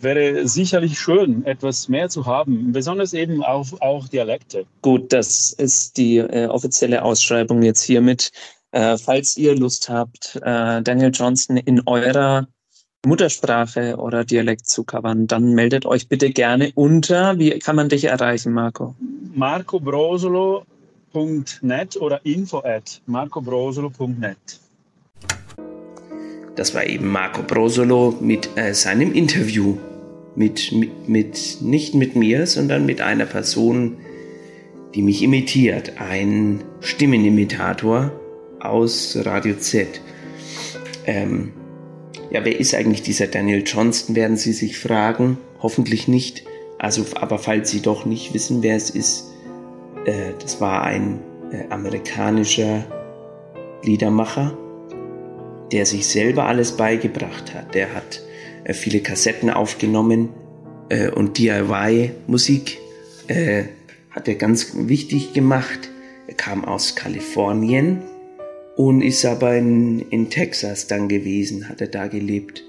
[0.00, 4.66] wäre sicherlich schön, etwas mehr zu haben, besonders eben auch, auch Dialekte.
[4.82, 8.30] Gut, das ist die äh, offizielle Ausschreibung jetzt hiermit.
[8.72, 12.46] Äh, falls ihr Lust habt, äh, Daniel Johnson in eurer
[13.06, 17.38] Muttersprache oder Dialekt zu covern, dann meldet euch bitte gerne unter.
[17.38, 18.94] Wie kann man dich erreichen, Marco?
[19.34, 24.36] marcobrosolo.net oder info at marcobrosolo.net.
[26.56, 29.76] Das war eben Marco Brosolo mit äh, seinem Interview.
[30.34, 33.96] Mit, mit, mit, nicht mit mir, sondern mit einer Person,
[34.94, 35.94] die mich imitiert.
[35.98, 38.12] Ein Stimmenimitator
[38.60, 40.00] aus Radio Z.
[41.06, 41.52] Ähm,
[42.30, 45.38] ja, wer ist eigentlich dieser Daniel Johnston, werden Sie sich fragen.
[45.62, 46.44] Hoffentlich nicht.
[46.78, 49.30] Also, aber falls Sie doch nicht wissen, wer es ist,
[50.04, 51.20] äh, das war ein
[51.50, 52.84] äh, amerikanischer
[53.82, 54.56] Liedermacher,
[55.72, 57.74] der sich selber alles beigebracht hat.
[57.74, 58.22] Der hat
[58.64, 60.30] äh, viele Kassetten aufgenommen
[60.88, 62.78] äh, und DIY-Musik
[63.28, 63.64] äh,
[64.10, 65.90] hat er ganz wichtig gemacht.
[66.26, 68.02] Er kam aus Kalifornien
[68.76, 72.64] und ist aber in, in Texas dann gewesen, hat er da gelebt.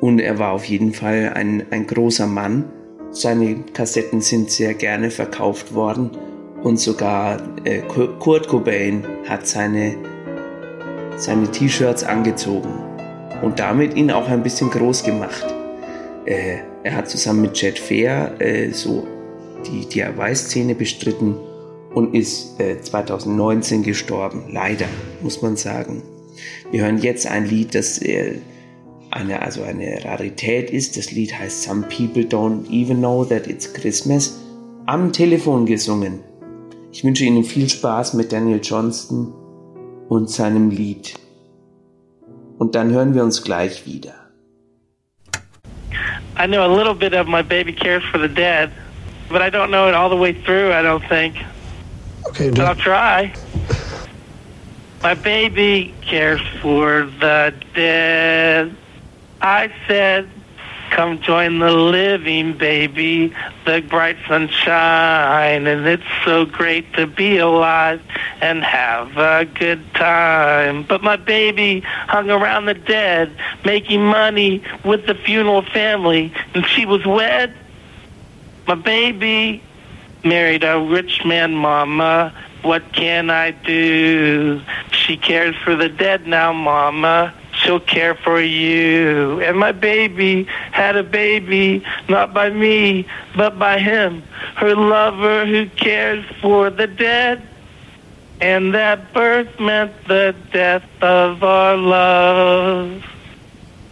[0.00, 2.64] Und er war auf jeden Fall ein, ein großer Mann.
[3.10, 6.10] Seine Kassetten sind sehr gerne verkauft worden
[6.62, 9.94] und sogar äh, Kurt Cobain hat seine
[11.16, 12.70] seine T-Shirts angezogen
[13.42, 15.44] und damit ihn auch ein bisschen groß gemacht.
[16.26, 19.06] Äh, er hat zusammen mit Jet Fair äh, so
[19.66, 21.36] die DIY-Szene bestritten
[21.94, 24.44] und ist äh, 2019 gestorben.
[24.50, 24.86] Leider,
[25.22, 26.02] muss man sagen.
[26.70, 28.38] Wir hören jetzt ein Lied, das äh,
[29.10, 30.96] eine, also eine Rarität ist.
[30.96, 34.40] Das Lied heißt Some People Don't Even Know That It's Christmas.
[34.86, 36.20] Am Telefon gesungen.
[36.92, 39.32] Ich wünsche Ihnen viel Spaß mit Daniel Johnston
[40.14, 41.14] und seinem Lied.
[42.58, 44.14] Und dann hören wir uns gleich wieder.
[46.36, 48.70] I know a little bit of my baby cares for the dead,
[49.28, 51.36] but I don't know it all the way through, I don't think.
[52.26, 53.32] Okay, but I'll try.
[55.02, 58.74] My baby cares for the dead.
[59.40, 60.28] I said,
[60.94, 63.34] come join the living, baby,
[63.66, 68.00] the bright sunshine, and it's so great to be alive
[68.40, 70.84] and have a good time.
[70.84, 73.32] But my baby hung around the dead,
[73.64, 77.52] making money with the funeral family, and she was wed.
[78.68, 79.64] My baby
[80.24, 82.32] married a rich man, mama.
[82.62, 84.62] What can I do?
[84.92, 87.34] She cares for the dead now, mama.
[87.64, 89.40] She'll care for you.
[89.40, 94.22] And my baby had a baby, not by me, but by him,
[94.56, 97.42] her lover who cares for the dead.
[98.40, 103.02] And that birth meant the death of our love.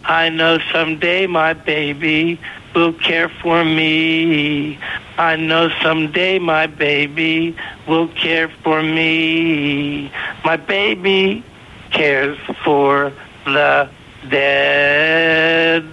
[0.03, 2.39] I know someday my baby
[2.75, 4.77] will care for me.
[5.17, 7.55] I know someday my baby
[7.87, 10.11] will care for me.
[10.43, 11.43] My baby
[11.91, 13.13] cares for
[13.45, 13.87] the
[14.29, 15.83] dead.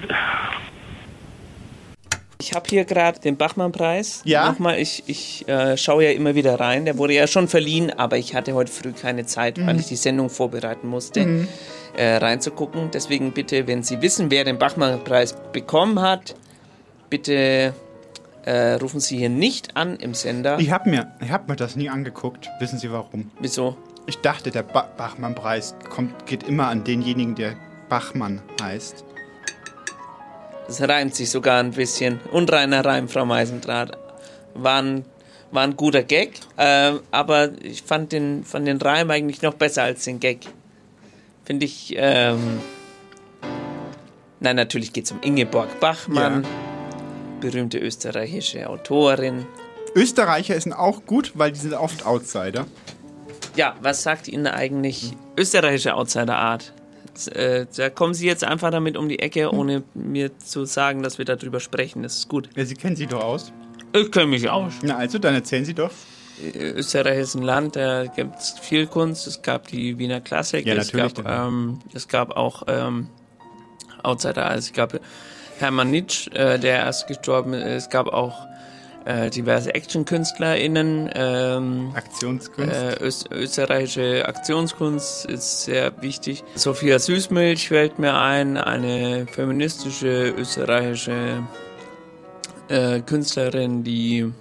[2.40, 4.22] Ich habe hier gerade den Bachmann-Preis.
[4.24, 4.50] Ja.
[4.50, 6.84] Nochmal, ich, ich äh, schaue ja immer wieder rein.
[6.86, 9.66] Der wurde ja schon verliehen, aber ich hatte heute früh keine Zeit, Mhm.
[9.66, 11.48] weil ich die Sendung vorbereiten musste, Mhm.
[11.96, 12.90] äh, reinzugucken.
[12.92, 16.34] Deswegen bitte, wenn Sie wissen, wer den Bachmann-Preis bekommen hat,
[17.10, 17.74] bitte
[18.46, 20.58] äh, rufen Sie hier nicht an im Sender.
[20.58, 22.48] Ich habe mir, ich hab mir das nie angeguckt.
[22.58, 23.30] Wissen Sie warum?
[23.38, 23.76] Wieso?
[24.10, 25.76] Ich dachte, der ba Bachmann-Preis
[26.26, 27.54] geht immer an denjenigen, der
[27.88, 29.04] Bachmann heißt.
[30.66, 32.18] Das reimt sich sogar ein bisschen.
[32.32, 33.96] Unreiner Reim, Frau Meisendraht.
[34.54, 35.04] War ein,
[35.52, 39.84] war ein guter Gag, äh, aber ich fand den, fand den Reim eigentlich noch besser
[39.84, 40.40] als den Gag.
[41.44, 41.94] Finde ich.
[41.96, 42.58] Ähm
[44.40, 46.44] Nein, natürlich geht es um Ingeborg Bachmann,
[47.40, 49.46] berühmte österreichische Autorin.
[49.94, 52.66] Österreicher sind auch gut, weil die sind oft Outsider.
[53.56, 56.72] Ja, was sagt Ihnen eigentlich österreichische Outsider-Art?
[57.34, 61.18] Äh, da kommen Sie jetzt einfach damit um die Ecke, ohne mir zu sagen, dass
[61.18, 62.02] wir darüber sprechen.
[62.02, 62.48] Das ist gut.
[62.56, 63.52] Ja, Sie kennen sie doch aus.
[63.92, 64.74] Ich kenne mich aus.
[64.82, 65.90] Na also, dann erzählen Sie doch.
[66.54, 69.26] Österreich ist ein Land, da gibt es viel Kunst.
[69.26, 70.64] Es gab die Wiener Klassik.
[70.66, 73.08] Ja, es, gab, ähm, es gab auch ähm,
[74.02, 74.46] Outsider.
[74.46, 74.98] Also es gab
[75.58, 77.84] Hermann Nitsch, äh, der erst gestorben ist.
[77.84, 78.46] Es gab auch
[79.04, 81.10] äh, diverse ActionkünstlerInnen.
[81.14, 82.72] Ähm, Aktionskunst.
[82.72, 86.44] Äh, Öst österreichische Aktionskunst ist sehr wichtig.
[86.54, 91.42] Sophia Süßmilch fällt mir ein, eine feministische österreichische
[92.68, 94.32] äh, Künstlerin, die,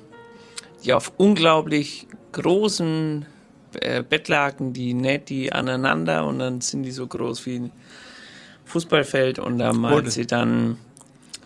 [0.83, 3.25] die auf unglaublich großen
[3.81, 7.71] äh, Bettlaken, die näht die aneinander und dann sind die so groß wie ein
[8.65, 10.77] Fußballfeld und da malt sie dann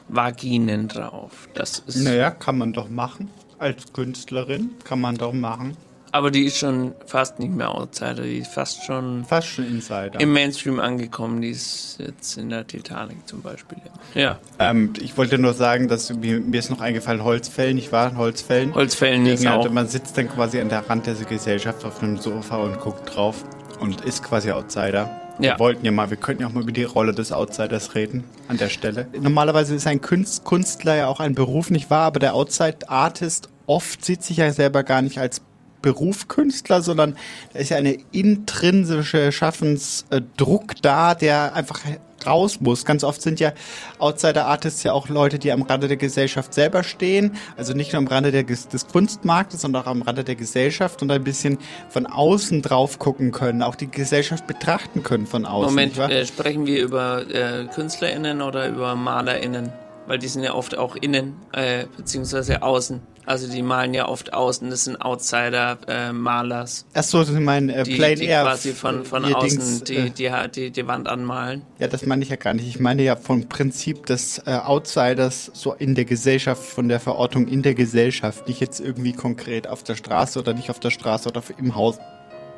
[0.08, 1.48] Vaginen drauf.
[1.54, 3.30] Das ist Naja, kann man doch machen.
[3.60, 5.78] Als Künstlerin kann man doch machen.
[6.14, 10.20] Aber die ist schon fast nicht mehr Outsider, die ist fast schon, fast schon Insider.
[10.20, 11.42] im Mainstream angekommen.
[11.42, 13.80] Die ist jetzt in der Titanic zum Beispiel.
[14.14, 14.38] Ja.
[14.60, 18.76] Ähm, ich wollte nur sagen, dass mir, mir ist noch eingefallen, Holzfällen, ich war Holzfällen.
[18.76, 19.68] Holzfällen ist auch.
[19.72, 23.44] Man sitzt dann quasi an der Rand der Gesellschaft auf einem Sofa und guckt drauf
[23.80, 25.23] und ist quasi Outsider.
[25.40, 25.54] Ja.
[25.54, 28.24] Wir wollten ja mal, wir könnten ja auch mal über die Rolle des Outsiders reden
[28.48, 29.08] an der Stelle.
[29.20, 32.06] Normalerweise ist ein Kunst, Künstler ja auch ein Beruf, nicht wahr?
[32.06, 35.42] Aber der Outside Artist oft sieht sich ja selber gar nicht als
[35.82, 37.18] Beruf Künstler, sondern
[37.52, 41.82] da ist ja eine intrinsische Schaffensdruck da, der einfach
[42.28, 42.86] raus muss.
[42.86, 43.54] Ganz oft sind ja
[44.00, 47.36] Outsider Artists ja auch Leute, die am Rande der Gesellschaft selber stehen.
[47.58, 51.12] Also nicht nur am Rande der, des Kunstmarktes, sondern auch am Rande der Gesellschaft und
[51.12, 51.58] ein bisschen
[51.90, 55.74] von außen drauf gucken können, auch die Gesellschaft betrachten können von außen.
[55.74, 59.72] Moment, äh, sprechen wir über äh, KünstlerInnen oder über MalerInnen?
[60.06, 63.02] Weil die sind ja oft auch innen, äh, beziehungsweise außen.
[63.26, 66.86] Also die malen ja oft außen, das sind Outsider-Malers.
[66.94, 68.44] Ach so, Sie meinen äh, die, Plain die Air.
[68.44, 71.62] quasi von, von ihr außen Dings, die, äh, die, die, die Wand anmalen.
[71.80, 72.68] Ja, das meine ich ja gar nicht.
[72.68, 77.48] Ich meine ja vom Prinzip des äh, Outsiders so in der Gesellschaft, von der Verortung
[77.48, 81.30] in der Gesellschaft, nicht jetzt irgendwie konkret auf der Straße oder nicht auf der Straße
[81.30, 82.00] oder im Haus.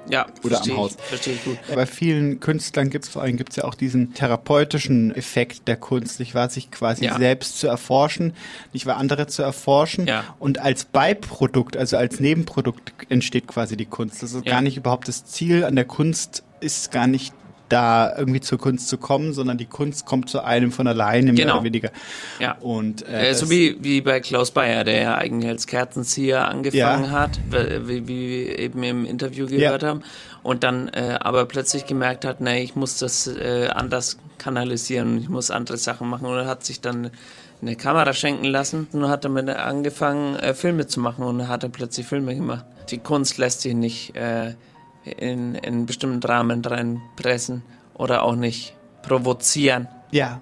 [0.09, 0.95] Ja, Oder verstehe am Haus.
[0.97, 1.57] Ich, verstehe ich gut.
[1.73, 6.19] Bei vielen Künstlern gibt es vor allem gibt's ja auch diesen therapeutischen Effekt der Kunst,
[6.19, 6.49] nicht wahr?
[6.49, 7.17] Sich quasi Ja.
[7.17, 8.33] selbst zu erforschen,
[8.73, 8.97] nicht wahr?
[8.97, 10.05] Andere zu erforschen.
[10.07, 10.23] Ja.
[10.39, 14.21] Und als Beiprodukt, also als Nebenprodukt entsteht quasi die Kunst.
[14.21, 14.51] Das ist Ja.
[14.53, 17.33] gar nicht überhaupt das Ziel an der Kunst, ist gar nicht
[17.69, 21.45] da irgendwie zur Kunst zu kommen, sondern die Kunst kommt zu einem von alleine mehr
[21.45, 21.55] Genau.
[21.55, 21.89] oder weniger.
[22.39, 22.57] Ja.
[22.61, 27.05] Und äh, Äh, so wie, wie bei Klaus Bayer, der ja eigentlich als Kerzenzieher angefangen
[27.05, 27.09] Ja.
[27.11, 29.89] hat, wie, wie wir eben im Interview gehört Ja.
[29.89, 30.03] haben,
[30.43, 35.27] und dann äh, aber plötzlich gemerkt hat, nee, ich muss das äh, anders kanalisieren, ich
[35.29, 37.09] muss andere Sachen machen und er hat sich dann
[37.61, 41.63] eine Kamera schenken lassen und hat damit angefangen, äh, Filme zu machen und dann hat
[41.63, 42.63] er plötzlich Filme gemacht.
[42.91, 44.53] Die Kunst lässt sich nicht äh,
[45.05, 47.63] in, in einen bestimmten Rahmen reinpressen
[47.93, 49.87] oder auch nicht provozieren.
[50.11, 50.41] Ja.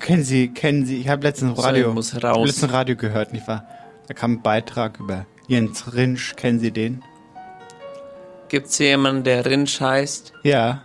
[0.00, 2.46] Kennen Sie, kennen Sie, ich habe letztens So, Radio, muss raus.
[2.46, 3.66] letztens Radio gehört, nicht wahr?
[4.06, 7.02] Da kam ein Beitrag über Jens Rinsch, kennen Sie den?
[8.48, 10.32] Gibt es jemanden, der Rinsch heißt?
[10.42, 10.82] Ja.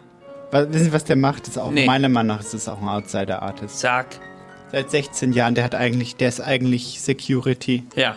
[0.52, 1.44] Was, wissen Sie, was der macht?
[1.44, 1.86] Das ist auch, Nee.
[1.86, 3.80] meiner Meinung nach ist das auch ein Outsider-Artist.
[3.80, 4.08] Sag.
[4.72, 7.84] Seit 16 Jahren, der hat eigentlich, der ist eigentlich Security.
[7.96, 8.16] Ja.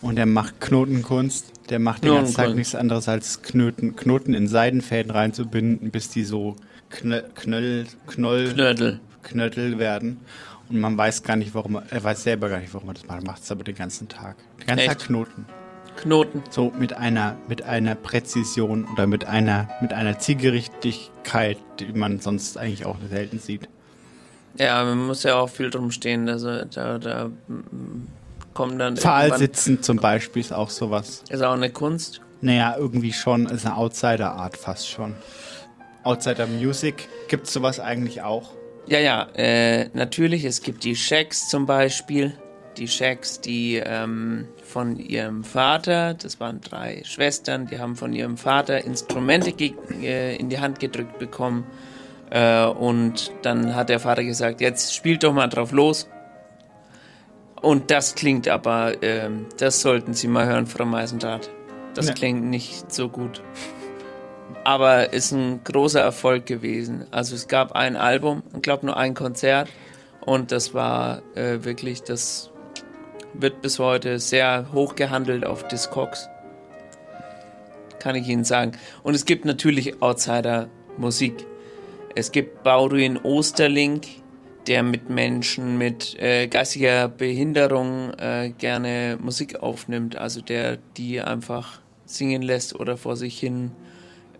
[0.00, 1.51] Und der macht Knotenkunst.
[1.68, 6.24] Der macht den ganzen Tag nichts anderes als Knoten, Knoten in Seidenfäden reinzubinden, bis die
[6.24, 6.56] so
[6.90, 9.00] knöll, knöll, knoll, Knödel.
[9.22, 10.20] Knödel werden.
[10.68, 13.06] Und man weiß gar nicht, warum er, er weiß selber gar nicht, warum er das
[13.06, 13.22] macht.
[13.22, 14.36] Er macht es aber den ganzen Tag.
[14.60, 15.00] Den ganzen Echt?
[15.00, 15.46] Tag Knoten.
[15.96, 16.42] Knoten.
[16.50, 22.56] So mit einer, mit einer Präzision oder mit einer, mit einer Zielgerichtigkeit, die man sonst
[22.56, 23.68] eigentlich auch selten sieht.
[24.58, 26.28] Ja, man muss ja auch viel drum stehen.
[26.28, 27.30] Also da, da
[28.54, 31.22] kommen dann Pfahl irgendwann- sitzen zum Beispiel ist auch sowas.
[31.28, 32.20] Ist auch eine Kunst.
[32.40, 35.14] Naja, irgendwie schon, ist eine Outsider-Art fast schon.
[36.02, 38.50] Outsider Music, gibt's sowas eigentlich auch?
[38.86, 40.44] Ja, ja, äh, natürlich.
[40.44, 42.36] Es gibt die Shacks zum Beispiel.
[42.78, 48.36] Die Shacks, die ähm, von ihrem Vater, das waren drei Schwestern, die haben von ihrem
[48.38, 49.52] Vater Instrumente
[50.02, 51.64] äh, in die Hand gedrückt bekommen.
[52.30, 56.08] Äh, und dann hat der Vater gesagt, jetzt spielt doch mal drauf los.
[57.62, 61.48] Und das klingt aber, ähm, das sollten Sie mal hören, Frau Meisendrath.
[61.94, 62.14] Das Ja.
[62.14, 63.42] klingt nicht so gut.
[64.64, 67.06] Aber ist ein großer Erfolg gewesen.
[67.10, 69.68] Also es gab ein Album, ich glaube nur ein Konzert.
[70.24, 72.50] Und das war äh, wirklich, das
[73.34, 76.28] wird bis heute sehr hoch gehandelt auf Discogs.
[77.98, 78.72] Kann ich Ihnen sagen.
[79.02, 81.46] Und es gibt natürlich Outsider-Musik.
[82.14, 84.06] Es gibt Bauduin Osterlink,
[84.66, 90.16] der mit Menschen mit äh, geistiger Behinderung äh, gerne Musik aufnimmt.
[90.16, 93.72] Also der die einfach singen lässt oder vor sich hin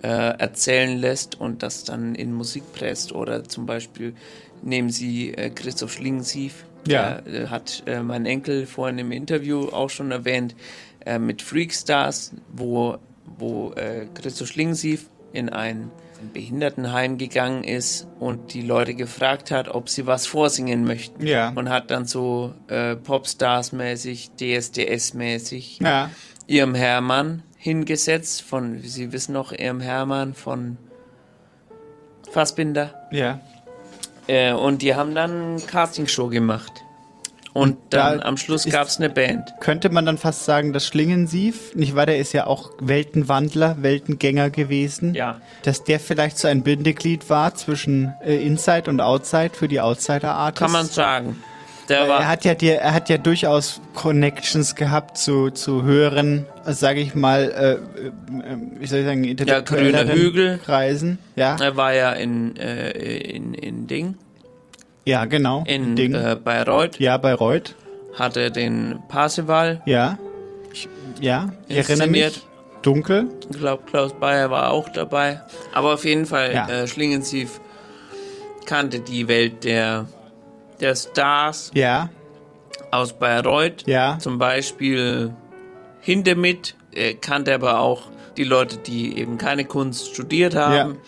[0.02, 3.12] äh, erzählen lässt und das dann in Musik presst.
[3.12, 4.14] Oder zum Beispiel
[4.62, 6.64] nehmen Sie äh, Christoph Schlingensief.
[6.86, 7.20] Ja.
[7.20, 10.54] Der äh, hat äh, mein Enkel vorhin im Interview auch schon erwähnt,
[11.04, 12.98] äh, mit Freakstars, wo,
[13.38, 15.90] wo äh, Christoph Schlingensief in ein
[16.32, 21.26] Behindertenheim gegangen ist und die Leute gefragt hat, ob sie was vorsingen möchten.
[21.26, 21.50] Ja.
[21.54, 26.10] Und hat dann so äh, Popstars-mäßig, DSDS-mäßig Ja.
[26.46, 30.78] Irm Hermann hingesetzt von, wie Sie wissen noch, Irm Hermann von
[32.30, 33.08] Fassbinder.
[33.12, 33.40] Ja.
[34.26, 36.81] Äh, und die haben dann Castingshow gemacht.
[37.54, 39.52] Und, da dann am Schluss gab es eine Band.
[39.60, 44.48] Könnte man dann fast sagen, dass Schlingensief, nicht wahr, der ist ja auch Weltenwandler, Weltengänger
[44.50, 45.12] gewesen.
[45.14, 45.40] Ja.
[45.62, 50.60] Dass der vielleicht so ein Bindeglied war zwischen äh, Inside und Outside für die Outsider-Artists.
[50.60, 51.42] Kann man sagen.
[51.88, 56.46] Der war- er hat ja dir, er hat ja durchaus Connections gehabt zu, zu höheren,
[56.64, 57.80] sage ich mal, äh, äh,
[58.78, 60.60] wie soll ich sagen, intellektuelleren grüne Hügel.
[60.64, 61.18] Kreisen.
[61.36, 64.14] Ja, Er war ja in, äh, in, in Ding,
[65.04, 65.64] ja, genau.
[65.66, 66.14] in Ding.
[66.14, 67.74] Äh, Bayreuth, ja, Bayreuth.
[68.18, 70.18] hatte den Parsival Ja,
[70.72, 70.88] ich,
[71.20, 72.42] ja, ich erinnere mich.
[72.82, 73.28] Dunkel.
[73.50, 75.40] Ich glaube, Klaus Bayer war auch dabei.
[75.72, 76.68] Aber auf jeden Fall, Ja.
[76.68, 77.60] äh, Schlingensief
[78.66, 80.06] kannte die Welt der,
[80.80, 82.08] der Stars Ja,
[82.90, 83.86] aus Bayreuth.
[83.86, 84.18] Ja.
[84.18, 85.32] Zum Beispiel
[86.00, 86.74] Hindemith.
[86.92, 88.02] Er kannte aber auch
[88.36, 90.98] die Leute, die eben keine Kunst studiert haben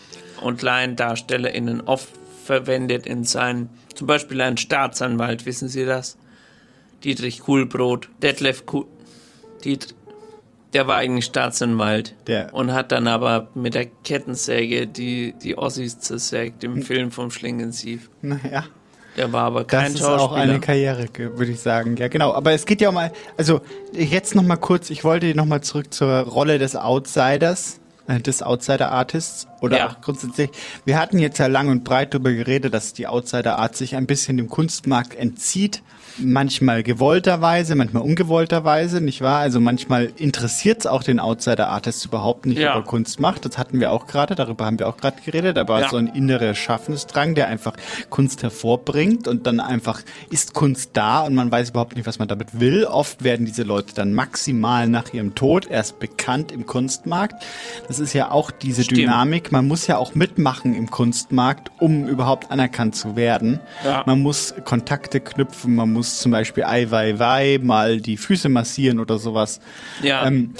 [0.43, 2.09] und LaiendarstellerInnen oft
[2.45, 6.16] verwendet in seinen, zum Beispiel ein Staatsanwalt, wissen Sie das?
[7.03, 8.87] Dietrich Kuhlbrot, Detlef Kuhl,
[9.65, 9.95] Diet,
[10.73, 16.01] der war eigentlich Staatsanwalt Der- und hat dann aber mit der Kettensäge die, die Ossis
[16.01, 18.11] zersägt im Film vom Schlingensief.
[18.23, 18.65] naja.
[19.16, 20.23] Der war aber kein Das ist Schauspieler.
[20.25, 21.07] auch eine Karriere,
[21.37, 21.97] würde ich sagen.
[21.99, 22.33] Ja, genau.
[22.33, 22.99] Aber es geht ja um,
[23.37, 23.61] also
[23.93, 28.43] jetzt noch mal kurz, ich wollte noch mal zurück zur Rolle des Outsiders, äh, des
[28.43, 29.89] Outsider-Artists oder Ja.
[29.89, 30.51] auch grundsätzlich.
[30.85, 34.36] Wir hatten jetzt ja lang und breit darüber geredet, dass die Outsider-Art sich ein bisschen
[34.36, 35.82] dem Kunstmarkt entzieht.
[36.19, 39.39] Manchmal gewollterweise, manchmal ungewollterweise, nicht wahr?
[39.41, 42.77] Also manchmal interessiert es auch den Outsider-Artist überhaupt nicht, Ja.
[42.77, 43.45] ob er Kunst macht.
[43.45, 45.59] Das hatten wir auch gerade, darüber haben wir auch gerade geredet.
[45.59, 45.89] Aber Ja.
[45.89, 47.73] so ein innerer Schaffensdrang, der einfach
[48.11, 52.28] Kunst hervorbringt und dann einfach ist Kunst da und man weiß überhaupt nicht, was man
[52.28, 52.85] damit will.
[52.85, 57.43] Oft werden diese Leute dann maximal nach ihrem Tod erst bekannt im Kunstmarkt.
[57.89, 59.01] Das ist ja auch diese Stimmt.
[59.01, 59.51] Dynamik.
[59.51, 63.59] Man muss ja auch mitmachen im Kunstmarkt, um überhaupt anerkannt zu werden.
[63.85, 64.05] Ja.
[64.07, 69.18] Man muss Kontakte knüpfen, man muss zum Beispiel Ai Weiwei mal die Füße massieren oder
[69.18, 69.60] sowas.
[70.02, 70.26] Ja.
[70.26, 70.55] Ähm,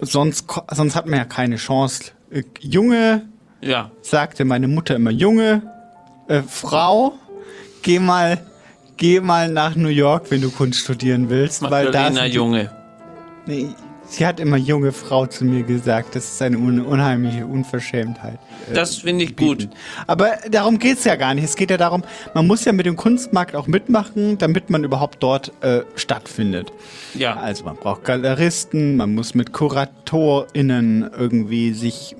[0.00, 2.12] sonst, sonst hat man ja keine Chance.
[2.30, 3.28] Äh, Junge,
[3.60, 3.90] Ja.
[4.02, 5.62] sagte meine Mutter immer, Junge,
[6.28, 7.14] äh, Frau,
[7.82, 8.38] geh mal,
[8.96, 12.36] geh mal nach New York, wenn du Kunst studieren willst, weil da Magdalena sind die-
[12.36, 12.70] Junge.
[13.46, 13.68] Nee,
[14.06, 16.14] sie hat immer junge Frau zu mir gesagt.
[16.14, 18.38] Das ist eine un unheimliche Unverschämtheit.
[18.70, 19.68] äh, Das finde ich gut.
[20.06, 21.44] Aber darum geht's ja gar nicht.
[21.44, 22.02] Es geht ja darum,
[22.34, 26.72] man muss ja mit dem Kunstmarkt auch mitmachen, damit man überhaupt dort äh, stattfindet.
[27.14, 27.36] Ja.
[27.36, 32.14] Also man braucht Galeristen, man muss mit KuratorInnen irgendwie sich,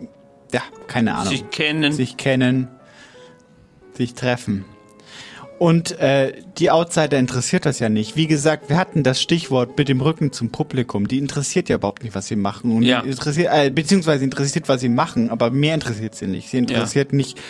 [0.52, 1.28] ja, keine Ahnung.
[1.32, 1.93] Sich kennen.
[1.93, 2.69] Sich kennen,
[3.97, 4.65] sich treffen.
[5.59, 8.16] Und äh, die Outsider interessiert das ja nicht.
[8.16, 11.06] Wie gesagt, wir hatten das Stichwort mit dem Rücken zum Publikum.
[11.06, 12.72] Die interessiert ja überhaupt nicht, was sie machen.
[12.72, 13.01] Und Ja.
[13.01, 16.48] interessiert, äh, beziehungsweise interessiert, was sie machen, aber mehr interessiert sie nicht.
[16.48, 17.40] Sie interessiert nicht,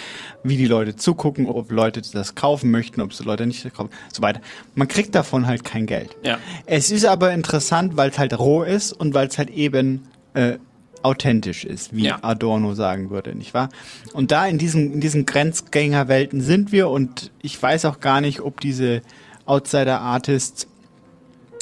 [0.43, 4.20] wie die Leute zugucken, ob Leute das kaufen möchten, ob sie Leute nicht kaufen, so
[4.22, 4.40] weiter.
[4.74, 6.14] Man kriegt davon halt kein Geld.
[6.22, 6.39] Ja.
[6.66, 10.59] Es ist aber interessant, weil es halt roh ist und weil es halt eben äh,
[11.05, 12.18] authentisch ist, wie Ja.
[12.22, 13.68] Adorno sagen würde, nicht wahr?
[14.12, 18.40] Und da in diesen, in diesen Grenzgängerwelten sind wir und ich weiß auch gar nicht,
[18.40, 19.02] ob diese
[19.47, 20.66] Outsider-Artists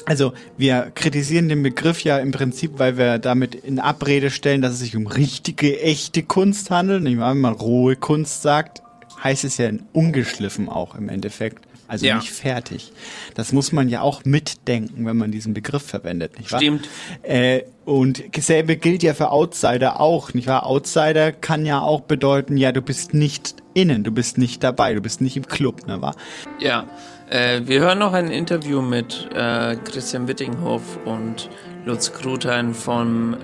[0.05, 4.73] also wir kritisieren den Begriff ja im Prinzip, weil wir damit in Abrede stellen, dass
[4.73, 7.05] es sich um richtige, echte Kunst handelt.
[7.05, 8.82] Wenn man rohe Kunst sagt,
[9.23, 11.64] heißt es ja ungeschliffen auch im Endeffekt.
[11.93, 12.16] Also Ja.
[12.16, 12.90] nicht fertig.
[13.35, 16.59] Das muss man ja auch mitdenken, wenn man diesen Begriff verwendet, nicht wahr?
[16.59, 16.89] Stimmt.
[17.23, 20.64] Äh, und dasselbe gilt ja für Outsider auch, nicht wahr?
[20.64, 25.02] Outsider kann ja auch bedeuten, ja, du bist nicht innen, du bist nicht dabei, du
[25.02, 26.16] bist nicht im Club, ne wahr?
[26.59, 26.86] Ja,
[27.28, 31.51] äh, wir hören noch ein Interview mit äh, Christian Wittinghoff und
[31.85, 33.39] Lutz Kruthein vom, äh,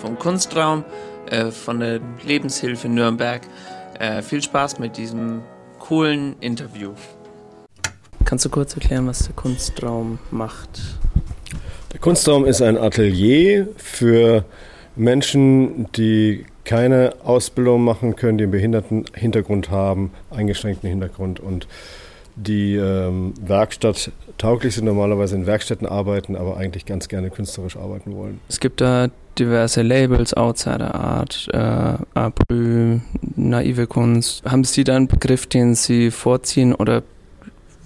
[0.00, 0.84] vom Kunstraum,
[1.28, 3.42] äh, von der Lebenshilfe Nürnberg.
[3.98, 5.42] Äh, viel Spaß mit diesem
[5.78, 6.92] coolen Interview.
[8.26, 10.68] Kannst du kurz erklären, was der Kunstraum macht?
[11.92, 14.44] Der Kunstraum ist ein Atelier für
[14.96, 21.68] Menschen, die keine Ausbildung machen können, die einen Behindertenhintergrund haben, eingeschränkten Hintergrund und
[22.34, 28.16] die ähm, Werkstatt tauglich sind, normalerweise in Werkstätten arbeiten, aber eigentlich ganz gerne künstlerisch arbeiten
[28.16, 28.40] wollen.
[28.48, 29.08] Es gibt da
[29.38, 32.98] diverse Labels, Outsider Art, äh, Aprü,
[33.36, 34.44] naive Kunst.
[34.44, 37.04] Haben Sie da einen Begriff, den Sie vorziehen oder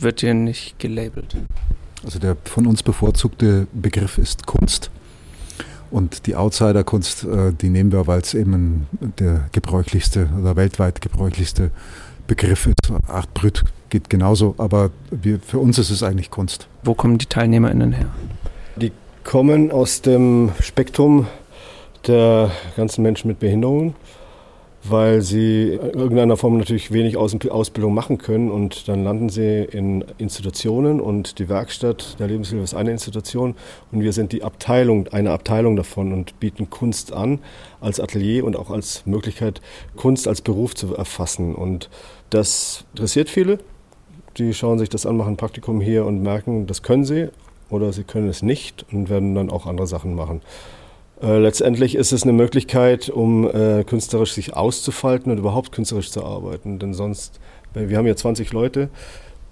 [0.02, 1.36] wird hier nicht gelabelt?
[2.04, 4.90] Also der von uns bevorzugte Begriff ist Kunst.
[5.90, 8.86] Und die Outsider-Kunst, äh, die nehmen wir, weil es eben
[9.18, 11.70] der gebräuchlichste oder weltweit gebräuchlichste
[12.26, 12.92] Begriff ist.
[13.08, 16.68] Art Brüt geht genauso, aber wir, für uns ist es eigentlich Kunst.
[16.84, 18.06] Wo kommen die TeilnehmerInnen her?
[18.76, 18.92] Die
[19.24, 21.26] kommen aus dem Spektrum
[22.06, 23.94] der ganzen Menschen mit Behinderungen,
[24.82, 29.62] weil sie in irgendeiner Form natürlich wenig Aus Ausbildung machen können und dann landen sie
[29.64, 33.54] in Institutionen und die Werkstatt der Lebenshilfe ist eine Institution
[33.92, 37.40] und wir sind die Abteilung, eine Abteilung davon und bieten Kunst an
[37.80, 39.60] als Atelier und auch als Möglichkeit,
[39.96, 41.90] Kunst als Beruf zu erfassen und
[42.30, 43.58] das interessiert viele.
[44.38, 47.28] die schauen sich das an, machen ein Praktikum hier und merken, das können sie
[47.68, 50.40] oder sie können es nicht und werden dann auch andere Sachen machen.
[51.22, 56.24] Äh, letztendlich ist es eine Möglichkeit, um äh, künstlerisch sich auszufalten und überhaupt künstlerisch zu
[56.24, 56.78] arbeiten.
[56.78, 57.40] Denn sonst,
[57.74, 58.88] wir haben ja 20 Leute,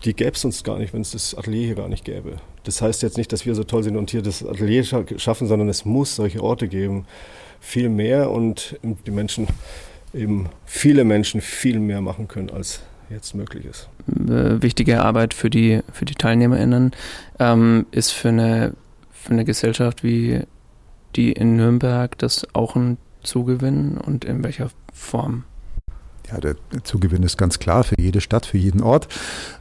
[0.05, 2.37] die gäbe es uns gar nicht, wenn es das Atelier hier gar nicht gäbe.
[2.65, 5.69] Das heißt jetzt nicht, dass wir so toll sind und hier das Atelier schaffen, sondern
[5.69, 7.07] es muss solche Orte geben.
[7.61, 9.49] Viel mehr und die Menschen,
[10.15, 13.89] eben viele Menschen viel mehr machen können, als jetzt möglich ist.
[14.09, 16.93] Äh, wichtige Arbeit für die, für die TeilnehmerInnen
[17.41, 18.75] ähm, ist für eine,
[19.11, 20.43] für eine Gesellschaft wie
[21.17, 25.45] die in Nürnberg das auch ein Zugewinn und in welcher Form?
[26.31, 29.09] Ja, der Zugewinn ist ganz klar für jede Stadt, für jeden Ort,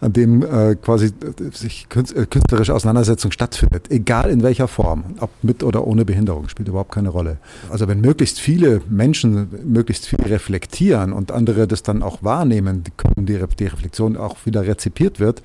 [0.02, 1.12] an dem äh, quasi äh,
[1.54, 6.68] sich äh, künstlerische Auseinandersetzung stattfindet, egal in welcher Form, ob mit oder ohne Behinderung, spielt
[6.68, 7.38] überhaupt keine Rolle.
[7.70, 12.92] Also wenn möglichst viele Menschen möglichst viel reflektieren und andere das dann auch wahrnehmen, die,
[12.92, 15.42] können die, die Reflexion auch wieder rezipiert wird,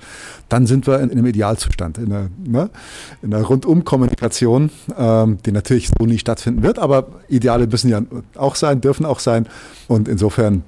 [0.49, 2.69] dann sind wir in, in einem Idealzustand, in einer, ne,
[3.21, 8.01] in einer Rundum-Kommunikation, ähm, die natürlich so nie stattfinden wird, aber Ideale müssen ja
[8.35, 9.47] auch sein, dürfen auch sein
[9.87, 10.63] und insofern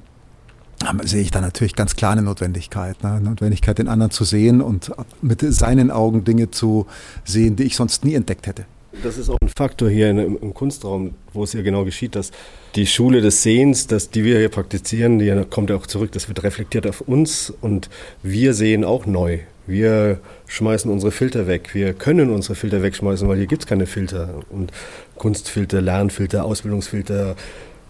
[1.04, 3.02] sehe ich da natürlich ganz klar eine Notwendigkeit.
[3.04, 3.20] Ne?
[3.22, 4.92] Notwendigkeit, den anderen zu sehen und
[5.22, 6.86] mit seinen Augen Dinge zu
[7.24, 8.66] sehen, die ich sonst nie entdeckt hätte.
[9.04, 12.32] Das ist auch ein Faktor hier im, Kunstraum, wo es ja genau geschieht, dass
[12.76, 16.28] die Schule des Sehens, dass die wir hier praktizieren, die kommt ja auch zurück, das
[16.30, 17.90] wird reflektiert auf uns und
[18.24, 19.40] wir sehen auch neu.
[19.68, 21.74] Wir schmeißen unsere Filter weg.
[21.74, 24.42] Wir können unsere Filter wegschmeißen, weil hier gibt es keine Filter.
[24.50, 24.72] Und
[25.16, 27.36] Kunstfilter, Lernfilter, Ausbildungsfilter,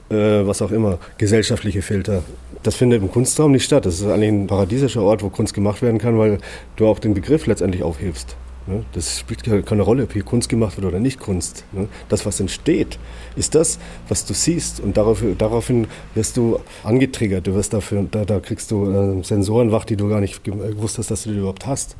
[0.10, 2.24] äh, was auch immer, gesellschaftliche Filter.
[2.66, 3.86] Das findet im Kunstraum nicht statt.
[3.86, 6.40] Das ist eigentlich ein paradiesischer Ort, wo Kunst gemacht werden kann, weil
[6.78, 8.36] du auch den Begriff letztendlich aufhebst.
[8.66, 8.84] Ne?
[8.94, 11.64] Das spielt keine Rolle, ob hier Kunst gemacht wird oder nicht Kunst.
[11.74, 11.88] Ne?
[12.10, 12.98] Das, was entsteht,
[13.36, 13.78] ist das,
[14.10, 14.80] was du siehst.
[14.80, 15.86] Und daraufhin
[16.16, 17.46] wirst du angetriggert.
[17.46, 20.98] Du wirst dafür, da, da kriegst du äh, Sensoren wach, die du gar nicht gewusst
[20.98, 21.96] hast, dass du die überhaupt hast.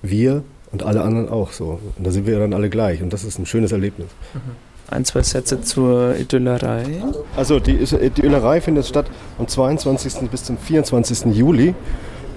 [0.00, 1.78] Wir und alle anderen auch so.
[1.98, 3.02] Und da sind wir dann alle gleich.
[3.02, 4.08] Und das ist ein schönes Erlebnis.
[4.32, 4.73] Mhm.
[4.94, 7.02] Ein, zwei Sätze zur Idyllerei.
[7.36, 9.06] Also die, Idyllerei findet statt
[9.38, 10.30] am 22.
[10.30, 11.34] bis zum 24.
[11.34, 11.74] Juli.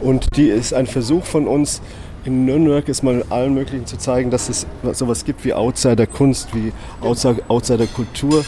[0.02, 1.82] Und die ist ein Versuch von uns,
[2.26, 6.74] in Nürnberg ist mal allen möglichen zu zeigen, dass es sowas gibt wie Outsider-Kunst, wie
[7.02, 8.44] Outsider-Kultur,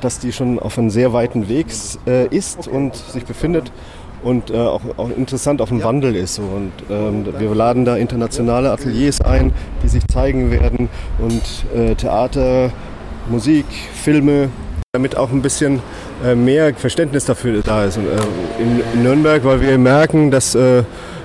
[0.00, 1.66] dass die schon auf einem sehr weiten Weg
[2.06, 3.70] äh, ist und sich befindet
[4.24, 6.36] und äh, auch, auch, interessant auf dem Wandel ist.
[6.36, 6.42] So.
[6.42, 9.52] Und ähm, wir laden da internationale Ateliers ein,
[9.82, 10.88] die sich zeigen werden
[11.18, 11.42] und
[11.78, 12.70] äh, Theater,
[13.28, 14.48] Musik, Filme,
[14.92, 15.80] damit auch ein bisschen
[16.24, 17.96] äh, mehr Verständnis dafür da ist.
[17.96, 18.00] Äh,
[18.62, 20.82] in, Nürnberg, weil wir merken, dass äh,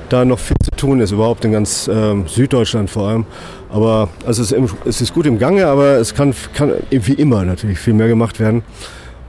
[0.10, 1.84] da noch viel zu tun ist, überhaupt in ganz
[2.28, 3.26] Süddeutschland vor allem.
[3.70, 7.44] Aber also es, ist, es ist gut im Gange, aber es kann, kann wie immer
[7.44, 8.64] natürlich viel mehr gemacht werden.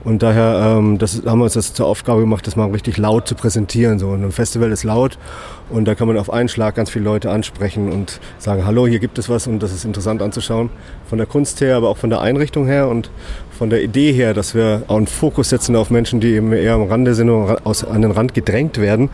[0.09, 3.27] Und daher ähm, das, haben wir uns das zur Aufgabe gemacht, das mal richtig laut
[3.27, 3.99] zu präsentieren.
[3.99, 4.09] So.
[4.09, 5.19] Und ein Festival ist laut
[5.69, 8.97] und da kann man auf einen Schlag ganz viele Leute ansprechen und sagen, hallo, hier
[8.97, 10.71] gibt es was und das ist interessant anzuschauen.
[11.07, 13.11] Von der Kunst her, aber auch von der Einrichtung her und
[13.59, 16.75] von der Idee her, dass wir auch einen Fokus setzen auf Menschen, die eben eher
[16.75, 19.09] am Rande sind und aus, an den Rand gedrängt werden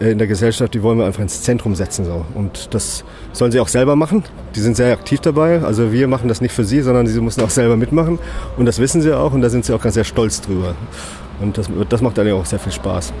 [0.00, 2.04] äh, in der Gesellschaft, die wollen wir einfach ins Zentrum setzen.
[2.04, 2.24] So.
[2.36, 4.22] Und das sollen sie auch selber machen.
[4.54, 5.62] Die sind sehr aktiv dabei.
[5.62, 8.20] Also wir machen das nicht für sie, sondern sie müssen auch selber mitmachen.
[8.56, 10.76] Und das wissen sie auch und da sind sie auch ganz sehr stolz drüber.
[11.40, 13.12] Und das, das macht eigentlich auch sehr viel Spaß.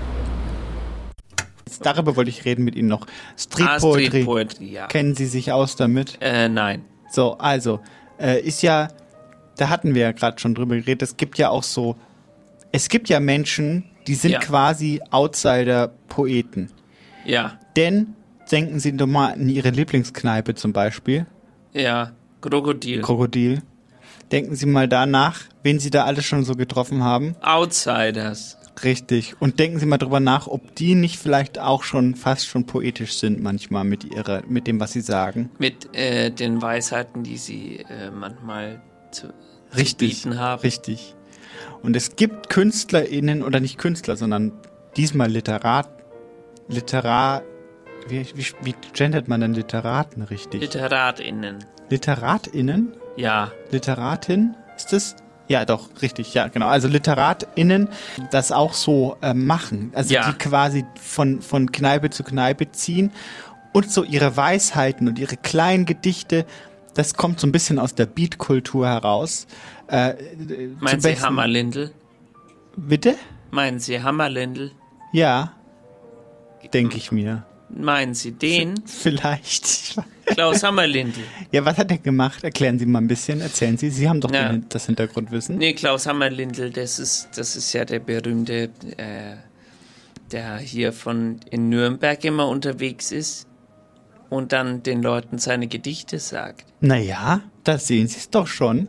[1.82, 3.04] Darüber wollte ich reden mit Ihnen noch.
[3.36, 4.06] Street ah, Poetry.
[4.06, 4.86] Street Poetry ja.
[4.86, 6.18] Kennen Sie sich aus damit?
[6.20, 6.84] Äh, nein.
[7.10, 7.80] So, also,
[8.20, 8.88] äh, ist ja
[9.58, 11.96] da hatten wir ja gerade schon drüber geredet, es gibt ja auch so,
[12.72, 14.38] es gibt ja Menschen, die sind ja.
[14.38, 16.70] quasi Outsider-Poeten.
[17.24, 17.58] Ja.
[17.76, 18.14] Denn,
[18.50, 21.26] denken Sie doch mal an Ihre Lieblingskneipe zum Beispiel.
[21.74, 23.02] Ja, Krokodil.
[23.02, 23.62] Krokodil.
[24.32, 27.34] Denken Sie mal danach, wen Sie da alles schon so getroffen haben.
[27.40, 28.56] Outsiders.
[28.84, 29.34] Richtig.
[29.40, 33.14] Und denken Sie mal drüber nach, ob die nicht vielleicht auch schon fast schon poetisch
[33.14, 35.50] sind manchmal mit ihrer, mit dem, was sie sagen.
[35.58, 38.80] Mit äh, den Weisheiten, die sie äh, manchmal
[39.10, 39.32] zu,
[39.76, 40.60] richtig, bieten haben.
[40.62, 41.14] Richtig.
[41.82, 44.52] Und es gibt KünstlerInnen, oder nicht Künstler, sondern
[44.96, 45.88] diesmal Literat,
[46.68, 47.44] Literat,
[48.08, 50.60] wie, wie, wie gendert man denn Literaten richtig?
[50.60, 51.64] LiteratInnen.
[51.90, 52.94] LiteratInnen?
[53.16, 53.52] Ja.
[53.70, 54.54] Literatin?
[54.76, 55.16] Ist das?
[55.48, 56.68] Ja, doch, richtig, ja, genau.
[56.68, 57.88] Also LiteratInnen
[58.30, 59.92] das auch so äh, machen.
[59.94, 60.30] Also ja.
[60.30, 63.12] die quasi von, von Kneipe zu Kneipe ziehen
[63.72, 66.44] und so ihre Weisheiten und ihre kleinen Gedichte
[66.98, 69.46] das kommt so ein bisschen aus der Beat-Kultur heraus.
[69.86, 70.14] Äh,
[70.80, 71.92] Meinen Sie Hammerlindl?
[72.76, 73.14] Bitte?
[73.52, 74.72] Meinen Sie Hammerlindl?
[75.12, 75.52] Ja,
[76.74, 77.46] denke ich mir.
[77.70, 78.82] Meinen Sie den?
[78.84, 79.96] Vielleicht.
[80.26, 81.20] Klaus Hammerlindl.
[81.52, 82.42] Ja, was hat er gemacht?
[82.42, 83.42] Erklären Sie mal ein bisschen.
[83.42, 83.90] Erzählen Sie.
[83.90, 84.58] Sie haben doch ja.
[84.68, 85.56] das Hintergrundwissen.
[85.56, 89.36] Nee, Klaus Hammerlindl, das ist, das ist ja der berühmte, äh,
[90.32, 93.47] der hier von in Nürnberg immer unterwegs ist.
[94.30, 96.66] Und dann den Leuten seine Gedichte sagt.
[96.80, 98.88] Naja, da sehen Sie es doch schon.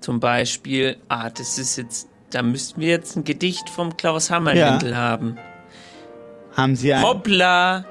[0.00, 4.90] Zum Beispiel, ah, das ist jetzt, da müssten wir jetzt ein Gedicht vom Klaus Hammerlindl
[4.90, 4.96] Ja.
[4.96, 5.36] haben.
[6.54, 7.84] Haben Sie ein Hoppla!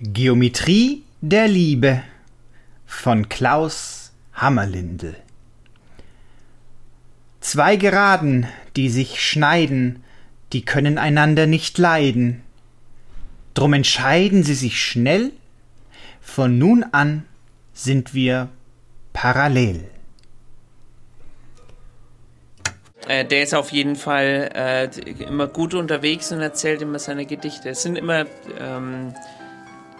[0.00, 2.02] Geometrie der Liebe
[2.86, 5.16] von Klaus Hammerlindl.
[7.40, 8.46] Zwei Geraden,
[8.76, 10.02] die sich schneiden,
[10.52, 12.42] die können einander nicht leiden.
[13.58, 15.32] Drum entscheiden sie sich schnell,
[16.20, 17.24] von nun an
[17.74, 18.50] sind wir
[19.12, 19.82] parallel.
[23.08, 27.70] Äh, der ist auf jeden Fall äh, immer gut unterwegs und erzählt immer seine Gedichte.
[27.70, 28.26] Es sind immer
[28.60, 29.12] ähm,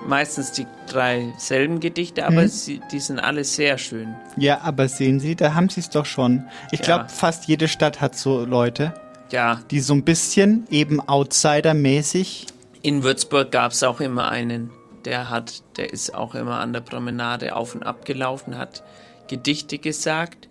[0.06, 2.48] meistens die drei selben Gedichte, aber Mhm.
[2.48, 4.14] sie, die sind alle sehr schön.
[4.36, 6.44] Ja, aber sehen Sie, da haben Sie es doch schon.
[6.70, 6.84] Ich Ja.
[6.84, 8.94] glaube, fast jede Stadt hat so Leute,
[9.32, 12.46] Ja, die so ein bisschen eben Outsider-mäßig.
[12.82, 14.70] In Würzburg gab es auch immer einen,
[15.04, 18.82] der hat, der ist auch immer an der Promenade auf und ab gelaufen, hat
[19.28, 20.48] Gedichte gesagt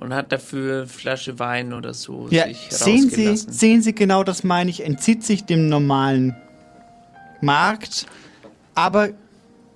[0.00, 4.24] und hat dafür eine Flasche Wein oder so Ja, sich sehen Sie, sehen Sie, genau
[4.24, 6.36] das meine ich, entzieht sich dem normalen
[7.40, 8.06] Markt,
[8.74, 9.10] aber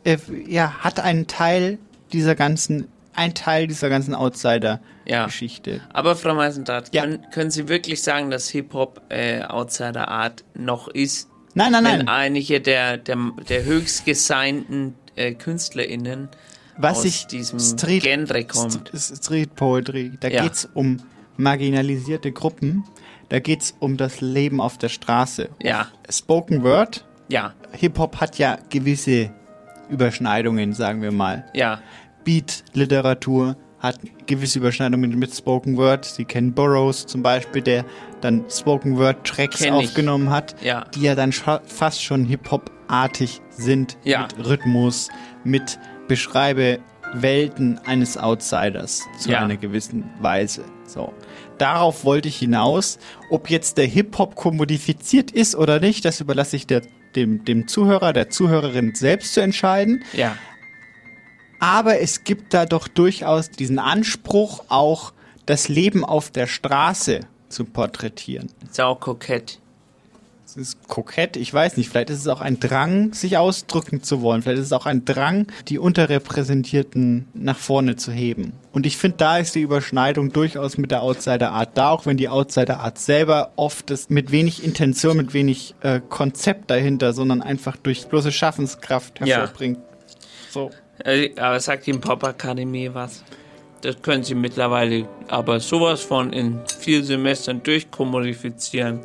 [0.05, 1.79] äh, ja, hat einen Teil
[2.13, 5.81] dieser ganzen, ein Teil dieser ganzen Outsider-Geschichte.
[5.93, 11.29] Aber Frau Meisendrath, können, können Sie wirklich sagen, dass Hip-Hop äh, Outsider Art noch ist?
[11.55, 12.09] Nein, nein, Wenn nein.
[12.09, 13.17] einige der, der,
[13.49, 16.29] der höchst gesignten äh, KünstlerInnen
[16.77, 18.91] Was aus ich diesem Street, Genre kommt.
[18.93, 20.43] St- Street Poetry, da Ja.
[20.43, 20.99] geht's um
[21.37, 22.85] marginalisierte Gruppen,
[23.29, 25.49] da geht's um das Leben auf der Straße.
[25.63, 25.89] Ja.
[26.11, 29.31] Spoken Word, Ja, Hip-Hop hat ja gewisse
[29.89, 31.45] Überschneidungen, sagen wir mal.
[31.55, 31.81] ja,
[32.25, 36.05] Beat-Literatur hat gewisse Überschneidungen mit Spoken Word.
[36.07, 37.85] Sie kennen Burroughs zum Beispiel, der
[38.25, 39.89] dann Spoken Word-Tracks Kenn ich.
[39.89, 40.85] aufgenommen hat, Ja.
[40.95, 43.97] die ja dann fast schon Hip-Hop-artig sind.
[44.05, 44.23] Ja.
[44.37, 45.09] Mit Rhythmus,
[45.45, 45.79] mit
[46.09, 46.81] Beschreibe
[47.13, 49.41] Welten eines Outsiders zu Ja.
[49.41, 50.65] einer gewissen Weise.
[50.87, 51.13] So.
[51.59, 52.99] Darauf wollte ich hinaus.
[53.31, 56.83] Ob jetzt der Hip-Hop kommodifiziert ist oder nicht, das überlasse ich der,
[57.15, 60.03] dem, dem Zuhörer, der Zuhörerin selbst zu entscheiden.
[60.13, 60.37] ja.
[61.61, 65.13] Aber es gibt da doch durchaus diesen Anspruch, auch
[65.47, 67.21] das Leben auf der Straße
[67.55, 68.51] zu porträtieren.
[68.69, 69.59] Ist auch kokett.
[70.47, 74.21] Es ist kokett, ich weiß nicht, vielleicht ist es auch ein Drang, sich ausdrücken zu
[74.21, 74.43] wollen.
[74.43, 78.53] Vielleicht ist es auch ein Drang, die Unterrepräsentierten nach vorne zu heben.
[78.73, 82.29] Und ich finde, da ist die Überschneidung durchaus mit der Outsider-Art da, auch wenn die
[82.29, 88.07] Outsider-Art selber oft das mit wenig Intention, mit wenig äh, Konzept dahinter, sondern einfach durch
[88.09, 89.39] bloße Schaffenskraft Ja.
[89.39, 89.79] hervorbringt.
[90.51, 90.71] So.
[91.05, 93.25] Äh, Aber sagt die Pop-Akademie was?
[93.85, 99.01] Das können sie mittlerweile aber sowas von in vier Semestern durchkommodifizieren.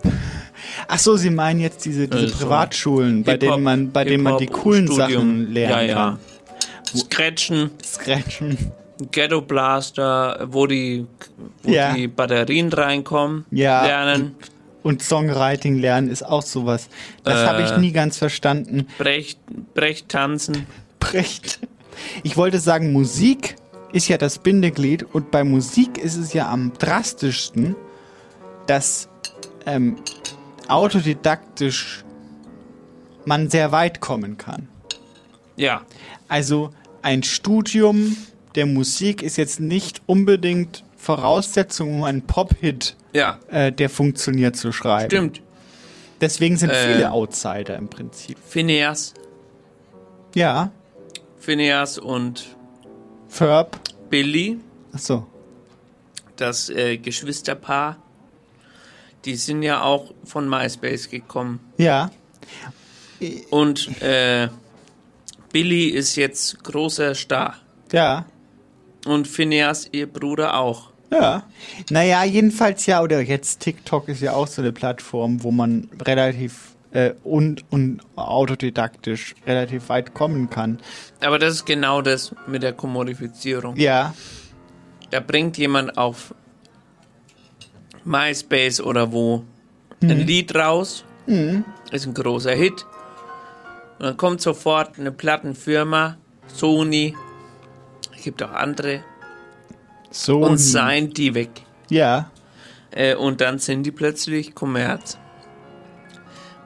[0.87, 4.37] Ach so, Sie meinen jetzt diese, diese Also, Privatschulen, bei denen man, bei denen man
[4.37, 5.09] die coolen Studium.
[5.09, 5.95] Sachen lernen Ja, ja.
[5.95, 6.19] kann.
[6.97, 7.71] Scratchen.
[7.83, 8.57] Scratchen.
[9.11, 11.05] Ghetto Blaster, wo die,
[11.63, 11.93] wo Ja.
[11.93, 13.85] die Batterien reinkommen, Ja.
[13.85, 14.35] lernen.
[14.81, 16.87] Und Songwriting lernen ist auch sowas.
[17.25, 17.45] Das Äh.
[17.47, 18.87] habe ich nie ganz verstanden.
[18.97, 19.39] Brecht,
[19.73, 20.65] Brecht tanzen.
[21.01, 21.59] Brecht.
[22.23, 23.55] Ich wollte sagen, Musik
[23.91, 27.75] ist ja das Bindeglied und bei Musik ist es ja am drastischsten,
[28.67, 29.09] dass
[29.65, 29.97] ähm,
[30.67, 32.03] autodidaktisch
[33.25, 34.67] man sehr weit kommen kann.
[35.55, 35.81] Ja.
[36.27, 36.69] Also
[37.01, 38.15] ein Studium
[38.55, 43.39] der Musik ist jetzt nicht unbedingt Voraussetzung, um einen Pop-Hit, Ja.
[43.49, 45.09] äh, der funktioniert, zu schreiben.
[45.09, 45.41] Stimmt.
[46.21, 46.93] Deswegen sind Äh.
[46.93, 48.37] viele Outsider im Prinzip.
[48.45, 49.13] Phineas.
[50.35, 50.71] Ja,
[51.39, 52.55] Phineas und
[53.29, 53.79] Ferb.
[54.09, 54.59] Billy,
[54.91, 55.27] Ach so.
[56.35, 57.97] das äh, Geschwisterpaar,
[59.23, 61.59] die sind ja auch von MySpace gekommen.
[61.77, 62.11] Ja.
[63.49, 64.49] Und äh,
[65.51, 67.55] Billy ist jetzt großer Star.
[67.91, 68.25] Ja.
[69.05, 70.89] Und Phineas, ihr Bruder auch.
[71.11, 71.43] Ja.
[71.89, 76.75] Naja, jedenfalls ja, oder jetzt TikTok ist ja auch so eine Plattform, wo man relativ
[76.91, 80.79] äh, und, und autodidaktisch relativ weit kommen kann.
[81.21, 83.75] Aber das ist genau das mit der Kommodifizierung.
[83.77, 84.13] Ja.
[85.11, 86.33] Da bringt jemand auf
[88.05, 89.43] MySpace oder wo
[90.01, 90.09] Mhm.
[90.11, 91.65] ein Lied raus, Mhm.
[91.91, 92.85] ist ein großer Hit.
[93.99, 96.17] Und dann kommt sofort eine Plattenfirma,
[96.47, 97.15] Sony,
[98.15, 99.03] es gibt auch andere,
[100.09, 100.39] So.
[100.39, 101.49] und sein die weg.
[101.89, 102.31] Ja.
[102.91, 105.17] Äh, und dann sind die plötzlich Kommerz.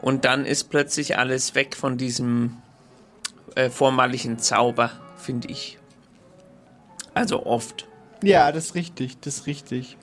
[0.03, 2.57] Und dann ist plötzlich alles weg von diesem
[3.55, 5.79] äh, vormaligen Zauber, finde ich.
[7.15, 7.87] Also oft.
[8.21, 9.97] Ja, das ist richtig, das ist richtig.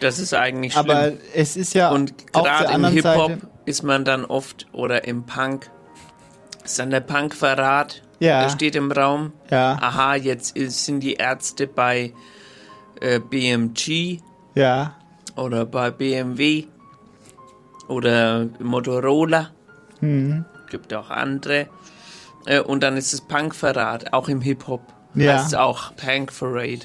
[0.00, 0.90] Das ist eigentlich schlimm.
[0.90, 5.24] Aber es ist ja und gerade im Hip-Hop Seite- ist man dann oft oder im
[5.26, 5.70] Punk
[6.64, 8.02] ist dann der Punkverrat.
[8.18, 8.42] Ja.
[8.42, 9.32] Der steht im Raum.
[9.50, 9.76] Ja.
[9.80, 12.12] Aha, jetzt ist, sind die Ärzte bei
[13.00, 14.20] äh, BMG
[14.54, 14.94] Ja.
[15.36, 16.64] oder bei BMW
[17.88, 19.50] oder Motorola.
[20.00, 20.44] Mhm.
[20.70, 21.66] Gibt auch andere.
[22.46, 24.82] Äh, und dann ist es Punkverrat, auch im Hip-Hop.
[25.14, 25.34] Ja.
[25.34, 26.80] Heißt es auch Punk Parade.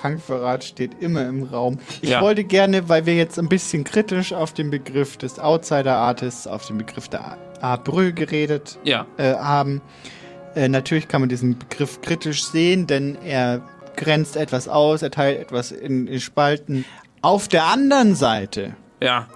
[0.00, 1.78] Punkverrat steht immer im Raum.
[2.00, 2.22] Ich Ja.
[2.22, 6.66] wollte gerne, weil wir jetzt ein bisschen kritisch auf den Begriff des Outsider Artists, auf
[6.66, 9.06] den Begriff der Art Brühl geredet Ja.
[9.18, 9.82] äh, haben.
[10.54, 13.60] Äh, natürlich kann man diesen Begriff kritisch sehen, denn er
[13.96, 16.86] grenzt etwas aus, er teilt etwas in, in Spalten.
[17.20, 19.28] Auf der anderen Seite Ja.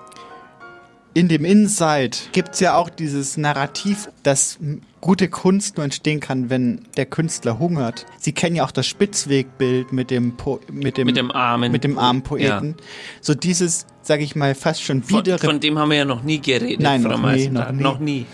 [1.15, 4.59] In dem Inside gibt es ja auch dieses Narrativ, dass
[5.01, 8.05] gute Kunst nur entstehen kann, wenn der Künstler hungert.
[8.19, 11.85] Sie kennen ja auch das Spitzwegbild mit dem po mit dem Mit dem armen mit
[11.85, 12.75] dem armen Po- Poeten.
[13.21, 16.23] So dieses, sage ich mal, fast schon Von, wieder von dem haben wir ja noch
[16.25, 17.83] nie geredet, Nein, noch nie, noch nie.
[17.83, 18.27] Noch nie.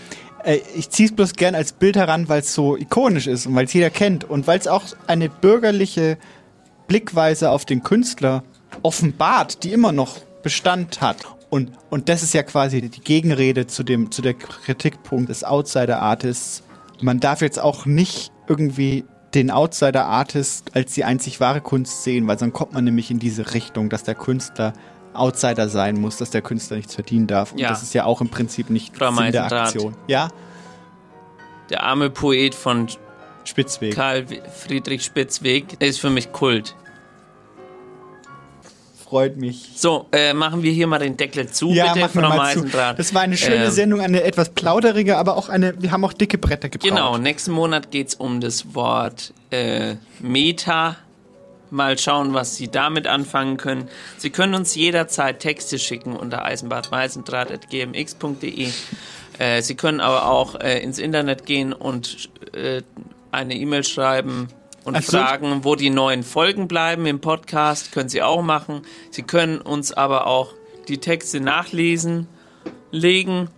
[0.43, 3.53] Äh, ich ziehe es bloß gern als Bild heran, weil es so ikonisch ist und
[3.53, 6.17] weil es jeder kennt und weil es auch eine bürgerliche
[6.87, 8.43] Blickweise auf den Künstler
[8.81, 11.17] offenbart, die immer noch Bestand hat.
[11.51, 16.01] Und, und das ist ja quasi die Gegenrede zu dem, zu der Kritikpunkt des Outsider
[16.01, 16.63] Artists.
[17.01, 19.03] Man darf jetzt auch nicht irgendwie
[19.33, 23.19] den Outsider Artist als die einzig wahre Kunst sehen, weil sonst kommt man nämlich in
[23.19, 24.71] diese Richtung, dass der Künstler
[25.13, 27.51] Outsider sein muss, dass der Künstler nichts verdienen darf.
[27.51, 27.67] Und Ja.
[27.69, 29.51] das ist ja auch im Prinzip nicht Frau Sinn der.
[29.51, 29.93] Aktion.
[30.07, 30.29] Ja,
[31.69, 32.87] Der arme Poet von
[33.43, 33.93] Spitzweg.
[33.95, 34.25] Karl
[34.57, 36.75] Friedrich Spitzweg der ist für mich Kult.
[39.11, 39.69] Freut mich.
[39.75, 42.37] So, äh, machen wir hier mal den Deckel zu, Ja, bitte, machen wir Frau.
[42.37, 42.97] Meisendrath.
[42.97, 46.13] Das war eine schöne Ähm, Sendung, eine etwas plauderige, aber auch eine, wir haben auch
[46.13, 46.89] dicke Bretter gebraut.
[46.89, 50.95] Genau, nächsten Monat geht's um das Wort äh, Meta.
[51.71, 53.89] Mal schauen, was Sie damit anfangen können.
[54.17, 58.69] Sie können uns jederzeit Texte schicken unter eisenbadmeisendraht.gmx.de.
[59.39, 62.81] Äh, Sie können aber auch äh, ins Internet gehen und äh,
[63.33, 64.47] eine E-Mail schreiben
[64.83, 67.91] und Ach fragen, wo die neuen Folgen bleiben im Podcast.
[67.91, 68.81] Können Sie auch machen.
[69.11, 70.53] Sie können uns aber auch
[70.87, 72.27] die Texte nachlesen,
[72.91, 73.49] legen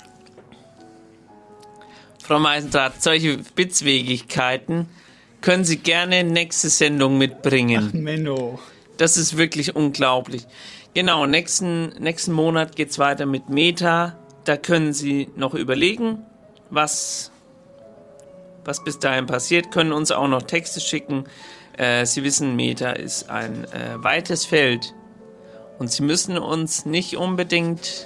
[2.22, 4.88] Frau Meisendraht, solche Spitzwegigkeiten
[5.42, 7.90] können Sie gerne nächste Sendung mitbringen.
[7.94, 8.60] Menno.
[9.00, 10.46] Das ist wirklich unglaublich.
[10.94, 14.18] Genau, nächsten, nächsten Monat geht's weiter mit Meta.
[14.44, 16.26] Da können Sie noch überlegen,
[16.70, 17.32] was,
[18.66, 21.24] was bis dahin passiert, können uns auch noch Texte schicken.
[21.78, 24.94] Äh, Sie wissen, Meta ist ein äh, weites Feld.
[25.78, 28.04] Und Sie müssen uns nicht unbedingt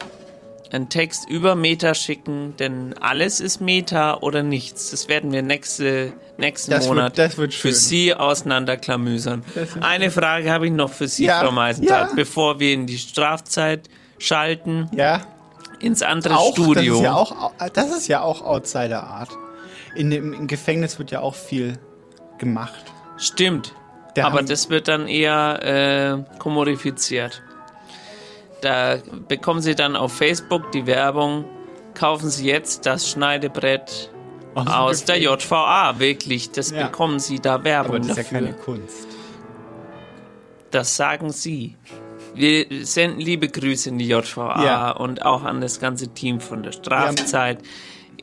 [0.73, 4.91] einen Text über Meta schicken, denn alles ist Meta oder nichts.
[4.91, 7.71] Das werden wir nächste, nächsten Das wird- Monat das wird für.
[7.73, 9.43] Sie auseinanderklamüsern.
[9.53, 12.15] Wird Eine Frage habe ich noch für Sie, Ja, Frau Meisendrath, ja.
[12.15, 14.89] bevor wir in die Strafzeit schalten.
[14.95, 15.21] Ja.
[15.79, 16.93] Ins andere auch, Studio.
[16.93, 19.29] Das ist ja auch, das ist ja auch Outsider Art.
[19.95, 21.77] In dem, Im Gefängnis wird ja auch viel
[22.39, 22.83] gemacht.
[23.17, 23.73] Stimmt.
[24.15, 27.41] Der Aber das wird dann eher äh, kommodifiziert.
[28.63, 31.43] Da bekommen Sie dann auf Facebook die Werbung,
[31.95, 34.09] kaufen Sie jetzt das Schneidebrett
[34.55, 35.33] Aus aus, dem der.
[35.33, 35.99] JVA.
[35.99, 36.85] Wirklich, das Ja.
[36.87, 38.39] bekommen Sie da Werbung Aber das ist ja dafür.
[38.39, 39.07] keine Kunst.
[40.71, 41.75] Das sagen Sie.
[42.35, 44.91] Wir senden liebe Grüße in die JVA Ja.
[44.91, 47.59] und auch an das ganze Team von der Strafzeit.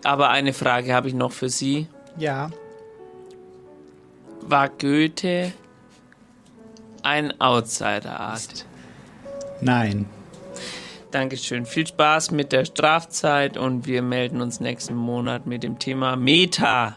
[0.05, 1.87] Aber eine Frage habe ich noch für Sie.
[2.17, 2.51] Ja.
[4.41, 5.53] War Goethe
[7.03, 8.65] ein Outsider-Art?
[9.61, 10.07] Nein.
[11.11, 11.67] Dankeschön.
[11.67, 16.97] Viel Spaß mit der Strafzeit und wir melden uns nächsten Monat mit dem Thema Meta.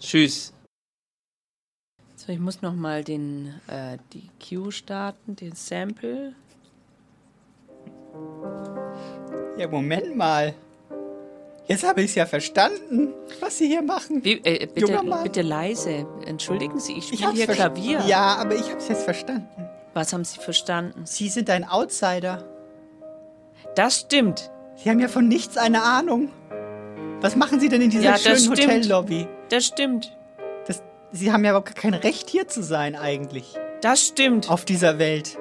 [0.00, 0.52] Tschüss.
[2.16, 6.34] So, ich muss noch mal den äh, die Cue starten, den Sample.
[9.56, 10.54] Ja, Moment mal.
[11.68, 14.24] Jetzt habe ich es ja verstanden, was Sie hier machen.
[14.24, 16.06] Wie, äh, bitte, bitte leise.
[16.26, 18.00] Entschuldigen Sie, ich spiele hier Klavier.
[18.06, 19.69] Ja, aber ich habe es jetzt verstanden.
[19.94, 21.02] Was haben Sie verstanden?
[21.04, 22.44] Sie sind ein Outsider.
[23.74, 24.50] Das stimmt.
[24.76, 26.30] Sie haben ja von nichts eine Ahnung.
[27.20, 28.50] Was machen Sie denn in dieser Ja, schönen.
[28.50, 29.26] Hotellobby?
[29.50, 30.16] Das stimmt.
[30.66, 33.54] Das, Sie haben ja überhaupt kein Recht, hier zu sein, eigentlich.
[33.82, 34.48] Das stimmt.
[34.48, 35.36] Auf dieser Welt.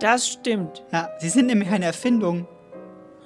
[0.00, 0.84] Das stimmt.
[0.92, 2.46] Ja, Sie sind nämlich keine Erfindung.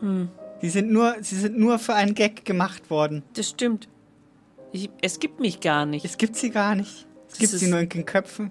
[0.00, 0.28] Hm.
[0.60, 3.22] Sie sind nur, Sie sind nur für einen Gag gemacht worden.
[3.34, 3.88] Das stimmt.
[4.72, 6.04] Ich, es gibt mich gar nicht.
[6.04, 7.06] Es gibt Sie gar nicht.
[7.28, 8.50] Es Das gibt Sie nur in den Köpfen.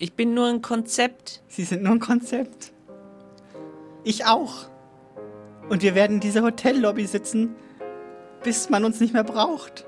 [0.00, 1.42] Ich bin nur ein Konzept.
[1.48, 2.72] Sie sind nur ein Konzept.
[4.04, 4.68] Ich auch.
[5.68, 7.56] Und wir werden in dieser Hotellobby sitzen,
[8.44, 9.84] bis man uns nicht mehr braucht.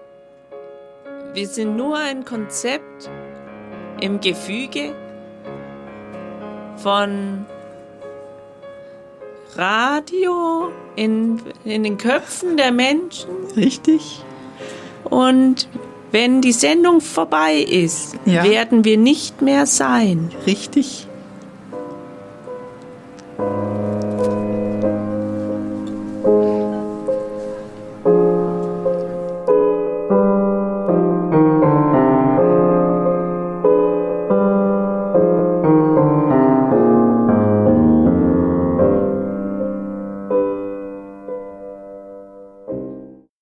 [1.33, 3.09] wir sind nur ein Konzept
[4.01, 4.97] im Gefüge
[6.77, 7.47] von
[9.55, 13.31] Radio in, in den Köpfen der Menschen.
[13.57, 14.25] Richtig.
[15.05, 15.69] Und
[16.13, 18.45] wenn die Sendung vorbei ist, Ja.
[18.45, 20.31] werden wir nicht mehr sein.
[20.47, 21.07] Richtig.